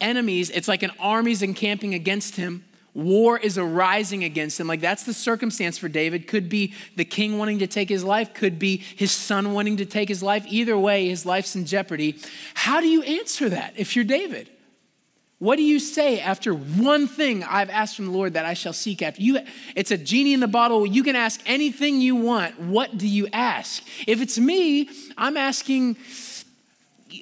enemies. 0.00 0.50
It's 0.50 0.68
like 0.68 0.82
an 0.82 0.92
army's 1.00 1.42
encamping 1.42 1.94
against 1.94 2.36
him. 2.36 2.64
War 2.96 3.38
is 3.38 3.58
arising 3.58 4.24
against 4.24 4.58
him. 4.58 4.66
Like 4.66 4.80
that's 4.80 5.02
the 5.02 5.12
circumstance 5.12 5.76
for 5.76 5.86
David. 5.86 6.26
Could 6.26 6.48
be 6.48 6.72
the 6.96 7.04
king 7.04 7.36
wanting 7.36 7.58
to 7.58 7.66
take 7.66 7.90
his 7.90 8.02
life, 8.02 8.32
could 8.32 8.58
be 8.58 8.78
his 8.78 9.12
son 9.12 9.52
wanting 9.52 9.76
to 9.76 9.84
take 9.84 10.08
his 10.08 10.22
life. 10.22 10.46
Either 10.48 10.78
way, 10.78 11.06
his 11.06 11.26
life's 11.26 11.54
in 11.54 11.66
jeopardy. 11.66 12.18
How 12.54 12.80
do 12.80 12.88
you 12.88 13.02
answer 13.02 13.50
that 13.50 13.74
if 13.76 13.96
you're 13.96 14.04
David? 14.06 14.48
What 15.38 15.56
do 15.56 15.62
you 15.62 15.78
say 15.78 16.20
after 16.20 16.54
one 16.54 17.06
thing 17.06 17.44
I've 17.44 17.68
asked 17.68 17.96
from 17.96 18.06
the 18.06 18.12
Lord 18.12 18.32
that 18.32 18.46
I 18.46 18.54
shall 18.54 18.72
seek 18.72 19.02
after? 19.02 19.20
You, 19.20 19.40
it's 19.74 19.90
a 19.90 19.98
genie 19.98 20.32
in 20.32 20.40
the 20.40 20.48
bottle. 20.48 20.86
You 20.86 21.02
can 21.02 21.16
ask 21.16 21.38
anything 21.44 22.00
you 22.00 22.16
want. 22.16 22.58
What 22.58 22.96
do 22.96 23.06
you 23.06 23.28
ask? 23.30 23.82
If 24.06 24.22
it's 24.22 24.38
me, 24.38 24.88
I'm 25.18 25.36
asking 25.36 25.98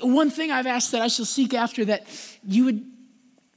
one 0.03 0.31
thing 0.31 0.53
I've 0.53 0.69
asked 0.69 0.93
that 0.93 1.03
I 1.03 1.09
shall 1.09 1.25
seek 1.25 1.53
after 1.53 1.85
that 1.87 2.07
you 2.47 2.65
would 2.67 2.85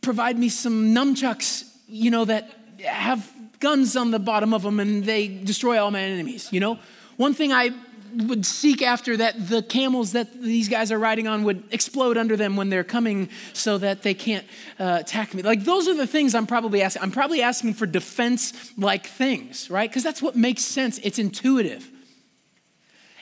provide 0.01 0.39
me 0.39 0.49
some 0.49 0.95
nunchucks, 0.95 1.71
you 1.87 2.11
know, 2.11 2.25
that 2.25 2.53
have 2.83 3.31
guns 3.59 3.95
on 3.95 4.11
the 4.11 4.19
bottom 4.19 4.53
of 4.53 4.61
them 4.61 4.79
and 4.79 5.03
they 5.03 5.27
destroy 5.27 5.81
all 5.81 5.91
my 5.91 6.01
enemies, 6.01 6.49
you 6.51 6.59
know? 6.59 6.79
One 7.17 7.33
thing 7.33 7.51
I 7.51 7.71
would 8.15 8.45
seek 8.45 8.81
after 8.81 9.17
that 9.17 9.49
the 9.49 9.61
camels 9.61 10.13
that 10.13 10.41
these 10.41 10.69
guys 10.69 10.91
are 10.91 10.99
riding 10.99 11.27
on 11.27 11.43
would 11.43 11.63
explode 11.71 12.17
under 12.17 12.35
them 12.35 12.55
when 12.55 12.69
they're 12.69 12.83
coming 12.83 13.29
so 13.53 13.77
that 13.77 14.03
they 14.03 14.13
can't 14.13 14.45
uh, 14.79 14.97
attack 15.01 15.33
me. 15.33 15.41
Like, 15.41 15.63
those 15.63 15.87
are 15.87 15.95
the 15.95 16.07
things 16.07 16.33
I'm 16.33 16.47
probably 16.47 16.81
asking. 16.81 17.03
I'm 17.03 17.11
probably 17.11 17.41
asking 17.41 17.73
for 17.73 17.85
defense 17.85 18.71
like 18.77 19.05
things, 19.05 19.69
right? 19.69 19.89
Because 19.89 20.03
that's 20.03 20.21
what 20.21 20.35
makes 20.35 20.63
sense, 20.63 20.99
it's 20.99 21.19
intuitive. 21.19 21.89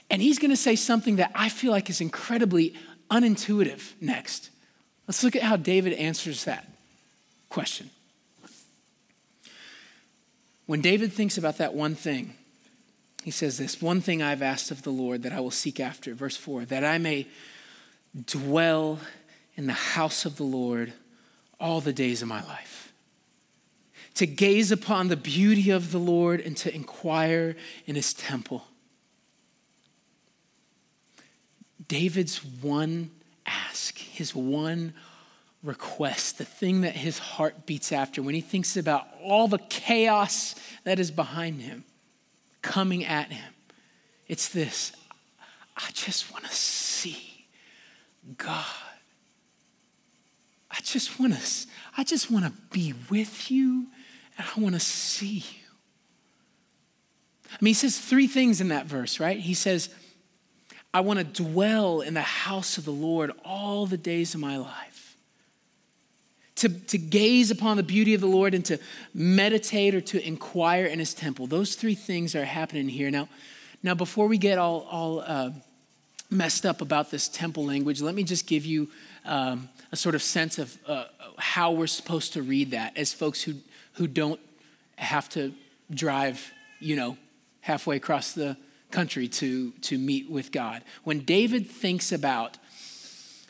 And 0.10 0.22
he's 0.22 0.40
gonna 0.40 0.56
say 0.56 0.76
something 0.76 1.16
that 1.16 1.32
I 1.34 1.50
feel 1.50 1.72
like 1.72 1.90
is 1.90 2.00
incredibly 2.00 2.76
unintuitive 3.10 3.94
next. 4.00 4.50
Let's 5.08 5.24
look 5.24 5.36
at 5.36 5.42
how 5.42 5.56
David 5.56 5.94
answers 5.94 6.46
that 6.46 6.68
question. 7.50 7.90
When 10.66 10.82
David 10.82 11.14
thinks 11.14 11.38
about 11.38 11.58
that 11.58 11.74
one 11.74 11.96
thing, 11.96 12.34
he 13.24 13.32
says 13.32 13.58
this 13.58 13.82
One 13.82 14.02
thing 14.02 14.22
I've 14.22 14.42
asked 14.42 14.72
of 14.72 14.84
the 14.84 14.92
Lord 14.92 15.24
that 15.24 15.34
I 15.34 15.40
will 15.40 15.52
seek 15.52 15.80
after, 15.80 16.14
verse 16.14 16.38
4, 16.38 16.66
that 16.66 16.84
I 16.84 16.98
may 16.98 17.28
dwell 18.26 19.00
in 19.56 19.68
the 19.68 19.74
house 19.74 20.26
of 20.26 20.38
the 20.38 20.44
Lord 20.44 20.94
all 21.60 21.82
the 21.82 21.94
days 21.94 22.22
of 22.22 22.28
my 22.28 22.44
life. 22.44 22.94
To 24.16 24.26
gaze 24.26 24.72
upon 24.72 25.10
the 25.10 25.18
beauty 25.18 25.72
of 25.72 25.92
the 25.92 26.00
Lord 26.00 26.40
and 26.40 26.56
to 26.58 26.74
inquire 26.74 27.56
in 27.86 27.96
his 27.96 28.14
temple. 28.14 28.66
David's 31.88 32.44
one 32.44 33.12
ask, 33.46 33.98
his 33.98 34.34
one 34.34 34.94
request, 35.66 36.38
the 36.38 36.46
thing 36.46 36.82
that 36.82 36.96
his 36.96 37.18
heart 37.18 37.66
beats 37.66 37.92
after 37.92 38.22
when 38.22 38.36
he 38.36 38.42
thinks 38.42 38.78
about 38.78 39.08
all 39.22 39.48
the 39.48 39.58
chaos 39.58 40.56
that 40.84 41.00
is 41.00 41.12
behind 41.12 41.62
him 41.62 41.84
coming 42.62 43.04
at 43.06 43.32
him. 43.32 43.54
It's 44.28 44.50
this 44.50 44.92
I 45.76 45.90
just 45.94 46.32
want 46.32 46.46
to 46.46 46.54
see 46.54 47.48
God. 48.38 48.66
I 50.72 50.80
just 50.82 51.20
want 51.20 51.34
to 51.34 51.68
I 51.98 52.04
just 52.04 52.32
want 52.32 52.46
to 52.46 52.52
be 52.72 52.94
with 53.10 53.50
you 53.52 53.88
and 54.38 54.48
I 54.56 54.60
want 54.60 54.76
to 54.76 54.82
see 54.82 55.38
you. 55.38 55.66
I 57.52 57.58
mean, 57.62 57.70
he 57.70 57.74
says 57.74 57.98
three 57.98 58.28
things 58.28 58.60
in 58.60 58.68
that 58.70 58.86
verse, 58.86 59.20
right? 59.20 59.40
He 59.40 59.54
says, 59.54 59.90
I 60.94 61.00
want 61.02 61.20
to 61.20 61.44
dwell 61.44 62.02
in 62.02 62.14
the 62.14 62.22
house 62.22 62.78
of 62.78 62.84
the 62.84 62.92
Lord 62.92 63.32
all 63.46 63.86
the 63.86 63.98
days 63.98 64.34
of 64.34 64.42
my 64.42 64.58
life 64.58 64.95
to, 66.68 66.80
to 66.88 66.98
gaze 66.98 67.52
upon 67.52 67.78
the 67.78 67.84
beauty 67.84 68.14
of 68.14 68.22
the 68.22 68.28
Lord 68.28 68.54
and 68.54 68.66
to 68.66 68.80
meditate 69.14 69.94
or 69.94 70.02
to 70.02 70.26
inquire 70.26 70.86
in 70.86 71.00
his 71.00 71.14
temple. 71.14 71.48
Those 71.48 71.76
three 71.76 71.96
things 71.96 72.36
are 72.36 72.46
happening 72.46 72.90
here. 72.90 73.12
Now, 73.12 73.30
now 73.84 73.94
before 73.94 74.28
we 74.28 74.38
get 74.38 74.58
all, 74.58 74.82
all 74.90 75.20
uh, 75.22 75.52
messed 76.32 76.66
up 76.66 76.82
about 76.82 77.12
this 77.12 77.28
temple 77.28 77.66
language, 77.66 78.02
let 78.02 78.16
me 78.16 78.24
just 78.24 78.48
give 78.48 78.66
you 78.66 78.90
um, 79.26 79.70
a 79.92 79.96
sort 79.96 80.16
of 80.16 80.24
sense 80.24 80.58
of 80.58 80.76
uh, 80.88 81.06
how 81.38 81.72
we're 81.72 81.88
supposed 81.88 82.34
to 82.34 82.42
read 82.42 82.72
that 82.72 82.98
as 82.98 83.14
folks 83.14 83.44
who, 83.44 83.54
who 83.94 84.08
don't 84.08 84.40
have 84.98 85.30
to 85.30 85.54
drive, 85.92 86.52
you 86.80 86.96
know, 86.96 87.18
halfway 87.62 87.96
across 87.96 88.34
the 88.34 88.58
country 88.92 89.28
to, 89.28 89.72
to 89.82 89.98
meet 89.98 90.30
with 90.30 90.52
God. 90.52 90.84
When 91.04 91.20
David 91.20 91.70
thinks 91.70 92.12
about 92.12 92.58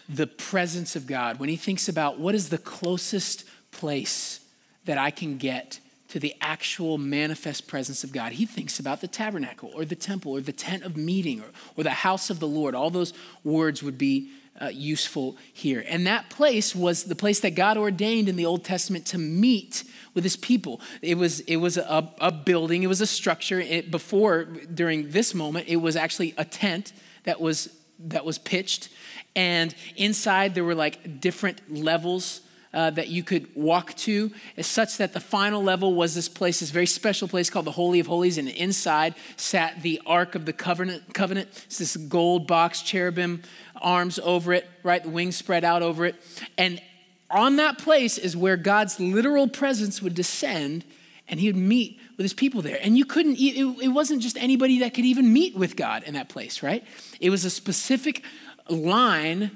the 0.07 0.27
presence 0.27 0.95
of 0.95 1.07
God, 1.07 1.39
when 1.39 1.49
he 1.49 1.55
thinks 1.55 1.89
about 1.89 2.19
what 2.19 2.35
is 2.35 2.49
the 2.49 2.57
closest 2.57 3.43
place 3.71 4.39
that 4.85 4.97
I 4.97 5.11
can 5.11 5.37
get 5.37 5.79
to 6.09 6.19
the 6.19 6.35
actual 6.39 6.97
manifest 6.97 7.67
presence 7.67 8.03
of 8.03 8.11
God, 8.11 8.33
he 8.33 8.45
thinks 8.45 8.79
about 8.79 9.01
the 9.01 9.07
tabernacle 9.07 9.71
or 9.75 9.83
the 9.83 9.95
temple 9.95 10.31
or 10.33 10.41
the 10.41 10.53
tent 10.53 10.83
of 10.83 10.95
meeting 10.95 11.41
or, 11.41 11.47
or 11.75 11.83
the 11.83 11.89
house 11.89 12.29
of 12.29 12.39
the 12.39 12.47
Lord. 12.47 12.75
All 12.75 12.89
those 12.89 13.13
words 13.43 13.81
would 13.81 13.97
be 13.97 14.29
uh, 14.61 14.67
useful 14.67 15.35
here. 15.51 15.83
And 15.87 16.07
that 16.07 16.29
place 16.29 16.73
was 16.73 17.03
the 17.03 17.15
place 17.15 17.41
that 17.41 17.55
God 17.55 17.77
ordained 17.77 18.29
in 18.29 18.35
the 18.35 18.45
Old 18.45 18.63
Testament 18.63 19.05
to 19.07 19.17
meet 19.17 19.83
with 20.13 20.23
his 20.23 20.37
people. 20.37 20.79
It 21.01 21.17
was, 21.17 21.41
it 21.41 21.57
was 21.57 21.77
a, 21.77 22.13
a 22.21 22.31
building, 22.31 22.83
it 22.83 22.87
was 22.87 23.01
a 23.01 23.07
structure. 23.07 23.59
It, 23.59 23.91
before, 23.91 24.45
during 24.45 25.09
this 25.09 25.33
moment, 25.33 25.67
it 25.67 25.77
was 25.77 25.95
actually 25.95 26.33
a 26.37 26.45
tent 26.45 26.93
that 27.25 27.41
was, 27.41 27.69
that 27.99 28.23
was 28.23 28.37
pitched 28.37 28.89
and 29.35 29.73
inside 29.95 30.55
there 30.55 30.63
were 30.63 30.75
like 30.75 31.19
different 31.19 31.73
levels 31.73 32.41
uh, 32.75 32.89
that 32.89 33.07
you 33.07 33.23
could 33.23 33.47
walk 33.55 33.93
to, 33.95 34.29
such 34.59 34.97
that 34.97 35.13
the 35.13 35.19
final 35.19 35.63
level 35.63 35.93
was 35.93 36.13
this 36.13 36.27
place, 36.27 36.59
this 36.59 36.71
very 36.71 36.85
special 36.85 37.25
place 37.27 37.49
called 37.49 37.65
the 37.65 37.71
Holy 37.71 38.01
of 38.01 38.07
Holies, 38.07 38.37
and 38.37 38.49
inside 38.49 39.15
sat 39.37 39.81
the 39.81 40.01
Ark 40.05 40.35
of 40.35 40.45
the 40.45 40.51
Covenant. 40.51 41.13
Covenant. 41.13 41.47
It's 41.67 41.77
this 41.77 41.95
gold 41.95 42.47
box, 42.47 42.81
cherubim 42.81 43.43
arms 43.81 44.19
over 44.19 44.51
it, 44.51 44.67
right? 44.83 45.01
The 45.01 45.09
wings 45.09 45.37
spread 45.37 45.63
out 45.63 45.83
over 45.83 46.05
it, 46.05 46.15
and 46.57 46.81
on 47.29 47.55
that 47.55 47.77
place 47.77 48.17
is 48.17 48.35
where 48.35 48.57
God's 48.57 48.99
literal 48.99 49.47
presence 49.47 50.01
would 50.01 50.13
descend, 50.13 50.83
and 51.29 51.39
He 51.39 51.47
would 51.47 51.55
meet 51.55 51.97
with 52.17 52.25
His 52.25 52.33
people 52.33 52.61
there. 52.61 52.77
And 52.81 52.97
you 52.97 53.05
couldn't. 53.05 53.37
It, 53.39 53.83
it 53.83 53.87
wasn't 53.87 54.21
just 54.21 54.37
anybody 54.37 54.79
that 54.79 54.93
could 54.93 55.05
even 55.05 55.31
meet 55.31 55.55
with 55.55 55.77
God 55.77 56.03
in 56.03 56.13
that 56.15 56.27
place, 56.27 56.61
right? 56.61 56.83
It 57.21 57.29
was 57.29 57.45
a 57.45 57.49
specific 57.49 58.21
line 58.69 59.51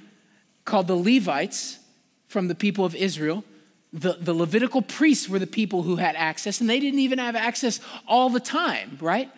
called 0.65 0.87
the 0.87 0.95
Levites 0.95 1.79
from 2.27 2.47
the 2.47 2.55
people 2.55 2.85
of 2.85 2.95
Israel. 2.95 3.43
The, 3.91 4.13
the 4.13 4.33
Levitical 4.33 4.81
priests 4.81 5.27
were 5.27 5.39
the 5.39 5.47
people 5.47 5.83
who 5.83 5.95
had 5.95 6.15
access, 6.15 6.61
and 6.61 6.69
they 6.69 6.79
didn't 6.79 6.99
even 6.99 7.17
have 7.17 7.35
access 7.35 7.79
all 8.07 8.29
the 8.29 8.39
time, 8.39 8.97
right? 9.01 9.31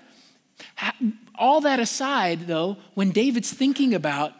All 1.35 1.61
that 1.61 1.79
aside, 1.79 2.47
though, 2.47 2.77
when 2.93 3.11
David's 3.11 3.53
thinking 3.53 3.93
about 3.93 4.33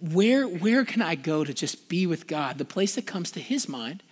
where, 0.00 0.46
where 0.46 0.84
can 0.84 1.02
I 1.02 1.14
go 1.14 1.44
to 1.44 1.52
just 1.52 1.88
be 1.88 2.06
with 2.06 2.26
God, 2.26 2.58
the 2.58 2.64
place 2.64 2.94
that 2.94 3.06
comes 3.06 3.30
to 3.32 3.40
his 3.40 3.68
mind 3.68 4.02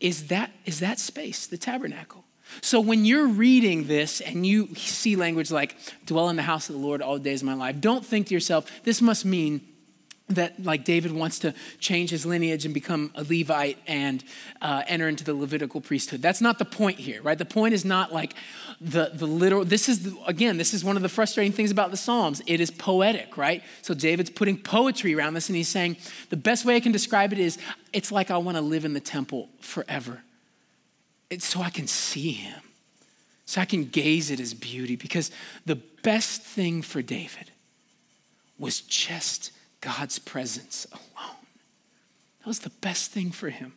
is 0.00 0.28
that, 0.28 0.50
is 0.64 0.80
that 0.80 0.98
space, 0.98 1.46
the 1.46 1.58
tabernacle. 1.58 2.23
So 2.60 2.80
when 2.80 3.04
you're 3.04 3.28
reading 3.28 3.86
this 3.86 4.20
and 4.20 4.46
you 4.46 4.74
see 4.74 5.16
language 5.16 5.50
like 5.50 5.76
dwell 6.06 6.28
in 6.28 6.36
the 6.36 6.42
house 6.42 6.68
of 6.68 6.76
the 6.76 6.80
Lord 6.80 7.02
all 7.02 7.14
the 7.14 7.20
days 7.20 7.42
of 7.42 7.46
my 7.46 7.54
life, 7.54 7.80
don't 7.80 8.04
think 8.04 8.28
to 8.28 8.34
yourself, 8.34 8.70
this 8.84 9.00
must 9.00 9.24
mean 9.24 9.60
that 10.28 10.62
like 10.64 10.84
David 10.84 11.12
wants 11.12 11.38
to 11.40 11.54
change 11.78 12.08
his 12.08 12.24
lineage 12.24 12.64
and 12.64 12.72
become 12.72 13.12
a 13.14 13.22
Levite 13.22 13.76
and 13.86 14.24
uh, 14.62 14.82
enter 14.86 15.06
into 15.06 15.22
the 15.22 15.34
Levitical 15.34 15.82
priesthood. 15.82 16.22
That's 16.22 16.40
not 16.40 16.58
the 16.58 16.64
point 16.64 16.98
here, 16.98 17.20
right? 17.20 17.36
The 17.36 17.44
point 17.44 17.74
is 17.74 17.84
not 17.84 18.10
like 18.10 18.34
the, 18.80 19.10
the 19.12 19.26
literal, 19.26 19.66
this 19.66 19.86
is, 19.86 20.04
the, 20.04 20.16
again, 20.26 20.56
this 20.56 20.72
is 20.72 20.82
one 20.82 20.96
of 20.96 21.02
the 21.02 21.10
frustrating 21.10 21.52
things 21.52 21.70
about 21.70 21.90
the 21.90 21.98
Psalms. 21.98 22.40
It 22.46 22.60
is 22.60 22.70
poetic, 22.70 23.36
right? 23.36 23.62
So 23.82 23.92
David's 23.92 24.30
putting 24.30 24.56
poetry 24.56 25.14
around 25.14 25.34
this 25.34 25.50
and 25.50 25.56
he's 25.56 25.68
saying, 25.68 25.98
the 26.30 26.38
best 26.38 26.64
way 26.64 26.74
I 26.76 26.80
can 26.80 26.92
describe 26.92 27.32
it 27.34 27.38
is, 27.38 27.58
it's 27.92 28.10
like 28.10 28.30
I 28.30 28.38
want 28.38 28.56
to 28.56 28.62
live 28.62 28.86
in 28.86 28.94
the 28.94 29.00
temple 29.00 29.50
forever 29.60 30.22
it's 31.34 31.46
so 31.46 31.60
I 31.60 31.70
can 31.70 31.86
see 31.86 32.32
him, 32.32 32.60
so 33.44 33.60
I 33.60 33.64
can 33.64 33.84
gaze 33.84 34.30
at 34.30 34.38
his 34.38 34.54
beauty. 34.54 34.96
Because 34.96 35.30
the 35.66 35.76
best 36.02 36.40
thing 36.40 36.80
for 36.80 37.02
David 37.02 37.50
was 38.58 38.80
just 38.80 39.50
God's 39.80 40.18
presence 40.18 40.86
alone. 40.92 41.36
That 42.40 42.46
was 42.46 42.60
the 42.60 42.70
best 42.70 43.10
thing 43.10 43.30
for 43.30 43.50
him. 43.50 43.74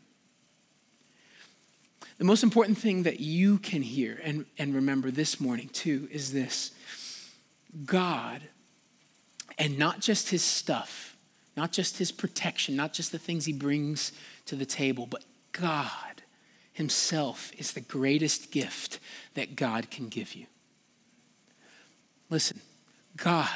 The 2.18 2.26
most 2.26 2.44
important 2.44 2.78
thing 2.78 3.04
that 3.04 3.20
you 3.20 3.60
can 3.60 3.82
hear 3.82 4.20
and, 4.24 4.46
and 4.58 4.74
remember 4.74 5.12
this 5.12 5.40
morning, 5.40 5.70
too, 5.70 6.08
is 6.12 6.34
this 6.34 6.72
God, 7.86 8.42
and 9.58 9.78
not 9.78 10.00
just 10.00 10.30
his 10.30 10.44
stuff, 10.44 11.18
not 11.56 11.72
just 11.72 11.98
his 11.98 12.12
protection, 12.12 12.76
not 12.76 12.94
just 12.94 13.12
the 13.12 13.20
things 13.20 13.46
he 13.46 13.54
brings 13.54 14.12
to 14.46 14.56
the 14.56 14.66
table, 14.66 15.06
but 15.06 15.24
God 15.52 16.07
Himself 16.78 17.52
is 17.58 17.72
the 17.72 17.82
greatest 17.82 18.52
gift 18.52 19.00
that 19.34 19.56
God 19.56 19.90
can 19.90 20.10
give 20.10 20.36
you. 20.36 20.46
Listen, 22.30 22.62
God, 23.16 23.50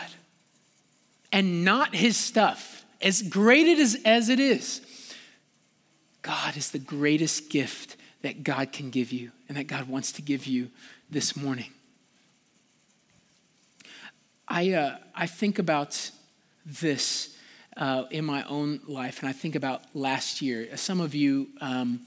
and 1.31 1.63
not 1.63 1.93
His 1.93 2.17
stuff, 2.17 2.83
as 2.99 3.21
great 3.21 3.67
it 3.67 3.77
is, 3.77 4.01
as 4.05 4.27
it 4.27 4.39
is, 4.39 4.81
God 6.23 6.57
is 6.57 6.71
the 6.71 6.79
greatest 6.79 7.51
gift 7.51 7.95
that 8.23 8.43
God 8.43 8.71
can 8.71 8.89
give 8.89 9.11
you 9.11 9.29
and 9.47 9.55
that 9.55 9.67
God 9.67 9.87
wants 9.87 10.11
to 10.13 10.23
give 10.23 10.47
you 10.47 10.71
this 11.11 11.35
morning. 11.35 11.69
I, 14.47 14.71
uh, 14.71 14.97
I 15.13 15.27
think 15.27 15.59
about 15.59 16.09
this 16.65 17.37
uh, 17.77 18.05
in 18.09 18.25
my 18.25 18.43
own 18.45 18.79
life, 18.87 19.19
and 19.19 19.29
I 19.29 19.31
think 19.31 19.53
about 19.53 19.83
last 19.93 20.41
year. 20.41 20.75
Some 20.75 20.99
of 20.99 21.13
you 21.13 21.49
um, 21.61 21.99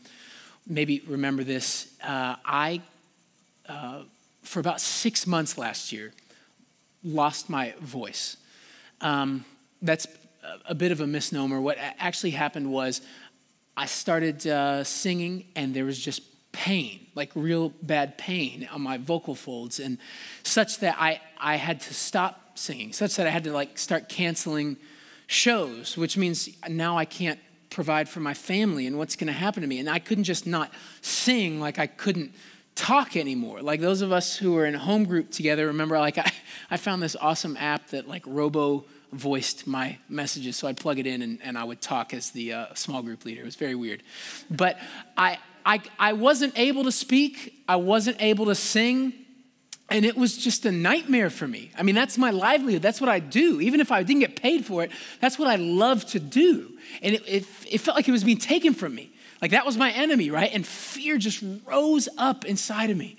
maybe 0.67 1.03
remember 1.07 1.45
this. 1.45 1.95
Uh, 2.03 2.37
I, 2.45 2.81
uh, 3.69 4.03
for 4.43 4.61
about 4.61 4.81
six 4.81 5.27
months 5.27 5.59
last 5.59 5.93
year, 5.93 6.13
lost 7.03 7.51
my 7.51 7.75
voice. 7.81 8.37
Um, 9.01 9.45
that's 9.83 10.07
a 10.67 10.75
bit 10.75 10.93
of 10.93 11.01
a 11.01 11.07
misnomer. 11.07 11.61
What 11.61 11.79
actually 11.79 12.31
happened 12.31 12.71
was 12.71 13.01
I 13.77 13.87
started 13.87 14.47
uh, 14.47 14.85
singing, 14.85 15.47
and 15.57 15.75
there 15.75 15.85
was 15.85 15.99
just 15.99 16.23
pain, 16.53 17.07
like 17.15 17.31
real 17.35 17.71
bad 17.83 18.17
pain 18.17 18.69
on 18.73 18.81
my 18.81 18.97
vocal 18.97 19.35
folds, 19.35 19.81
and 19.81 19.99
such 20.43 20.79
that 20.79 20.97
I, 20.99 21.21
I 21.39 21.57
had 21.57 21.81
to 21.81 21.95
stop 21.95 22.57
singing, 22.59 22.93
such 22.93 23.17
that 23.17 23.27
I 23.27 23.31
had 23.31 23.45
to 23.45 23.53
like 23.53 23.79
start 23.79 24.09
canceling 24.09 24.77
shows, 25.27 25.97
which 25.97 26.17
means 26.17 26.49
now 26.69 26.97
I 26.97 27.05
can't 27.05 27.41
provide 27.75 28.09
for 28.09 28.21
my 28.21 28.35
family 28.35 28.87
and 28.87 28.97
what's 28.97 29.17
going 29.17 29.27
to 29.27 29.33
happen 29.33 29.61
to 29.61 29.67
me. 29.67 29.81
And 29.81 29.91
I 29.91 29.99
couldn't 29.99 30.25
just 30.25 30.47
not 30.47 30.73
sing 31.03 31.61
like 31.61 31.79
I 31.79 31.89
couldn't 31.89 32.33
talk 32.77 33.17
anymore. 33.17 33.61
Like 33.63 33.81
those 33.81 34.01
of 34.01 34.13
us 34.13 34.37
who 34.37 34.53
were 34.53 34.65
in 34.65 34.75
home 34.75 35.05
group 35.05 35.31
together, 35.31 35.67
remember, 35.67 35.99
like 35.99 36.17
I, 36.17 36.31
I 36.71 36.77
found 36.77 37.03
this 37.03 37.17
awesome 37.21 37.57
app 37.57 37.89
that 37.89 38.09
like 38.09 38.23
robo 38.27 38.85
voiced 39.13 39.67
my 39.67 39.99
messages. 40.09 40.57
So 40.57 40.69
I'd 40.69 40.77
plug 40.77 40.99
it 40.99 41.07
in 41.07 41.21
and, 41.21 41.39
and 41.43 41.59
I 41.59 41.65
would 41.65 41.81
talk 41.81 42.15
as 42.15 42.31
the 42.31 42.53
uh, 42.53 42.75
small 42.75 43.03
group 43.03 43.25
leader. 43.25 43.43
It 43.43 43.45
was 43.45 43.57
very 43.57 43.75
weird. 43.75 44.03
But 44.51 44.79
I, 45.17 45.39
I, 45.67 45.81
I 45.99 46.13
wasn't 46.13 46.57
able 46.57 46.85
to 46.85 46.93
speak, 46.93 47.55
I 47.69 47.77
wasn't 47.77 48.21
able 48.21 48.47
to 48.47 48.55
sing. 48.55 49.13
And 49.95 50.05
it 50.05 50.17
was 50.17 50.37
just 50.37 50.67
a 50.67 50.73
nightmare 50.73 51.31
for 51.31 51.47
me. 51.47 51.71
I 51.79 51.85
mean, 51.85 51.95
that's 51.95 52.19
my 52.19 52.31
livelihood. 52.31 52.83
That's 52.83 53.01
what 53.01 53.09
I 53.09 53.21
do. 53.21 53.61
Even 53.61 53.79
if 53.79 53.93
I 53.93 54.03
didn't 54.03 54.23
get 54.23 54.35
paid 54.35 54.67
for 54.67 54.83
it, 54.83 54.91
that's 55.21 55.39
what 55.39 55.47
I 55.47 55.55
love 55.55 56.05
to 56.07 56.19
do. 56.19 56.73
And 57.01 57.15
it, 57.15 57.23
it, 57.29 57.45
it 57.71 57.79
felt 57.79 57.97
like 57.97 58.09
it 58.09 58.11
was 58.11 58.25
being 58.25 58.39
taken 58.39 58.75
from 58.75 58.93
me. 58.93 59.13
Like 59.41 59.53
that 59.53 59.65
was 59.65 59.77
my 59.77 59.93
enemy, 59.93 60.31
right? 60.31 60.51
And 60.53 60.67
fear 60.67 61.17
just 61.17 61.45
rose 61.65 62.09
up 62.19 62.45
inside 62.45 62.91
of 62.91 62.97
me. 62.97 63.19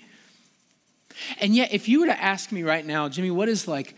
And 1.40 1.56
yet, 1.56 1.72
if 1.72 1.88
you 1.88 2.00
were 2.00 2.06
to 2.08 2.22
ask 2.22 2.52
me 2.52 2.62
right 2.62 2.84
now, 2.84 3.08
Jimmy, 3.08 3.30
what 3.30 3.48
is 3.48 3.66
like, 3.66 3.94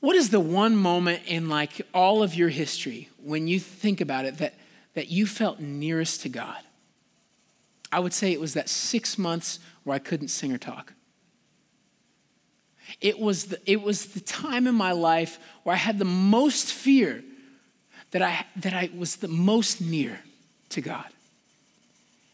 what 0.00 0.16
is 0.16 0.30
the 0.30 0.40
one 0.40 0.74
moment 0.74 1.20
in 1.26 1.50
like 1.50 1.82
all 1.92 2.22
of 2.22 2.34
your 2.34 2.48
history 2.48 3.10
when 3.22 3.46
you 3.46 3.60
think 3.60 4.00
about 4.00 4.24
it 4.24 4.38
that, 4.38 4.54
that 4.94 5.08
you 5.10 5.26
felt 5.26 5.60
nearest 5.60 6.22
to 6.22 6.30
God? 6.30 6.62
I 7.92 8.00
would 8.00 8.14
say 8.14 8.32
it 8.32 8.40
was 8.40 8.54
that 8.54 8.70
six 8.70 9.18
months 9.18 9.58
where 9.84 9.94
I 9.94 9.98
couldn't 9.98 10.28
sing 10.28 10.50
or 10.50 10.56
talk. 10.56 10.94
It 13.00 13.18
was 13.18 13.46
the, 13.46 13.60
it 13.66 13.82
was 13.82 14.06
the 14.06 14.20
time 14.20 14.66
in 14.66 14.74
my 14.74 14.92
life 14.92 15.38
where 15.62 15.74
I 15.74 15.78
had 15.78 15.98
the 15.98 16.04
most 16.04 16.72
fear 16.72 17.22
that 18.10 18.22
I, 18.22 18.46
that 18.56 18.72
I 18.72 18.90
was 18.96 19.16
the 19.16 19.28
most 19.28 19.80
near 19.80 20.20
to 20.70 20.80
God. 20.80 21.06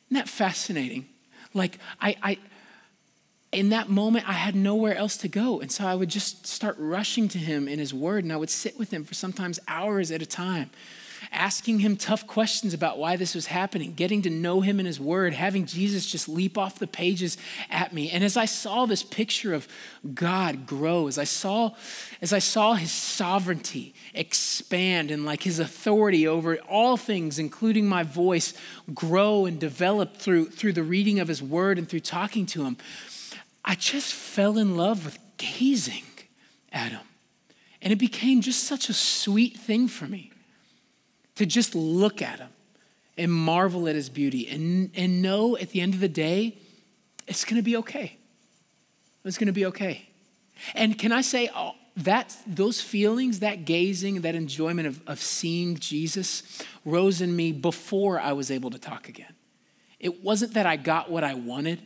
Isn't 0.08 0.16
that 0.16 0.28
fascinating? 0.28 1.08
Like, 1.52 1.78
I, 2.00 2.16
I, 2.22 2.38
in 3.52 3.70
that 3.70 3.88
moment, 3.88 4.28
I 4.28 4.32
had 4.32 4.54
nowhere 4.54 4.96
else 4.96 5.16
to 5.18 5.28
go. 5.28 5.60
And 5.60 5.70
so 5.70 5.86
I 5.86 5.94
would 5.94 6.08
just 6.08 6.46
start 6.46 6.76
rushing 6.78 7.28
to 7.28 7.38
him 7.38 7.68
in 7.68 7.78
his 7.78 7.94
word, 7.94 8.24
and 8.24 8.32
I 8.32 8.36
would 8.36 8.50
sit 8.50 8.78
with 8.78 8.92
him 8.92 9.04
for 9.04 9.14
sometimes 9.14 9.58
hours 9.68 10.10
at 10.10 10.22
a 10.22 10.26
time 10.26 10.70
asking 11.32 11.80
him 11.80 11.96
tough 11.96 12.26
questions 12.26 12.74
about 12.74 12.98
why 12.98 13.16
this 13.16 13.34
was 13.34 13.46
happening, 13.46 13.94
getting 13.94 14.22
to 14.22 14.30
know 14.30 14.60
him 14.60 14.80
in 14.80 14.86
his 14.86 15.00
word, 15.00 15.34
having 15.34 15.66
Jesus 15.66 16.06
just 16.06 16.28
leap 16.28 16.58
off 16.58 16.78
the 16.78 16.86
pages 16.86 17.36
at 17.70 17.92
me. 17.92 18.10
And 18.10 18.24
as 18.24 18.36
I 18.36 18.44
saw 18.44 18.86
this 18.86 19.02
picture 19.02 19.54
of 19.54 19.68
God 20.14 20.66
grow, 20.66 21.08
as 21.08 21.18
I 21.18 21.24
saw 21.24 21.70
as 22.20 22.32
I 22.32 22.38
saw 22.38 22.74
his 22.74 22.92
sovereignty 22.92 23.94
expand 24.14 25.10
and 25.10 25.24
like 25.24 25.42
his 25.42 25.58
authority 25.58 26.26
over 26.26 26.56
all 26.68 26.96
things 26.96 27.38
including 27.38 27.86
my 27.86 28.02
voice 28.02 28.54
grow 28.94 29.46
and 29.46 29.58
develop 29.58 30.16
through 30.16 30.46
through 30.46 30.72
the 30.72 30.82
reading 30.82 31.20
of 31.20 31.28
his 31.28 31.42
word 31.42 31.78
and 31.78 31.88
through 31.88 32.00
talking 32.00 32.46
to 32.46 32.64
him, 32.64 32.76
I 33.64 33.74
just 33.74 34.12
fell 34.12 34.58
in 34.58 34.76
love 34.76 35.04
with 35.04 35.18
gazing 35.36 36.04
at 36.72 36.92
him. 36.92 37.00
And 37.80 37.92
it 37.92 37.96
became 37.96 38.40
just 38.40 38.64
such 38.64 38.88
a 38.88 38.94
sweet 38.94 39.56
thing 39.58 39.88
for 39.88 40.06
me 40.06 40.32
to 41.36 41.46
just 41.46 41.74
look 41.74 42.22
at 42.22 42.38
him 42.38 42.50
and 43.16 43.32
marvel 43.32 43.88
at 43.88 43.94
his 43.94 44.08
beauty 44.08 44.48
and, 44.48 44.90
and 44.94 45.22
know 45.22 45.56
at 45.56 45.70
the 45.70 45.80
end 45.80 45.94
of 45.94 46.00
the 46.00 46.08
day, 46.08 46.56
it's 47.26 47.44
going 47.44 47.56
to 47.56 47.62
be 47.62 47.76
okay. 47.76 48.16
It's 49.24 49.38
going 49.38 49.46
to 49.46 49.52
be 49.52 49.66
okay. 49.66 50.08
And 50.74 50.98
can 50.98 51.12
I 51.12 51.22
say, 51.22 51.50
oh, 51.54 51.72
that 51.96 52.36
those 52.46 52.80
feelings, 52.80 53.40
that 53.40 53.64
gazing, 53.64 54.22
that 54.22 54.34
enjoyment 54.34 54.88
of, 54.88 55.00
of 55.06 55.20
seeing 55.20 55.76
Jesus 55.76 56.62
rose 56.84 57.20
in 57.20 57.34
me 57.34 57.52
before 57.52 58.18
I 58.18 58.32
was 58.32 58.50
able 58.50 58.70
to 58.70 58.78
talk 58.78 59.08
again. 59.08 59.32
It 60.00 60.22
wasn't 60.22 60.54
that 60.54 60.66
I 60.66 60.76
got 60.76 61.10
what 61.10 61.24
I 61.24 61.34
wanted 61.34 61.80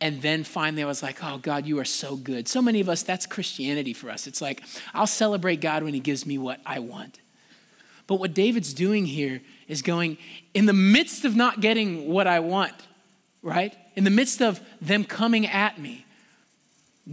and 0.00 0.22
then 0.22 0.44
finally 0.44 0.82
I 0.82 0.86
was 0.86 1.02
like, 1.02 1.22
oh, 1.22 1.38
God, 1.38 1.66
you 1.66 1.78
are 1.78 1.84
so 1.84 2.16
good. 2.16 2.48
So 2.48 2.62
many 2.62 2.80
of 2.80 2.88
us, 2.88 3.02
that's 3.02 3.26
Christianity 3.26 3.92
for 3.92 4.10
us. 4.10 4.26
It's 4.26 4.40
like, 4.40 4.62
I'll 4.94 5.06
celebrate 5.06 5.60
God 5.60 5.82
when 5.82 5.92
He 5.92 6.00
gives 6.00 6.24
me 6.24 6.38
what 6.38 6.60
I 6.64 6.78
want. 6.78 7.20
But 8.10 8.18
what 8.18 8.34
David's 8.34 8.74
doing 8.74 9.06
here 9.06 9.40
is 9.68 9.82
going, 9.82 10.18
in 10.52 10.66
the 10.66 10.72
midst 10.72 11.24
of 11.24 11.36
not 11.36 11.60
getting 11.60 12.08
what 12.08 12.26
I 12.26 12.40
want, 12.40 12.74
right? 13.40 13.72
In 13.94 14.02
the 14.02 14.10
midst 14.10 14.42
of 14.42 14.60
them 14.80 15.04
coming 15.04 15.46
at 15.46 15.78
me, 15.78 16.04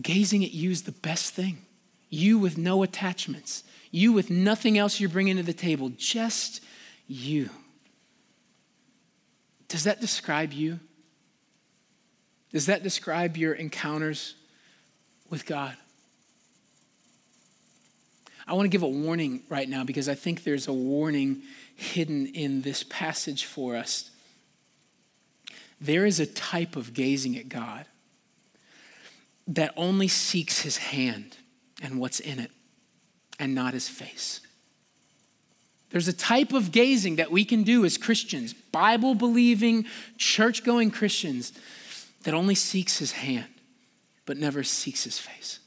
gazing 0.02 0.44
at 0.44 0.56
you 0.56 0.72
is 0.72 0.82
the 0.82 0.92
best 0.92 1.36
thing. 1.36 1.60
You 2.10 2.40
with 2.40 2.58
no 2.58 2.82
attachments, 2.82 3.64
you 3.92 4.12
with 4.12 4.32
nothing 4.32 4.80
else 4.80 5.00
you're 5.00 5.08
bringing 5.08 5.38
to 5.38 5.44
the 5.44 5.54
table, 5.54 5.92
just 5.98 6.64
you. 7.06 7.52
Does 9.68 9.84
that 9.84 10.02
describe 10.02 10.52
you? 10.52 10.80
Does 12.52 12.66
that 12.66 12.82
describe 12.82 13.38
your 13.38 13.54
encounters 13.54 14.34
with 15.30 15.46
God? 15.46 15.78
I 18.48 18.54
want 18.54 18.66
to 18.66 18.70
give 18.70 18.84
a 18.84 18.88
warning 18.88 19.44
right 19.50 19.68
now 19.68 19.84
because 19.84 20.08
I 20.08 20.16
think 20.16 20.44
there's 20.44 20.68
a 20.68 20.74
warning 20.74 21.42
hidden 21.76 22.28
in 22.28 22.62
this 22.62 22.84
passage 22.84 23.46
for 23.46 23.76
us. 23.76 24.10
There 25.82 26.06
is 26.06 26.20
a 26.20 26.26
type 26.26 26.76
of 26.76 26.94
gazing 26.94 27.38
at 27.38 27.50
God 27.50 27.86
that 29.48 29.74
only 29.78 30.08
seeks 30.08 30.62
his 30.62 30.78
hand 30.78 31.38
and 31.82 32.00
what's 32.00 32.20
in 32.20 32.40
it 32.40 32.52
and 33.40 33.54
not 33.54 33.74
his 33.74 33.88
face. 33.88 34.42
There's 35.90 36.08
a 36.08 36.14
type 36.14 36.54
of 36.54 36.72
gazing 36.72 37.18
that 37.18 37.32
we 37.32 37.46
can 37.46 37.64
do 37.64 37.86
as 37.86 37.98
Christians, 37.98 38.54
Bible 38.54 39.16
believing, 39.16 39.86
church 40.18 40.64
going 40.64 40.92
Christians, 40.92 41.54
that 42.24 42.34
only 42.34 42.56
seeks 42.56 42.98
his 42.98 43.12
hand 43.14 43.48
but 44.28 44.38
never 44.38 44.62
seeks 44.62 45.06
his 45.06 45.18
face. 45.18 45.60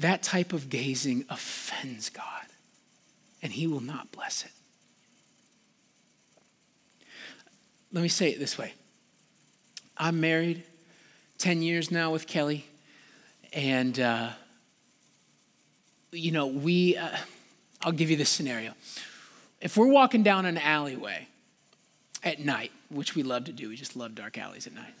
That 0.00 0.22
type 0.22 0.54
of 0.54 0.70
gazing 0.70 1.26
offends 1.28 2.08
God, 2.08 2.46
and 3.42 3.52
He 3.52 3.66
will 3.66 3.82
not 3.82 4.10
bless 4.12 4.46
it. 4.46 4.50
Let 7.92 8.00
me 8.00 8.08
say 8.08 8.30
it 8.30 8.38
this 8.38 8.56
way 8.56 8.72
I'm 9.98 10.18
married 10.18 10.62
10 11.36 11.60
years 11.60 11.90
now 11.90 12.12
with 12.12 12.26
Kelly, 12.26 12.64
and, 13.52 14.00
uh, 14.00 14.30
you 16.12 16.32
know, 16.32 16.46
we, 16.46 16.96
uh, 16.96 17.18
I'll 17.82 17.92
give 17.92 18.08
you 18.08 18.16
this 18.16 18.30
scenario. 18.30 18.72
If 19.60 19.76
we're 19.76 19.86
walking 19.86 20.22
down 20.22 20.46
an 20.46 20.56
alleyway 20.56 21.28
at 22.22 22.40
night, 22.40 22.72
which 22.88 23.14
we 23.14 23.22
love 23.22 23.44
to 23.44 23.52
do, 23.52 23.68
we 23.68 23.76
just 23.76 23.96
love 23.96 24.14
dark 24.14 24.38
alleys 24.38 24.66
at 24.66 24.72
night 24.72 24.94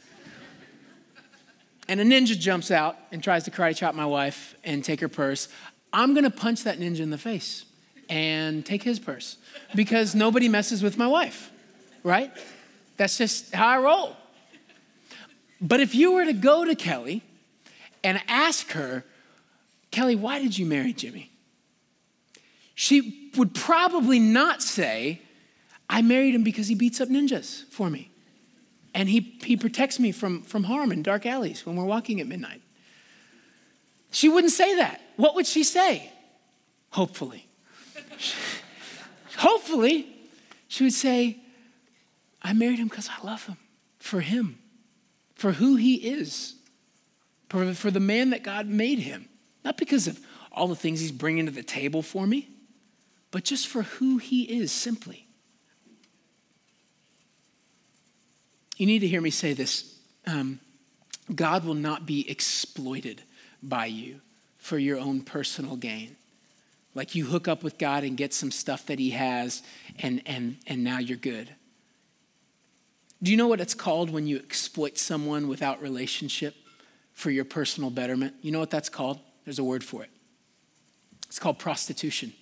and 1.90 2.00
a 2.00 2.04
ninja 2.04 2.38
jumps 2.38 2.70
out 2.70 2.96
and 3.10 3.20
tries 3.20 3.42
to 3.42 3.50
karate 3.50 3.76
chop 3.76 3.96
my 3.96 4.06
wife 4.06 4.54
and 4.62 4.84
take 4.84 5.00
her 5.00 5.08
purse, 5.08 5.48
I'm 5.92 6.14
gonna 6.14 6.30
punch 6.30 6.62
that 6.62 6.78
ninja 6.78 7.00
in 7.00 7.10
the 7.10 7.18
face 7.18 7.64
and 8.08 8.64
take 8.64 8.84
his 8.84 9.00
purse 9.00 9.38
because 9.74 10.14
nobody 10.14 10.48
messes 10.48 10.84
with 10.84 10.96
my 10.96 11.08
wife, 11.08 11.50
right? 12.04 12.30
That's 12.96 13.18
just 13.18 13.52
how 13.52 13.66
I 13.66 13.78
roll. 13.78 14.16
But 15.60 15.80
if 15.80 15.96
you 15.96 16.12
were 16.12 16.24
to 16.24 16.32
go 16.32 16.64
to 16.64 16.76
Kelly 16.76 17.24
and 18.04 18.22
ask 18.28 18.70
her, 18.70 19.04
Kelly, 19.90 20.14
why 20.14 20.40
did 20.40 20.56
you 20.56 20.66
marry 20.66 20.92
Jimmy? 20.92 21.32
She 22.76 23.32
would 23.36 23.52
probably 23.52 24.20
not 24.20 24.62
say, 24.62 25.22
I 25.88 26.02
married 26.02 26.36
him 26.36 26.44
because 26.44 26.68
he 26.68 26.76
beats 26.76 27.00
up 27.00 27.08
ninjas 27.08 27.64
for 27.64 27.90
me. 27.90 28.09
And 28.94 29.08
he, 29.08 29.38
he 29.44 29.56
protects 29.56 29.98
me 29.98 30.12
from, 30.12 30.42
from 30.42 30.64
harm 30.64 30.90
in 30.92 31.02
dark 31.02 31.24
alleys 31.26 31.64
when 31.64 31.76
we're 31.76 31.84
walking 31.84 32.20
at 32.20 32.26
midnight. 32.26 32.60
She 34.10 34.28
wouldn't 34.28 34.52
say 34.52 34.76
that. 34.76 35.00
What 35.16 35.34
would 35.36 35.46
she 35.46 35.62
say? 35.62 36.12
Hopefully. 36.90 37.46
Hopefully, 39.36 40.08
she 40.68 40.84
would 40.84 40.92
say, 40.92 41.38
I 42.42 42.52
married 42.52 42.78
him 42.78 42.88
because 42.88 43.08
I 43.08 43.24
love 43.24 43.46
him, 43.46 43.56
for 43.98 44.20
him, 44.20 44.58
for 45.34 45.52
who 45.52 45.76
he 45.76 45.94
is, 45.94 46.54
for, 47.48 47.72
for 47.74 47.90
the 47.90 48.00
man 48.00 48.30
that 48.30 48.42
God 48.42 48.66
made 48.66 48.98
him, 48.98 49.28
not 49.64 49.76
because 49.76 50.06
of 50.06 50.18
all 50.52 50.66
the 50.66 50.76
things 50.76 51.00
he's 51.00 51.12
bringing 51.12 51.46
to 51.46 51.52
the 51.52 51.62
table 51.62 52.02
for 52.02 52.26
me. 52.26 52.48
but 53.30 53.44
just 53.44 53.68
for 53.68 53.82
who 53.82 54.18
he 54.18 54.42
is 54.42 54.72
simply. 54.72 55.26
You 58.80 58.86
need 58.86 59.00
to 59.00 59.08
hear 59.08 59.20
me 59.20 59.28
say 59.28 59.52
this 59.52 59.94
um, 60.26 60.58
God 61.34 61.66
will 61.66 61.74
not 61.74 62.06
be 62.06 62.28
exploited 62.30 63.20
by 63.62 63.84
you 63.84 64.22
for 64.56 64.78
your 64.78 64.98
own 64.98 65.20
personal 65.20 65.76
gain. 65.76 66.16
Like 66.94 67.14
you 67.14 67.26
hook 67.26 67.46
up 67.46 67.62
with 67.62 67.76
God 67.76 68.04
and 68.04 68.16
get 68.16 68.32
some 68.32 68.50
stuff 68.50 68.86
that 68.86 68.98
He 68.98 69.10
has, 69.10 69.62
and, 69.98 70.22
and, 70.24 70.56
and 70.66 70.82
now 70.82 70.98
you're 70.98 71.18
good. 71.18 71.50
Do 73.22 73.30
you 73.30 73.36
know 73.36 73.48
what 73.48 73.60
it's 73.60 73.74
called 73.74 74.08
when 74.08 74.26
you 74.26 74.38
exploit 74.38 74.96
someone 74.96 75.46
without 75.46 75.82
relationship 75.82 76.54
for 77.12 77.30
your 77.30 77.44
personal 77.44 77.90
betterment? 77.90 78.34
You 78.40 78.50
know 78.50 78.60
what 78.60 78.70
that's 78.70 78.88
called? 78.88 79.20
There's 79.44 79.58
a 79.58 79.64
word 79.64 79.84
for 79.84 80.04
it. 80.04 80.10
It's 81.26 81.38
called 81.38 81.58
prostitution. 81.58 82.32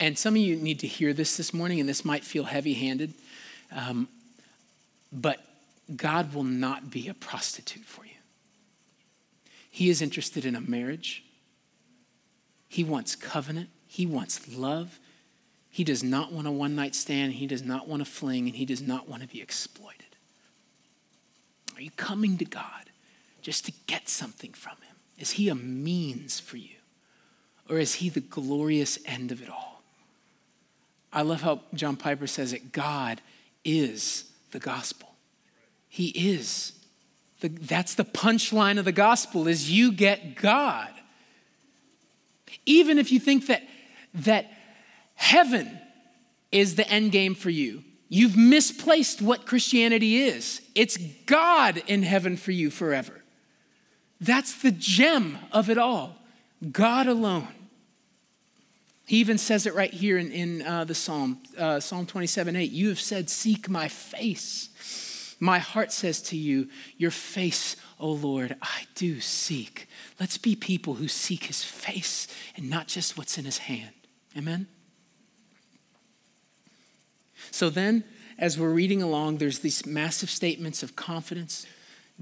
And 0.00 0.18
some 0.18 0.34
of 0.34 0.42
you 0.42 0.56
need 0.56 0.80
to 0.80 0.88
hear 0.88 1.12
this 1.12 1.36
this 1.36 1.54
morning, 1.54 1.78
and 1.78 1.88
this 1.88 2.04
might 2.04 2.24
feel 2.24 2.42
heavy 2.42 2.74
handed, 2.74 3.14
um, 3.70 4.08
but 5.12 5.40
God 5.94 6.34
will 6.34 6.44
not 6.44 6.90
be 6.90 7.08
a 7.08 7.14
prostitute 7.14 7.84
for 7.84 8.04
you. 8.04 8.10
He 9.70 9.90
is 9.90 10.02
interested 10.02 10.44
in 10.44 10.54
a 10.54 10.60
marriage, 10.60 11.24
He 12.68 12.82
wants 12.84 13.14
covenant, 13.14 13.68
He 13.86 14.06
wants 14.06 14.54
love. 14.54 14.98
He 15.70 15.84
does 15.84 16.04
not 16.04 16.32
want 16.32 16.46
a 16.46 16.50
one 16.50 16.74
night 16.74 16.94
stand, 16.94 17.32
He 17.32 17.46
does 17.46 17.62
not 17.62 17.88
want 17.88 18.02
a 18.02 18.04
fling, 18.04 18.46
and 18.46 18.56
He 18.56 18.66
does 18.66 18.82
not 18.82 19.08
want 19.08 19.22
to 19.22 19.28
be 19.28 19.40
exploited. 19.40 20.04
Are 21.74 21.80
you 21.80 21.90
coming 21.92 22.36
to 22.38 22.44
God 22.44 22.90
just 23.40 23.64
to 23.64 23.72
get 23.86 24.08
something 24.08 24.52
from 24.52 24.76
Him? 24.82 24.96
Is 25.18 25.32
He 25.32 25.48
a 25.48 25.54
means 25.54 26.38
for 26.38 26.58
you? 26.58 26.76
Or 27.70 27.78
is 27.78 27.94
He 27.94 28.10
the 28.10 28.20
glorious 28.20 28.98
end 29.06 29.32
of 29.32 29.42
it 29.42 29.48
all? 29.48 29.82
I 31.12 31.22
love 31.22 31.40
how 31.42 31.60
John 31.72 31.96
Piper 31.96 32.26
says 32.26 32.52
it 32.52 32.72
God 32.72 33.20
is 33.64 34.24
the 34.52 34.58
gospel. 34.58 35.14
He 35.88 36.08
is. 36.08 36.72
The, 37.40 37.48
that's 37.48 37.94
the 37.94 38.04
punchline 38.04 38.78
of 38.78 38.84
the 38.84 38.92
gospel 38.92 39.48
is 39.48 39.70
you 39.70 39.92
get 39.92 40.36
God. 40.36 40.88
Even 42.64 42.98
if 42.98 43.10
you 43.10 43.18
think 43.18 43.46
that, 43.48 43.62
that 44.14 44.50
heaven 45.14 45.78
is 46.52 46.76
the 46.76 46.88
end 46.88 47.12
game 47.12 47.34
for 47.34 47.50
you, 47.50 47.82
you've 48.08 48.36
misplaced 48.36 49.20
what 49.20 49.46
Christianity 49.46 50.22
is. 50.22 50.60
It's 50.74 50.96
God 51.26 51.82
in 51.86 52.02
heaven 52.02 52.36
for 52.36 52.52
you 52.52 52.70
forever. 52.70 53.22
That's 54.20 54.62
the 54.62 54.70
gem 54.70 55.38
of 55.50 55.68
it 55.68 55.78
all. 55.78 56.16
God 56.70 57.08
alone. 57.08 57.48
He 59.06 59.16
even 59.18 59.38
says 59.38 59.66
it 59.66 59.74
right 59.74 59.92
here 59.92 60.16
in, 60.16 60.30
in 60.30 60.62
uh, 60.62 60.84
the 60.84 60.94
Psalm, 60.94 61.38
uh, 61.58 61.80
Psalm 61.80 62.06
27 62.06 62.56
8. 62.56 62.70
You 62.70 62.88
have 62.88 63.00
said, 63.00 63.28
Seek 63.28 63.68
my 63.68 63.88
face. 63.88 65.36
My 65.40 65.58
heart 65.58 65.90
says 65.90 66.22
to 66.22 66.36
you, 66.36 66.68
Your 66.98 67.10
face, 67.10 67.76
O 67.98 68.12
Lord, 68.12 68.56
I 68.62 68.84
do 68.94 69.20
seek. 69.20 69.88
Let's 70.20 70.38
be 70.38 70.54
people 70.54 70.94
who 70.94 71.08
seek 71.08 71.44
his 71.44 71.64
face 71.64 72.28
and 72.56 72.70
not 72.70 72.86
just 72.86 73.18
what's 73.18 73.38
in 73.38 73.44
his 73.44 73.58
hand. 73.58 73.90
Amen? 74.36 74.68
So 77.50 77.70
then, 77.70 78.04
as 78.38 78.58
we're 78.58 78.72
reading 78.72 79.02
along, 79.02 79.38
there's 79.38 79.58
these 79.58 79.84
massive 79.84 80.30
statements 80.30 80.82
of 80.82 80.94
confidence. 80.94 81.66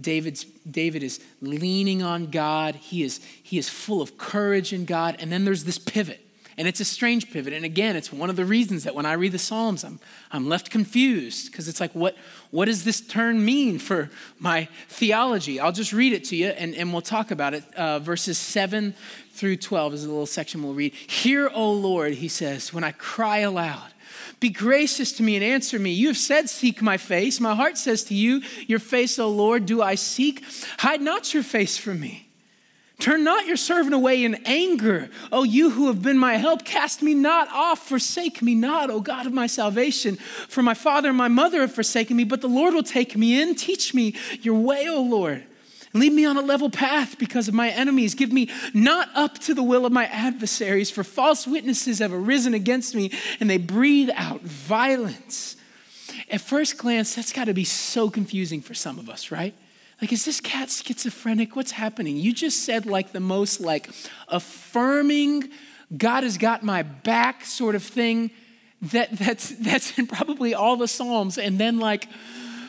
David's, 0.01 0.45
David 0.68 1.03
is 1.03 1.20
leaning 1.41 2.03
on 2.03 2.31
God. 2.31 2.74
He 2.76 3.03
is, 3.03 3.20
he 3.43 3.59
is 3.59 3.68
full 3.68 4.01
of 4.01 4.16
courage 4.16 4.72
in 4.72 4.87
God. 4.87 5.16
And 5.18 5.31
then 5.31 5.45
there's 5.45 5.64
this 5.64 5.78
pivot. 5.78 6.26
And 6.61 6.69
it's 6.69 6.79
a 6.79 6.85
strange 6.85 7.31
pivot. 7.33 7.55
And 7.55 7.65
again, 7.65 7.97
it's 7.97 8.13
one 8.13 8.29
of 8.29 8.37
the 8.37 8.45
reasons 8.45 8.85
that 8.85 8.95
when 8.95 9.07
I 9.07 9.15
read 9.15 9.33
the 9.33 9.39
Psalms, 9.39 9.83
I'm, 9.83 9.99
I'm 10.31 10.47
left 10.47 10.71
confused 10.71 11.51
because 11.51 11.69
it's 11.69 11.81
like, 11.81 11.95
what, 11.95 12.15
what 12.51 12.67
does 12.67 12.85
this 12.85 13.01
turn 13.01 13.43
mean 13.43 13.79
for 13.79 14.11
my 14.39 14.69
theology? 14.87 15.59
I'll 15.59 15.73
just 15.73 15.95
read 15.95 16.13
it 16.13 16.23
to 16.25 16.37
you 16.37 16.49
and, 16.49 16.75
and 16.75 16.93
we'll 16.93 17.01
talk 17.01 17.31
about 17.31 17.55
it. 17.55 17.65
Uh, 17.75 17.99
verses 17.99 18.37
7 18.37 18.95
through 19.33 19.57
12 19.57 19.95
is 19.95 20.05
a 20.05 20.09
little 20.09 20.27
section 20.27 20.63
we'll 20.63 20.75
read. 20.75 20.93
Hear, 20.93 21.51
O 21.55 21.73
Lord, 21.73 22.13
he 22.13 22.29
says, 22.29 22.75
when 22.75 22.85
I 22.85 22.93
cry 22.93 23.39
aloud. 23.39 23.95
Be 24.39 24.51
gracious 24.51 25.13
to 25.13 25.23
me 25.23 25.37
and 25.37 25.45
answer 25.45 25.79
me. 25.79 25.93
You 25.93 26.09
have 26.09 26.19
said, 26.19 26.51
Seek 26.51 26.83
my 26.83 26.99
face. 26.99 27.41
My 27.41 27.55
heart 27.55 27.79
says 27.79 28.05
to 28.05 28.15
you, 28.15 28.43
Your 28.67 28.81
face, 28.81 29.19
O 29.19 29.31
Lord, 29.31 29.65
do 29.65 29.81
I 29.81 29.95
seek. 29.95 30.45
Hide 30.81 31.01
not 31.01 31.33
your 31.33 31.43
face 31.43 31.79
from 31.79 32.01
me. 32.01 32.30
Turn 33.01 33.25
not 33.25 33.47
your 33.47 33.57
servant 33.57 33.95
away 33.95 34.25
in 34.25 34.35
anger. 34.45 35.11
O 35.33 35.43
you 35.43 35.71
who 35.71 35.87
have 35.87 36.03
been 36.03 36.19
my 36.19 36.37
help, 36.37 36.65
cast 36.65 37.03
me 37.03 37.15
not 37.15 37.49
off, 37.49 37.89
forsake 37.89 38.43
me 38.43 38.55
not, 38.55 38.91
O 38.91 39.01
God 39.01 39.27
of 39.27 39.33
my 39.33 39.47
salvation. 39.47 40.17
For 40.17 40.63
my 40.63 40.75
father 40.75 41.09
and 41.09 41.17
my 41.19 41.29
mother 41.29 41.63
have 41.63 41.75
forsaken 41.75 42.17
me, 42.17 42.25
but 42.25 42.43
the 42.43 42.49
Lord 42.49 42.75
will 42.75 42.83
take 42.83 43.17
me 43.17 43.41
in. 43.41 43.55
Teach 43.55 43.95
me 43.95 44.15
your 44.43 44.55
way, 44.55 44.87
O 44.87 45.01
Lord. 45.03 45.45
And 45.93 46.01
lead 46.01 46.13
me 46.13 46.25
on 46.25 46.37
a 46.37 46.43
level 46.43 46.71
path 46.71 47.19
because 47.19 47.49
of 47.49 47.55
my 47.55 47.71
enemies. 47.71 48.15
Give 48.15 48.33
me 48.33 48.51
not 48.75 49.09
up 49.15 49.39
to 49.41 49.55
the 49.55 49.63
will 49.63 49.87
of 49.87 49.93
my 49.93 50.05
adversaries, 50.07 50.91
for 50.91 51.03
false 51.03 51.47
witnesses 51.47 51.99
have 51.99 52.13
arisen 52.13 52.55
against 52.55 52.95
me, 52.95 53.11
and 53.41 53.49
they 53.49 53.57
breathe 53.57 54.11
out 54.15 54.43
violence. 54.43 55.57
At 56.31 56.43
first 56.43 56.77
glance, 56.77 57.15
that's 57.15 57.33
got 57.33 57.47
to 57.47 57.55
be 57.55 57.65
so 57.65 58.11
confusing 58.11 58.61
for 58.61 58.75
some 58.75 58.99
of 58.99 59.09
us, 59.09 59.31
right? 59.31 59.55
Like, 60.01 60.13
is 60.13 60.25
this 60.25 60.41
cat 60.41 60.71
schizophrenic? 60.71 61.57
What's 61.57 61.73
happening? 61.73 62.17
You 62.17 62.33
just 62.33 62.65
said 62.65 62.87
like 62.87 63.13
the 63.13 63.21
most 63.21 63.61
like 63.61 63.91
affirming, 64.29 65.51
God 65.97 66.25
has 66.25 66.39
got 66.39 66.63
my 66.63 66.83
back 66.83 67.45
sort 67.45 67.75
of 67.75 67.83
thing 67.83 68.31
that, 68.83 69.13
that's, 69.13 69.51
that's 69.51 69.99
in 69.99 70.07
probably 70.07 70.55
all 70.55 70.77
the 70.77 70.89
Psalms. 70.89 71.37
And 71.37 71.59
then 71.59 71.79
like, 71.79 72.09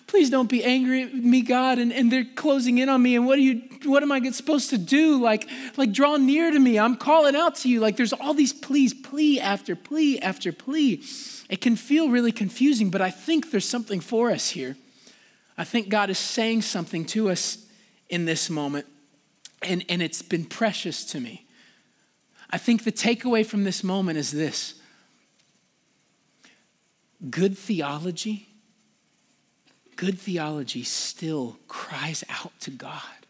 please 0.08 0.30
don't 0.30 0.50
be 0.50 0.62
angry 0.62 1.04
at 1.04 1.14
me, 1.14 1.42
God. 1.42 1.80
And, 1.80 1.94
and 1.94 2.12
they're 2.12 2.26
closing 2.36 2.80
in 2.80 2.90
on 2.90 3.02
me. 3.02 3.16
And 3.16 3.26
what 3.26 3.40
are 3.40 3.44
you, 3.44 3.62
what 3.86 4.04
am 4.04 4.12
I 4.12 4.30
supposed 4.32 4.72
to 4.72 4.78
do? 4.78 5.22
Like, 5.22 5.48
like 5.78 5.94
draw 5.94 6.18
near 6.18 6.52
to 6.52 6.60
me. 6.60 6.78
I'm 6.78 6.98
calling 6.98 7.36
out 7.36 7.56
to 7.58 7.70
you. 7.70 7.80
Like 7.80 7.96
there's 7.96 8.12
all 8.12 8.34
these 8.34 8.52
pleas, 8.52 8.94
plea 8.94 9.40
after 9.40 9.74
plea 9.74 10.20
after 10.20 10.52
plea. 10.52 11.02
It 11.50 11.62
can 11.62 11.78
feel 11.78 12.10
really 12.10 12.34
confusing, 12.34 12.90
but 12.90 13.02
I 13.02 13.10
think 13.10 13.52
there's 13.52 13.68
something 13.68 14.02
for 14.02 14.32
us 14.32 14.50
here. 14.50 14.76
I 15.62 15.64
think 15.64 15.90
God 15.90 16.10
is 16.10 16.18
saying 16.18 16.64
something 16.64 17.06
to 17.06 17.30
us 17.30 17.68
in 18.10 18.26
this 18.26 18.50
moment, 18.50 18.88
and, 19.62 19.86
and 19.90 20.02
it's 20.02 20.24
been 20.24 20.44
precious 20.44 21.06
to 21.12 21.20
me. 21.20 21.46
I 22.50 22.58
think 22.58 22.84
the 22.84 22.92
takeaway 22.92 23.46
from 23.46 23.64
this 23.64 23.84
moment 23.84 24.18
is 24.18 24.32
this 24.32 24.74
good 27.30 27.56
theology, 27.56 28.48
good 29.98 30.18
theology 30.18 30.82
still 30.82 31.60
cries 31.68 32.24
out 32.28 32.60
to 32.62 32.72
God. 32.72 33.28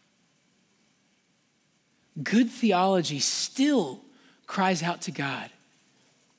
Good 2.22 2.48
theology 2.48 3.18
still 3.18 4.00
cries 4.46 4.82
out 4.82 5.02
to 5.02 5.10
God. 5.10 5.50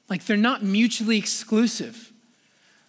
Like 0.09 0.25
they're 0.25 0.37
not 0.37 0.63
mutually 0.63 1.19
exclusive. 1.19 2.11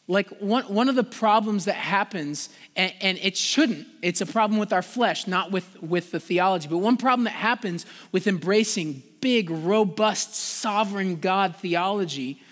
Like 0.06 0.28
one, 0.38 0.64
one 0.64 0.90
of 0.90 0.96
the 0.96 1.04
problems 1.04 1.64
that 1.64 1.76
happens, 1.76 2.50
and, 2.76 2.92
and, 3.00 3.18
it 3.22 3.38
shouldn't, 3.38 3.86
it's 4.02 4.20
a 4.20 4.26
problem 4.26 4.60
with 4.60 4.70
our 4.70 4.82
flesh, 4.82 5.26
not 5.26 5.50
with, 5.50 5.82
with 5.82 6.10
the 6.10 6.20
theology, 6.20 6.68
but 6.68 6.78
one 6.78 6.98
problem 6.98 7.24
that 7.24 7.30
happens 7.30 7.86
with 8.12 8.26
embracing 8.26 9.02
big, 9.22 9.48
robust, 9.48 10.34
sovereign 10.34 11.16
God 11.16 11.56
theology 11.56 12.42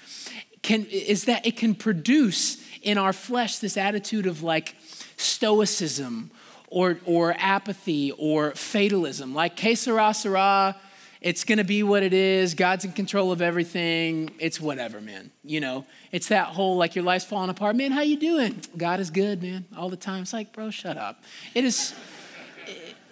can, 0.62 0.86
is 0.86 1.26
that 1.26 1.44
it 1.44 1.58
can 1.58 1.74
produce 1.74 2.62
in 2.80 2.96
our 2.96 3.12
flesh 3.12 3.58
this 3.58 3.76
attitude 3.76 4.26
of 4.26 4.42
like 4.42 4.74
stoicism 5.18 6.30
or, 6.68 6.98
or 7.04 7.34
apathy 7.38 8.12
or 8.12 8.52
fatalism. 8.52 9.34
Like, 9.34 9.56
que 9.56 9.76
sera, 9.76 10.14
sera, 10.14 10.74
it's 11.22 11.44
going 11.44 11.58
to 11.58 11.64
be 11.64 11.84
what 11.84 12.02
it 12.02 12.12
is. 12.12 12.54
God's 12.54 12.84
in 12.84 12.92
control 12.92 13.30
of 13.30 13.40
everything. 13.40 14.32
It's 14.40 14.60
whatever, 14.60 15.00
man. 15.00 15.30
You 15.44 15.60
know, 15.60 15.86
it's 16.10 16.28
that 16.28 16.48
whole 16.48 16.76
like 16.76 16.96
your 16.96 17.04
life's 17.04 17.24
falling 17.24 17.48
apart. 17.48 17.76
Man, 17.76 17.92
how 17.92 18.02
you 18.02 18.18
doing? 18.18 18.60
God 18.76 18.98
is 18.98 19.08
good, 19.10 19.40
man, 19.40 19.64
all 19.76 19.88
the 19.88 19.96
time. 19.96 20.22
It's 20.22 20.32
like, 20.32 20.52
bro, 20.52 20.70
shut 20.70 20.96
up. 20.96 21.22
It 21.54 21.64
is, 21.64 21.94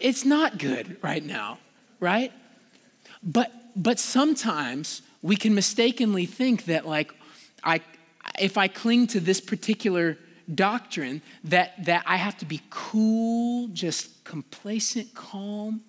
it's 0.01 0.25
not 0.25 0.59
good 0.59 0.97
right 1.03 1.25
now, 1.25 1.59
right? 2.01 2.33
But 3.23 3.53
but 3.77 4.01
sometimes 4.01 5.03
we 5.23 5.37
can 5.37 5.55
mistakenly 5.55 6.27
think 6.27 6.65
that 6.65 6.87
like 6.87 7.15
I 7.63 7.81
if 8.41 8.59
I 8.59 8.67
cling 8.67 9.07
to 9.09 9.21
this 9.21 9.41
particular 9.41 10.19
doctrine 10.53 11.23
that 11.45 11.85
that 11.85 12.03
I 12.07 12.17
have 12.17 12.37
to 12.39 12.45
be 12.45 12.61
cool, 12.71 13.69
just 13.69 14.25
complacent, 14.25 15.15
calm 15.15 15.83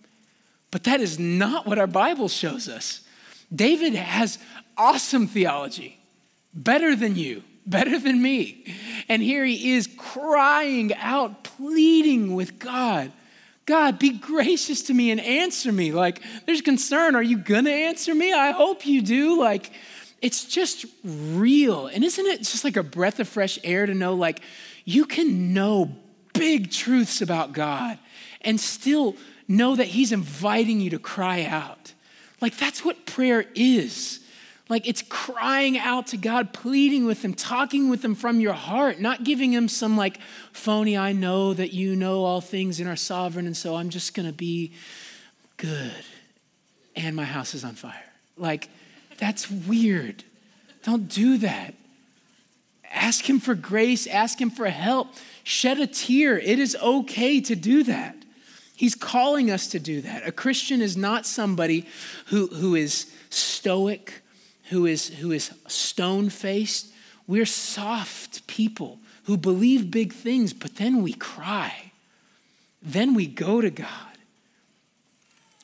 but 0.72 0.84
that 0.86 1.02
is 1.02 1.20
not 1.20 1.68
what 1.68 1.78
our 1.78 1.88
Bible 1.88 2.30
shows 2.30 2.68
us. 2.68 3.02
David 3.54 3.94
has 3.94 4.40
awesome 4.78 5.28
theology, 5.28 6.00
better 6.54 6.96
than 6.96 7.16
you, 7.16 7.44
better 7.66 8.00
than 8.00 8.22
me. 8.22 8.74
And 9.08 9.22
here 9.22 9.46
he 9.46 9.74
is 9.74 9.88
crying 9.98 10.96
out, 10.96 11.44
pleading 11.44 12.34
with 12.34 12.58
God 12.58 13.12
God, 13.66 14.00
be 14.00 14.10
gracious 14.10 14.82
to 14.84 14.94
me 14.94 15.12
and 15.12 15.22
answer 15.22 15.72
me. 15.72 15.92
Like, 15.92 16.22
there's 16.46 16.62
concern. 16.62 17.16
Are 17.16 17.24
you 17.24 17.38
going 17.38 17.66
to 17.66 17.72
answer 17.72 18.14
me? 18.14 18.34
I 18.34 18.52
hope 18.52 18.86
you 18.86 19.02
do. 19.02 19.40
Like, 19.40 19.72
it's 20.22 20.46
just 20.46 20.86
real. 21.04 21.88
And 21.88 22.04
isn't 22.04 22.26
it 22.26 22.40
just 22.40 22.64
like 22.64 22.76
a 22.76 22.84
breath 22.84 23.20
of 23.20 23.28
fresh 23.28 23.60
air 23.64 23.86
to 23.86 23.94
know, 23.94 24.16
like, 24.16 24.42
you 24.84 25.06
can 25.06 25.54
know 25.54 25.96
big 26.34 26.72
truths 26.72 27.22
about 27.22 27.54
God 27.54 28.00
and 28.42 28.60
still 28.60 29.16
know 29.58 29.76
that 29.76 29.88
He's 29.88 30.12
inviting 30.12 30.80
you 30.80 30.90
to 30.92 31.00
cry 31.00 31.46
out. 31.46 31.94
Like, 32.40 32.58
that's 32.58 32.84
what 32.84 33.06
prayer 33.06 33.46
is. 33.56 34.20
Like, 34.72 34.88
it's 34.88 35.02
crying 35.02 35.78
out 35.78 36.08
to 36.08 36.18
God, 36.18 36.54
pleading 36.54 37.06
with 37.06 37.24
Him, 37.24 37.34
talking 37.34 37.90
with 37.90 38.04
Him 38.04 38.16
from 38.16 38.40
your 38.40 38.54
heart, 38.54 39.02
not 39.02 39.26
giving 39.26 39.52
Him 39.52 39.68
some 39.68 39.98
like 39.98 40.20
phony, 40.54 40.98
I 40.98 41.12
know 41.12 41.54
that 41.54 41.74
you 41.74 41.94
know 41.96 42.24
all 42.24 42.40
things 42.40 42.80
and 42.80 42.88
are 42.88 42.96
sovereign, 42.96 43.46
and 43.46 43.58
so 43.58 43.76
I'm 43.76 43.90
just 43.90 44.14
gonna 44.14 44.32
be 44.32 44.72
good. 45.58 45.92
And 46.96 47.18
my 47.18 47.26
house 47.26 47.54
is 47.54 47.66
on 47.66 47.76
fire. 47.76 47.94
Like, 48.38 48.70
that's 49.18 49.52
weird. 49.52 50.24
Don't 50.84 51.10
do 51.10 51.38
that. 51.40 51.74
Ask 52.90 53.30
Him 53.30 53.42
for 53.42 53.56
grace, 53.56 54.08
ask 54.08 54.40
Him 54.40 54.50
for 54.50 54.68
help, 54.68 55.10
shed 55.44 55.80
a 55.82 55.88
tear. 55.88 56.40
It 56.40 56.60
is 56.60 56.78
okay 56.82 57.42
to 57.42 57.56
do 57.56 57.84
that. 57.84 58.16
He's 58.82 58.96
calling 58.96 59.52
us 59.52 59.68
to 59.68 59.80
do 59.80 60.02
that. 60.02 60.28
A 60.28 60.32
Christian 60.32 60.82
is 60.82 60.98
not 60.98 61.28
somebody 61.28 61.86
who, 62.30 62.48
who 62.48 62.74
is 62.74 63.14
stoic, 63.30 64.24
who 64.72 64.88
is, 64.88 65.10
who 65.10 65.32
is 65.32 65.52
stone 65.68 66.32
faced. 66.32 66.88
We're 67.28 67.46
soft 67.46 68.48
people 68.48 68.98
who 69.26 69.38
believe 69.38 69.92
big 69.92 70.12
things, 70.12 70.52
but 70.52 70.78
then 70.78 71.04
we 71.04 71.14
cry. 71.14 71.92
Then 72.82 73.14
we 73.14 73.28
go 73.28 73.62
to 73.62 73.70
God. 73.70 74.18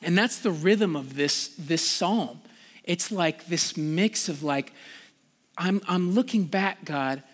And 0.00 0.16
that's 0.16 0.38
the 0.38 0.52
rhythm 0.52 0.94
of 0.94 1.16
this, 1.16 1.48
this 1.58 1.84
psalm. 1.84 2.40
It's 2.84 3.10
like 3.10 3.46
this 3.46 3.76
mix 3.76 4.28
of 4.28 4.44
like, 4.44 4.72
I'm, 5.56 5.82
I'm 5.88 6.12
looking 6.12 6.44
back, 6.44 6.84
God, 6.84 7.24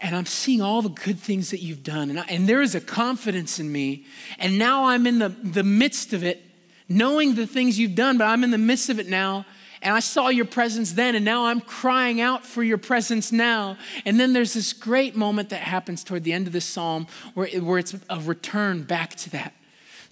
and 0.00 0.16
I'm 0.16 0.26
seeing 0.26 0.62
all 0.62 0.82
the 0.82 0.88
good 0.88 1.18
things 1.18 1.50
that 1.50 1.60
you've 1.60 1.82
done. 1.82 2.10
And, 2.10 2.20
I, 2.20 2.24
and 2.28 2.48
there 2.48 2.62
is 2.62 2.74
a 2.74 2.80
confidence 2.80 3.58
in 3.58 3.70
me. 3.70 4.06
And 4.38 4.58
now 4.58 4.86
I'm 4.86 5.06
in 5.06 5.18
the, 5.18 5.28
the 5.28 5.62
midst 5.62 6.12
of 6.12 6.24
it, 6.24 6.42
knowing 6.88 7.34
the 7.34 7.46
things 7.46 7.78
you've 7.78 7.94
done, 7.94 8.18
but 8.18 8.24
I'm 8.24 8.42
in 8.42 8.50
the 8.50 8.58
midst 8.58 8.88
of 8.88 8.98
it 8.98 9.08
now. 9.08 9.44
And 9.82 9.94
I 9.94 10.00
saw 10.00 10.28
your 10.28 10.44
presence 10.44 10.92
then, 10.92 11.14
and 11.14 11.24
now 11.24 11.46
I'm 11.46 11.60
crying 11.60 12.20
out 12.20 12.44
for 12.44 12.62
your 12.62 12.76
presence 12.76 13.32
now. 13.32 13.78
And 14.04 14.20
then 14.20 14.34
there's 14.34 14.52
this 14.52 14.72
great 14.74 15.16
moment 15.16 15.48
that 15.50 15.60
happens 15.60 16.04
toward 16.04 16.24
the 16.24 16.34
end 16.34 16.46
of 16.46 16.52
this 16.52 16.66
psalm 16.66 17.06
where, 17.32 17.48
where 17.48 17.78
it's 17.78 17.94
a 18.10 18.20
return 18.20 18.82
back 18.82 19.14
to 19.16 19.30
that. 19.30 19.54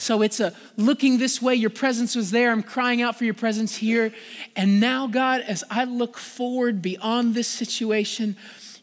So 0.01 0.23
it's 0.23 0.39
a 0.39 0.55
looking 0.77 1.19
this 1.19 1.43
way, 1.43 1.57
your 1.57 1.71
presence 1.71 2.15
was 2.15 2.31
there. 2.31 2.53
I'm 2.53 2.63
crying 2.63 3.03
out 3.03 3.19
for 3.19 3.25
your 3.25 3.35
presence 3.35 3.77
here. 3.77 4.15
And 4.55 4.81
now, 4.81 5.09
God, 5.09 5.41
as 5.41 5.65
I 5.71 5.85
look 5.85 6.17
forward 6.17 6.81
beyond 6.81 7.35
this 7.35 7.49
situation, 7.49 8.37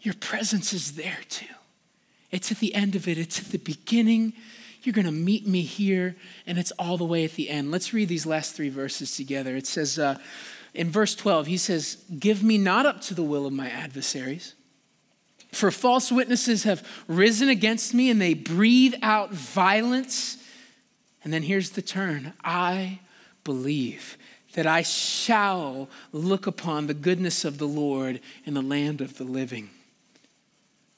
your 0.05 0.13
presence 0.15 0.71
is 0.71 0.93
there 0.93 1.19
too. 1.29 1.45
It's 2.31 2.51
at 2.51 2.59
the 2.59 2.75
end 2.75 2.95
of 2.95 3.07
it, 3.07 3.17
it's 3.17 3.39
at 3.39 3.45
the 3.45 3.57
beginning. 3.57 4.33
You're 4.83 4.93
going 4.93 5.05
to 5.05 5.11
meet 5.11 5.47
me 5.47 5.61
here, 5.61 6.15
and 6.45 6.59
it's 6.59 6.71
all 6.71 6.95
the 6.95 7.05
way 7.05 7.25
at 7.25 7.33
the 7.33 7.49
end. 7.49 7.71
Let's 7.71 7.91
read 7.91 8.07
these 8.07 8.27
last 8.27 8.55
three 8.55 8.69
verses 8.69 9.15
together. 9.15 9.55
It 9.55 9.65
says 9.65 9.97
uh, 9.97 10.19
in 10.75 10.91
verse 10.91 11.15
12, 11.15 11.47
he 11.47 11.57
says, 11.57 12.03
Give 12.19 12.43
me 12.43 12.59
not 12.59 12.85
up 12.85 13.01
to 13.01 13.15
the 13.15 13.23
will 13.23 13.47
of 13.47 13.53
my 13.53 13.67
adversaries. 13.67 14.53
For 15.51 15.71
false 15.71 16.11
witnesses 16.11 16.63
have 16.63 16.87
risen 17.07 17.49
against 17.49 17.93
me, 17.95 18.11
and 18.11 18.21
they 18.21 18.35
breathe 18.35 18.93
out 19.01 19.31
violence. 19.31 20.37
And 21.23 21.33
then 21.33 21.41
here's 21.41 21.71
the 21.71 21.81
turn 21.81 22.33
I 22.43 22.99
believe 23.43 24.17
that 24.53 24.67
I 24.67 24.83
shall 24.83 25.89
look 26.11 26.45
upon 26.45 26.87
the 26.87 26.93
goodness 26.93 27.43
of 27.43 27.57
the 27.57 27.67
Lord 27.67 28.19
in 28.45 28.53
the 28.53 28.61
land 28.61 29.01
of 29.01 29.17
the 29.17 29.23
living. 29.23 29.69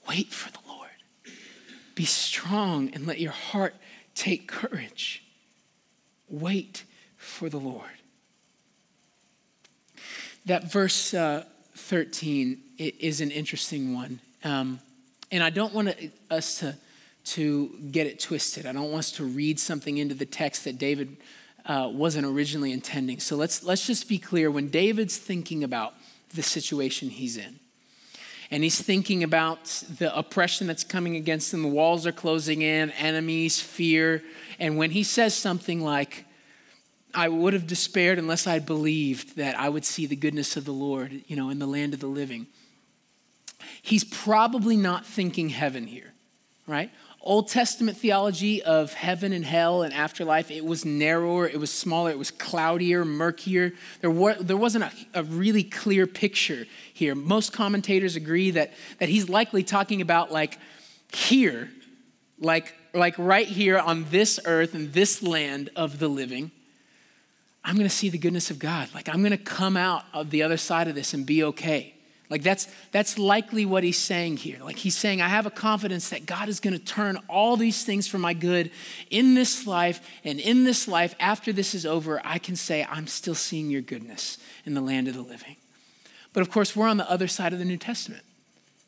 Wait 0.08 0.32
for 0.32 0.51
the 0.51 0.60
Lord. 0.68 0.89
Be 1.95 2.05
strong 2.05 2.89
and 2.93 3.05
let 3.05 3.20
your 3.20 3.32
heart 3.32 3.76
take 4.16 4.47
courage. 4.47 5.24
Wait 6.30 6.84
for 7.18 7.49
the 7.49 7.58
Lord. 7.58 7.84
That 10.45 10.72
verse 10.72 11.14
uh, 11.14 11.43
13 11.76 12.62
is 12.78 13.22
an 13.22 13.32
interesting 13.32 13.93
one. 13.93 14.20
Um, 14.43 14.80
and 15.32 15.43
I 15.43 15.49
don't 15.49 15.74
want 15.74 15.93
us 16.30 16.60
to, 16.60 16.76
to 17.26 17.70
get 17.91 18.08
it 18.08 18.20
twisted. 18.20 18.66
I 18.66 18.72
don't 18.72 18.91
want 18.91 18.99
us 18.99 19.12
to 19.14 19.26
read 19.26 19.60
something 19.60 19.97
into 19.97 20.16
the 20.16 20.26
text 20.26 20.64
that 20.64 20.78
David 20.78 21.18
uh, 21.66 21.89
wasn't 21.91 22.26
originally 22.26 22.72
intending. 22.72 23.20
So 23.20 23.36
let's, 23.36 23.64
let's 23.64 23.86
just 23.86 24.08
be 24.08 24.20
clear. 24.20 24.49
When 24.49 24.70
David's 24.70 25.18
thinking 25.18 25.64
about 25.64 25.93
the 26.34 26.43
situation 26.43 27.10
he's 27.10 27.36
in, 27.36 27.60
and 28.49 28.63
he's 28.63 28.81
thinking 28.81 29.23
about 29.23 29.65
the 29.97 30.15
oppression 30.17 30.67
that's 30.67 30.83
coming 30.83 31.15
against 31.15 31.53
him. 31.53 31.63
The 31.63 31.67
walls 31.67 32.07
are 32.07 32.11
closing 32.11 32.61
in, 32.61 32.91
enemies, 32.91 33.59
fear. 33.59 34.23
And 34.57 34.77
when 34.77 34.91
he 34.91 35.03
says 35.03 35.33
something 35.33 35.81
like, 35.81 36.25
I 37.13 37.29
would 37.29 37.53
have 37.53 37.67
despaired 37.67 38.19
unless 38.19 38.47
I 38.47 38.59
believed 38.59 39.37
that 39.37 39.59
I 39.59 39.69
would 39.69 39.83
see 39.83 40.05
the 40.05 40.15
goodness 40.15 40.55
of 40.55 40.65
the 40.65 40.71
Lord, 40.71 41.21
you 41.27 41.35
know, 41.35 41.49
in 41.49 41.59
the 41.59 41.65
land 41.65 41.93
of 41.93 41.99
the 41.99 42.07
living. 42.07 42.47
He's 43.81 44.03
probably 44.03 44.77
not 44.77 45.05
thinking 45.05 45.49
heaven 45.49 45.87
here, 45.87 46.13
right? 46.67 46.91
Old 47.22 47.49
Testament 47.49 47.97
theology 47.97 48.63
of 48.63 48.93
heaven 48.93 49.34
and 49.34 49.43
hell 49.43 49.82
and 49.82 49.93
afterlife, 49.93 50.49
it 50.49 50.63
was 50.63 50.86
narrower, 50.86 51.47
it 51.47 51.59
was 51.59 51.72
smaller, 51.72 52.09
it 52.11 52.18
was 52.18 52.32
cloudier, 52.32 53.03
murkier. 53.03 53.74
There, 54.01 54.11
were, 54.11 54.36
there 54.36 54.55
wasn't 54.55 54.86
a, 54.86 54.91
a 55.13 55.24
really 55.24 55.63
clear 55.63 56.07
picture 56.07 56.65
here. 56.93 57.15
Most 57.15 57.51
commentators 57.51 58.15
agree 58.15 58.51
that, 58.51 58.72
that 58.99 59.09
he's 59.09 59.28
likely 59.30 59.63
talking 59.63 60.01
about 60.01 60.32
like 60.32 60.57
here, 61.13 61.70
like, 62.39 62.76
like 62.93 63.15
right 63.18 63.47
here 63.47 63.78
on 63.78 64.05
this 64.09 64.39
earth 64.45 64.74
and 64.74 64.93
this 64.93 65.22
land 65.22 65.70
of 65.76 65.99
the 65.99 66.07
living. 66.07 66.51
I'm 67.65 67.76
to 67.89 67.89
see 67.89 68.07
the 68.07 68.18
goodness 68.18 68.49
of 68.49 68.59
God. 68.59 68.88
Like, 68.93 69.09
I'm 69.09 69.22
to 69.32 69.38
come 69.38 69.76
out 69.76 70.05
of 70.13 70.30
the 70.30 70.43
other 70.43 70.55
side 70.55 70.88
of 70.88 70.95
this 70.95 71.13
and 71.13 71.26
be 71.26 71.43
okay. 71.43 71.96
Like 72.30 72.43
that's 72.43 72.67
that's 72.91 73.17
likely 73.17 73.65
what 73.65 73.84
he's 73.84 73.97
saying 73.97 74.38
here. 74.38 74.57
Like 74.61 74.78
he's 74.78 74.97
saying 74.97 75.21
I 75.21 75.30
have 75.30 75.45
a 75.45 75.51
confidence 75.51 76.09
that 76.09 76.25
God 76.25 76.49
is 76.49 76.59
going 76.59 76.78
to 76.78 76.84
turn 76.84 77.19
all 77.30 77.55
these 77.55 77.86
things 77.86 78.07
for 78.07 78.17
my 78.17 78.34
good 78.34 78.69
in 79.09 79.34
this 79.34 79.65
life 79.65 80.01
and 80.25 80.39
in 80.39 80.65
this 80.65 80.88
life 80.88 81.15
after 81.19 81.53
this 81.53 81.73
is 81.73 81.86
over 81.86 82.19
I 82.25 82.38
can 82.38 82.57
say 82.57 82.86
I'm 82.89 83.07
still 83.07 83.36
seeing 83.36 83.69
your 83.69 83.82
goodness 83.82 84.38
in 84.65 84.73
the 84.73 84.82
land 84.82 85.07
of 85.07 85.13
the 85.13 85.21
living. 85.21 85.55
But 86.34 86.41
of 86.41 86.51
course 86.51 86.75
we're 86.75 86.88
on 86.88 86.97
the 86.97 87.09
other 87.09 87.28
side 87.28 87.53
of 87.53 87.59
the 87.59 87.65
New 87.65 87.78
Testament, 87.78 88.23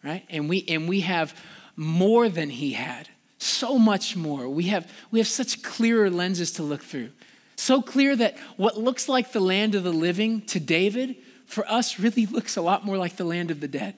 right? 0.04 0.26
And 0.30 0.50
we 0.50 0.66
and 0.68 0.90
we 0.90 1.02
have 1.02 1.34
more 1.78 2.28
than 2.28 2.50
he 2.50 2.74
had. 2.74 3.08
So 3.38 3.80
much 3.80 4.18
more. 4.18 4.50
We 4.50 4.66
have 4.66 4.92
we 5.12 5.20
have 5.20 5.30
such 5.30 5.64
clearer 5.64 6.10
lenses 6.10 6.52
to 6.54 6.64
look 6.64 6.84
through. 6.84 7.12
So 7.56 7.82
clear 7.82 8.18
that 8.18 8.38
what 8.58 8.78
looks 8.78 9.08
like 9.08 9.32
the 9.32 9.40
land 9.40 9.76
of 9.76 9.84
the 9.84 9.94
living 9.94 10.42
to 10.48 10.60
David 10.60 11.16
for 11.50 11.68
us 11.68 12.00
really 12.00 12.28
looks 12.28 12.58
a 12.58 12.62
lot 12.62 12.86
more 12.86 12.96
like 12.96 13.16
the 13.16 13.24
land 13.24 13.50
of 13.50 13.60
the 13.60 13.68
dead. 13.68 13.96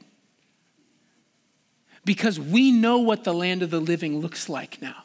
Because 2.06 2.40
we 2.40 2.72
know 2.72 3.00
what 3.00 3.26
the 3.26 3.34
land 3.34 3.62
of 3.62 3.70
the 3.70 3.82
living 3.82 4.20
looks 4.20 4.48
like 4.48 4.82
now. 4.82 5.04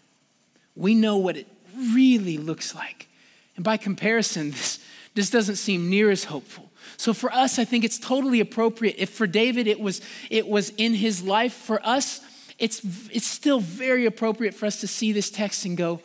We 0.76 0.94
know 0.94 1.16
what 1.16 1.36
it 1.36 1.48
really 1.76 2.38
looks 2.38 2.72
like. 2.72 3.08
And 3.56 3.64
by 3.64 3.76
comparison, 3.76 4.50
this, 4.52 4.78
this 5.14 5.28
doesn't 5.28 5.56
seem 5.56 5.90
near 5.90 6.08
as 6.08 6.24
hopeful. 6.24 6.70
So 6.96 7.12
for 7.12 7.32
us, 7.32 7.58
I 7.58 7.64
think 7.64 7.84
it's 7.84 7.98
totally 7.98 8.38
appropriate. 8.38 8.94
If 8.96 9.10
for 9.10 9.26
David 9.26 9.66
it 9.66 9.80
was, 9.80 10.00
it 10.30 10.46
was 10.46 10.70
in 10.76 10.94
his 10.94 11.24
life, 11.24 11.52
for 11.52 11.84
us, 11.84 12.20
it's, 12.60 12.80
it's 13.10 13.26
still 13.26 13.58
very 13.58 14.06
appropriate 14.06 14.54
for 14.54 14.66
us 14.66 14.80
to 14.82 14.86
see 14.86 15.10
this 15.10 15.30
text 15.30 15.64
and 15.64 15.76
go, 15.76 16.00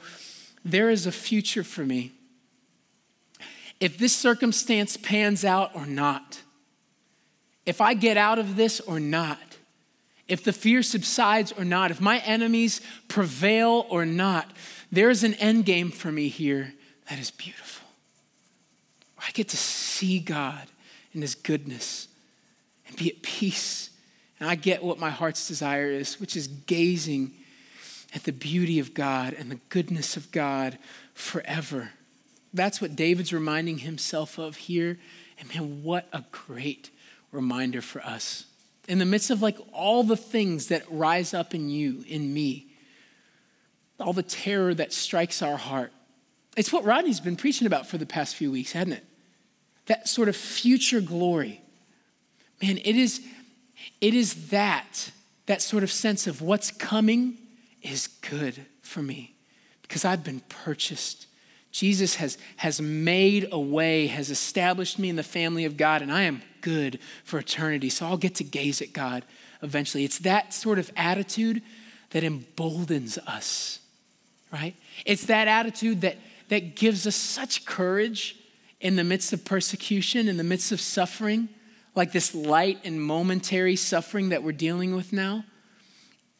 there 0.65 0.89
is 0.89 1.05
a 1.05 1.11
future 1.11 1.63
for 1.63 1.85
me 1.85 2.13
if 3.81 3.97
this 3.97 4.15
circumstance 4.15 4.95
pans 4.95 5.43
out 5.43 5.71
or 5.75 5.87
not, 5.87 6.41
if 7.65 7.81
I 7.81 7.95
get 7.95 8.15
out 8.15 8.39
of 8.39 8.55
this 8.55 8.79
or 8.79 8.99
not, 8.99 9.39
if 10.27 10.43
the 10.43 10.53
fear 10.53 10.83
subsides 10.83 11.51
or 11.51 11.65
not, 11.65 11.91
if 11.91 11.99
my 11.99 12.19
enemies 12.19 12.79
prevail 13.07 13.87
or 13.89 14.05
not, 14.05 14.49
there's 14.91 15.23
an 15.23 15.33
end 15.33 15.65
game 15.65 15.89
for 15.89 16.11
me 16.11 16.27
here 16.27 16.73
that 17.09 17.19
is 17.19 17.31
beautiful. 17.31 17.87
I 19.17 19.31
get 19.31 19.49
to 19.49 19.57
see 19.57 20.19
God 20.19 20.67
in 21.13 21.21
His 21.21 21.35
goodness 21.35 22.07
and 22.87 22.95
be 22.95 23.09
at 23.09 23.21
peace. 23.23 23.89
And 24.39 24.47
I 24.47 24.55
get 24.55 24.83
what 24.83 24.99
my 24.99 25.09
heart's 25.09 25.47
desire 25.47 25.89
is, 25.89 26.19
which 26.19 26.35
is 26.35 26.47
gazing 26.47 27.33
at 28.13 28.23
the 28.23 28.31
beauty 28.31 28.79
of 28.79 28.93
God 28.93 29.33
and 29.33 29.49
the 29.49 29.59
goodness 29.69 30.17
of 30.17 30.31
God 30.31 30.77
forever. 31.13 31.91
That's 32.53 32.81
what 32.81 32.95
David's 32.95 33.31
reminding 33.31 33.79
himself 33.79 34.37
of 34.37 34.57
here. 34.57 34.99
And 35.39 35.53
man, 35.53 35.83
what 35.83 36.07
a 36.11 36.23
great 36.31 36.89
reminder 37.31 37.81
for 37.81 38.01
us. 38.01 38.45
In 38.87 38.99
the 38.99 39.05
midst 39.05 39.29
of 39.29 39.41
like 39.41 39.57
all 39.71 40.03
the 40.03 40.17
things 40.17 40.67
that 40.67 40.83
rise 40.89 41.33
up 41.33 41.53
in 41.55 41.69
you, 41.69 42.03
in 42.07 42.33
me, 42.33 42.67
all 43.99 44.13
the 44.13 44.23
terror 44.23 44.73
that 44.73 44.91
strikes 44.91 45.41
our 45.41 45.57
heart, 45.57 45.93
It's 46.57 46.73
what 46.73 46.83
Rodney's 46.83 47.21
been 47.21 47.37
preaching 47.37 47.65
about 47.65 47.87
for 47.87 47.97
the 47.97 48.05
past 48.05 48.35
few 48.35 48.51
weeks, 48.51 48.73
hasn't 48.73 48.93
it? 48.93 49.05
That 49.85 50.09
sort 50.09 50.27
of 50.27 50.35
future 50.35 50.99
glory. 50.99 51.61
Man, 52.61 52.77
it 52.77 52.95
is, 52.95 53.21
it 54.01 54.13
is 54.13 54.49
that, 54.49 55.11
that 55.45 55.61
sort 55.61 55.83
of 55.83 55.91
sense 55.91 56.27
of 56.27 56.41
what's 56.41 56.71
coming 56.71 57.37
is 57.81 58.07
good 58.07 58.65
for 58.81 59.01
me 59.01 59.33
because 59.81 60.03
I've 60.03 60.23
been 60.23 60.41
purchased. 60.49 61.27
Jesus 61.71 62.15
has, 62.15 62.37
has 62.57 62.81
made 62.81 63.47
a 63.51 63.59
way, 63.59 64.07
has 64.07 64.29
established 64.29 64.99
me 64.99 65.09
in 65.09 65.15
the 65.15 65.23
family 65.23 65.65
of 65.65 65.77
God, 65.77 66.01
and 66.01 66.11
I 66.11 66.23
am 66.23 66.41
good 66.59 66.99
for 67.23 67.39
eternity. 67.39 67.89
So 67.89 68.05
I'll 68.05 68.17
get 68.17 68.35
to 68.35 68.43
gaze 68.43 68.81
at 68.81 68.93
God 68.93 69.23
eventually. 69.61 70.03
It's 70.03 70.19
that 70.19 70.53
sort 70.53 70.79
of 70.79 70.91
attitude 70.95 71.61
that 72.11 72.23
emboldens 72.23 73.17
us, 73.19 73.79
right? 74.51 74.75
It's 75.05 75.25
that 75.25 75.47
attitude 75.47 76.01
that, 76.01 76.17
that 76.49 76.75
gives 76.75 77.07
us 77.07 77.15
such 77.15 77.65
courage 77.65 78.37
in 78.81 78.95
the 78.95 79.03
midst 79.03 79.31
of 79.31 79.45
persecution, 79.45 80.27
in 80.27 80.37
the 80.37 80.43
midst 80.43 80.71
of 80.71 80.81
suffering, 80.81 81.47
like 81.95 82.11
this 82.11 82.35
light 82.35 82.79
and 82.83 83.01
momentary 83.01 83.75
suffering 83.75 84.29
that 84.29 84.43
we're 84.43 84.51
dealing 84.51 84.95
with 84.95 85.13
now. 85.13 85.45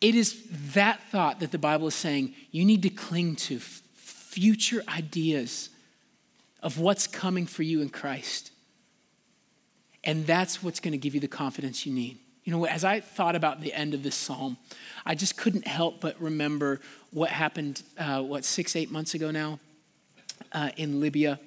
It 0.02 0.16
is 0.16 0.44
that 0.74 1.00
thought 1.10 1.40
that 1.40 1.52
the 1.52 1.60
Bible 1.60 1.88
is 1.88 1.96
saying 1.96 2.34
you 2.52 2.66
need 2.66 2.82
to 2.84 2.90
cling 2.90 3.36
to 3.38 3.60
future 4.32 4.82
ideas 4.88 5.70
of 6.64 6.80
what's 6.80 7.06
coming 7.06 7.46
for 7.46 7.64
you 7.64 7.82
in 7.82 7.90
Christ. 7.90 8.52
And 10.06 10.26
that's 10.26 10.64
what's 10.64 10.80
going 10.80 10.94
to 10.94 10.98
give 10.98 11.14
you 11.14 11.20
the 11.20 11.28
confidence 11.28 11.86
you 11.86 11.94
need. 11.94 12.18
You 12.46 12.54
know, 12.54 12.66
as 12.66 12.86
I 12.86 13.02
thought 13.02 13.36
about 13.36 13.60
the 13.60 13.74
end 13.74 13.94
of 13.94 14.04
this 14.04 14.16
psalm, 14.16 14.58
I 15.06 15.16
just 15.16 15.36
couldn't 15.36 15.68
help 15.68 16.00
but 16.00 16.20
remember 16.20 16.80
what 17.12 17.30
happened, 17.30 17.84
uh, 17.98 18.22
what, 18.22 18.46
six, 18.46 18.76
eight 18.78 18.90
months 18.90 19.14
ago 19.14 19.32
now 19.32 19.60
uh, 20.54 20.70
in 20.78 21.02
Libya, 21.02 21.38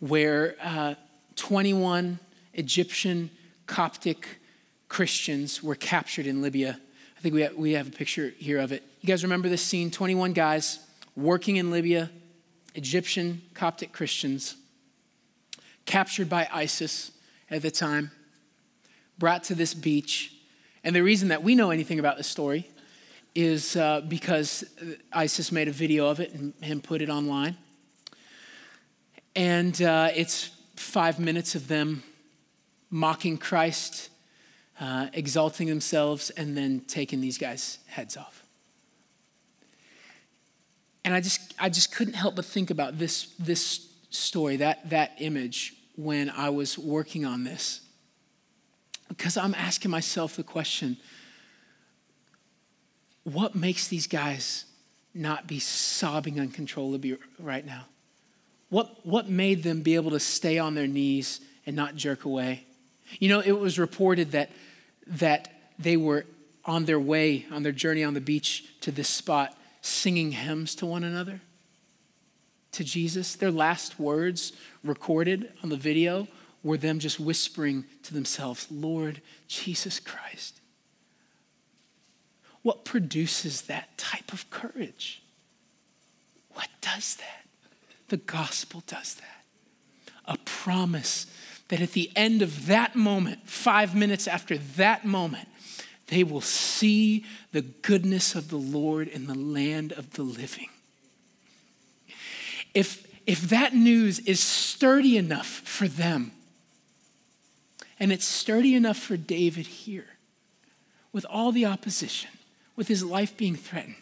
where 0.00 0.56
uh, 0.62 0.94
21 1.36 2.18
Egyptian 2.54 3.28
Coptic 3.66 4.40
Christians 4.88 5.62
were 5.62 5.74
captured 5.74 6.26
in 6.26 6.40
Libya. 6.40 6.80
I 7.18 7.20
think 7.20 7.34
we 7.34 7.42
have, 7.42 7.54
we 7.56 7.72
have 7.72 7.88
a 7.88 7.92
picture 7.92 8.32
here 8.38 8.58
of 8.58 8.72
it. 8.72 8.82
You 9.02 9.06
guys 9.06 9.22
remember 9.22 9.50
this 9.50 9.62
scene? 9.62 9.90
21 9.90 10.32
guys 10.32 10.78
working 11.16 11.56
in 11.56 11.70
Libya, 11.70 12.10
Egyptian 12.74 13.42
Coptic 13.54 13.92
Christians, 13.92 14.56
captured 15.86 16.28
by 16.28 16.48
ISIS 16.52 17.12
at 17.50 17.62
the 17.62 17.70
time 17.70 18.10
brought 19.18 19.44
to 19.44 19.54
this 19.54 19.74
beach. 19.74 20.34
And 20.82 20.94
the 20.94 21.02
reason 21.02 21.28
that 21.28 21.42
we 21.42 21.54
know 21.54 21.70
anything 21.70 21.98
about 21.98 22.16
this 22.16 22.26
story 22.26 22.68
is 23.34 23.76
uh, 23.76 24.00
because 24.02 24.64
ISIS 25.12 25.50
made 25.50 25.68
a 25.68 25.72
video 25.72 26.08
of 26.08 26.20
it 26.20 26.32
and, 26.34 26.52
and 26.62 26.82
put 26.82 27.02
it 27.02 27.08
online. 27.08 27.56
And 29.34 29.80
uh, 29.82 30.10
it's 30.14 30.50
five 30.76 31.18
minutes 31.18 31.54
of 31.54 31.66
them 31.68 32.02
mocking 32.90 33.38
Christ, 33.38 34.10
uh, 34.78 35.08
exalting 35.12 35.68
themselves, 35.68 36.30
and 36.30 36.56
then 36.56 36.82
taking 36.86 37.20
these 37.20 37.38
guys' 37.38 37.78
heads 37.86 38.16
off. 38.16 38.43
And 41.04 41.14
I 41.14 41.20
just, 41.20 41.54
I 41.58 41.68
just 41.68 41.94
couldn't 41.94 42.14
help 42.14 42.36
but 42.36 42.44
think 42.44 42.70
about 42.70 42.98
this, 42.98 43.34
this 43.38 43.88
story, 44.10 44.56
that, 44.56 44.88
that 44.90 45.12
image, 45.18 45.74
when 45.96 46.30
I 46.30 46.50
was 46.50 46.78
working 46.78 47.24
on 47.24 47.44
this. 47.44 47.80
Because 49.08 49.36
I'm 49.36 49.54
asking 49.54 49.90
myself 49.90 50.36
the 50.36 50.42
question 50.42 50.96
what 53.24 53.54
makes 53.54 53.88
these 53.88 54.06
guys 54.06 54.66
not 55.14 55.46
be 55.46 55.58
sobbing 55.58 56.38
uncontrollably 56.38 57.16
right 57.38 57.64
now? 57.64 57.86
What, 58.68 59.06
what 59.06 59.28
made 59.28 59.62
them 59.62 59.80
be 59.80 59.94
able 59.94 60.10
to 60.10 60.20
stay 60.20 60.58
on 60.58 60.74
their 60.74 60.86
knees 60.86 61.40
and 61.64 61.74
not 61.74 61.94
jerk 61.94 62.24
away? 62.24 62.66
You 63.18 63.28
know, 63.28 63.40
it 63.40 63.52
was 63.52 63.78
reported 63.78 64.32
that, 64.32 64.50
that 65.06 65.48
they 65.78 65.96
were 65.96 66.26
on 66.64 66.84
their 66.84 66.98
way, 66.98 67.46
on 67.50 67.62
their 67.62 67.72
journey 67.72 68.04
on 68.04 68.14
the 68.14 68.20
beach 68.20 68.64
to 68.80 68.90
this 68.90 69.08
spot, 69.08 69.56
singing 69.84 70.32
hymns 70.32 70.74
to 70.74 70.86
one 70.86 71.04
another, 71.04 71.40
to 72.72 72.82
Jesus. 72.82 73.34
Their 73.36 73.50
last 73.50 74.00
words 74.00 74.54
recorded 74.82 75.52
on 75.62 75.68
the 75.68 75.76
video 75.76 76.26
were 76.62 76.78
them 76.78 76.98
just 76.98 77.20
whispering 77.20 77.84
to 78.02 78.14
themselves, 78.14 78.66
Lord 78.70 79.20
Jesus 79.46 80.00
Christ. 80.00 80.60
What 82.62 82.86
produces 82.86 83.62
that 83.62 83.98
type 83.98 84.32
of 84.32 84.48
courage? 84.48 85.22
What 86.54 86.68
does 86.80 87.16
that? 87.16 87.46
The 88.08 88.16
gospel 88.16 88.82
does 88.86 89.16
that. 89.16 89.44
A 90.24 90.38
promise 90.46 91.26
that 91.68 91.82
at 91.82 91.92
the 91.92 92.10
end 92.16 92.40
of 92.40 92.66
that 92.66 92.96
moment, 92.96 93.50
five 93.50 93.94
minutes 93.94 94.26
after 94.26 94.56
that 94.56 95.04
moment, 95.04 95.48
they 96.08 96.24
will 96.24 96.40
see 96.40 97.24
the 97.52 97.62
goodness 97.62 98.34
of 98.34 98.50
the 98.50 98.56
Lord 98.56 99.08
in 99.08 99.26
the 99.26 99.34
land 99.34 99.92
of 99.92 100.12
the 100.14 100.22
living. 100.22 100.68
If, 102.74 103.06
if 103.26 103.42
that 103.48 103.74
news 103.74 104.18
is 104.20 104.40
sturdy 104.40 105.16
enough 105.16 105.46
for 105.46 105.88
them, 105.88 106.32
and 107.98 108.12
it's 108.12 108.24
sturdy 108.26 108.74
enough 108.74 108.98
for 108.98 109.16
David 109.16 109.66
here, 109.66 110.06
with 111.12 111.24
all 111.30 111.52
the 111.52 111.64
opposition, 111.64 112.30
with 112.76 112.88
his 112.88 113.04
life 113.04 113.36
being 113.36 113.54
threatened. 113.54 113.94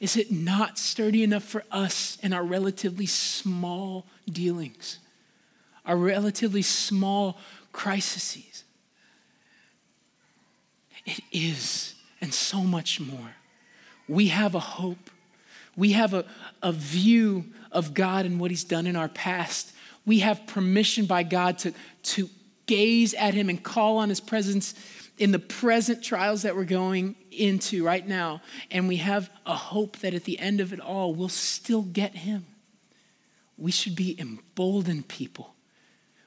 Is 0.00 0.16
it 0.16 0.32
not 0.32 0.78
sturdy 0.78 1.22
enough 1.22 1.44
for 1.44 1.64
us 1.70 2.18
in 2.22 2.32
our 2.32 2.42
relatively 2.42 3.06
small 3.06 4.04
dealings, 4.28 4.98
our 5.86 5.96
relatively 5.96 6.62
small 6.62 7.38
crises? 7.72 8.64
It 11.06 11.20
is, 11.32 11.94
and 12.20 12.34
so 12.34 12.60
much 12.60 13.00
more. 13.00 13.36
We 14.06 14.28
have 14.28 14.54
a 14.54 14.60
hope. 14.60 15.10
We 15.76 15.92
have 15.92 16.12
a, 16.12 16.26
a 16.62 16.72
view 16.72 17.46
of 17.72 17.94
God 17.94 18.26
and 18.26 18.38
what 18.38 18.50
He's 18.50 18.64
done 18.64 18.86
in 18.86 18.96
our 18.96 19.08
past. 19.08 19.72
We 20.04 20.18
have 20.18 20.46
permission 20.46 21.06
by 21.06 21.22
God 21.22 21.58
to, 21.60 21.72
to 22.02 22.28
gaze 22.66 23.14
at 23.14 23.34
him 23.34 23.48
and 23.48 23.62
call 23.62 23.98
on 23.98 24.08
his 24.08 24.20
presence 24.20 24.74
in 25.18 25.32
the 25.32 25.38
present 25.38 26.02
trials 26.02 26.42
that 26.42 26.54
we're 26.54 26.64
going 26.64 27.16
into 27.30 27.84
right 27.84 28.06
now. 28.06 28.42
And 28.70 28.86
we 28.86 28.96
have 28.96 29.30
a 29.46 29.54
hope 29.54 29.98
that 29.98 30.14
at 30.14 30.24
the 30.24 30.38
end 30.38 30.60
of 30.60 30.72
it 30.72 30.80
all, 30.80 31.14
we'll 31.14 31.28
still 31.28 31.82
get 31.82 32.14
him. 32.14 32.46
We 33.56 33.70
should 33.70 33.96
be 33.96 34.18
emboldened 34.20 35.08
people. 35.08 35.54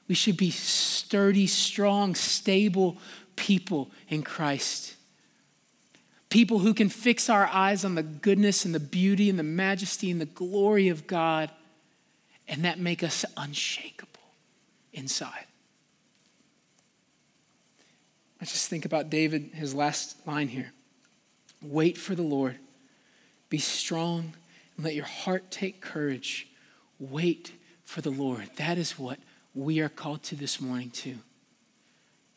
We 0.08 0.16
should 0.16 0.36
be 0.36 0.50
sturdy, 0.50 1.46
strong, 1.46 2.16
stable 2.16 2.98
people 3.40 3.90
in 4.10 4.22
Christ. 4.22 4.96
People 6.28 6.58
who 6.58 6.74
can 6.74 6.90
fix 6.90 7.30
our 7.30 7.46
eyes 7.46 7.86
on 7.86 7.94
the 7.94 8.02
goodness 8.02 8.66
and 8.66 8.74
the 8.74 8.78
beauty 8.78 9.30
and 9.30 9.38
the 9.38 9.42
majesty 9.42 10.10
and 10.10 10.20
the 10.20 10.26
glory 10.26 10.88
of 10.88 11.06
God, 11.06 11.50
and 12.46 12.66
that 12.66 12.78
make 12.78 13.02
us 13.02 13.24
unshakable 13.38 14.20
inside. 14.92 15.46
I 18.42 18.44
just 18.44 18.68
think 18.68 18.84
about 18.84 19.08
David, 19.08 19.50
his 19.54 19.74
last 19.74 20.16
line 20.26 20.48
here. 20.48 20.72
Wait 21.62 21.96
for 21.96 22.14
the 22.14 22.22
Lord. 22.22 22.56
Be 23.48 23.58
strong 23.58 24.34
and 24.76 24.84
let 24.84 24.94
your 24.94 25.06
heart 25.06 25.50
take 25.50 25.80
courage. 25.80 26.46
Wait 26.98 27.52
for 27.84 28.02
the 28.02 28.10
Lord. 28.10 28.50
That 28.56 28.76
is 28.76 28.98
what 28.98 29.18
we 29.54 29.80
are 29.80 29.88
called 29.88 30.22
to 30.24 30.36
this 30.36 30.60
morning, 30.60 30.90
too. 30.90 31.18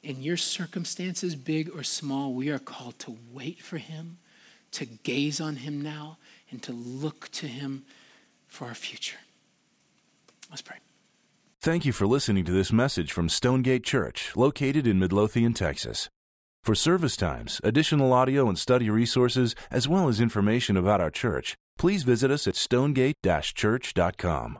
In 0.03 0.21
your 0.21 0.37
circumstances, 0.37 1.35
big 1.35 1.71
or 1.73 1.81
small, 1.81 2.33
we 2.33 2.49
are 2.49 2.59
called 2.59 2.99
to 2.99 3.17
wait 3.31 3.61
for 3.61 3.77
Him, 3.77 4.17
to 4.71 4.85
gaze 4.85 5.39
on 5.39 5.55
Him 5.57 5.81
now, 5.81 6.17
and 6.51 6.61
to 6.63 6.73
look 6.73 7.29
to 7.31 7.47
Him 7.47 7.85
for 8.47 8.67
our 8.67 8.75
future. 8.75 9.19
Let's 10.49 10.61
pray. 10.61 10.77
Thank 11.61 11.85
you 11.85 11.93
for 11.93 12.05
listening 12.05 12.43
to 12.45 12.51
this 12.51 12.73
message 12.73 13.13
from 13.13 13.29
Stonegate 13.29 13.85
Church, 13.85 14.35
located 14.35 14.85
in 14.85 14.99
Midlothian, 14.99 15.53
Texas. 15.53 16.09
For 16.61 16.75
service 16.75 17.15
times, 17.15 17.61
additional 17.63 18.11
audio 18.11 18.49
and 18.49 18.59
study 18.59 18.89
resources, 18.89 19.55
as 19.71 19.87
well 19.87 20.09
as 20.09 20.19
information 20.19 20.75
about 20.75 20.99
our 20.99 21.11
church, 21.11 21.55
please 21.77 22.03
visit 22.03 22.29
us 22.29 22.45
at 22.45 22.57
stonegate-church.com. 22.57 24.59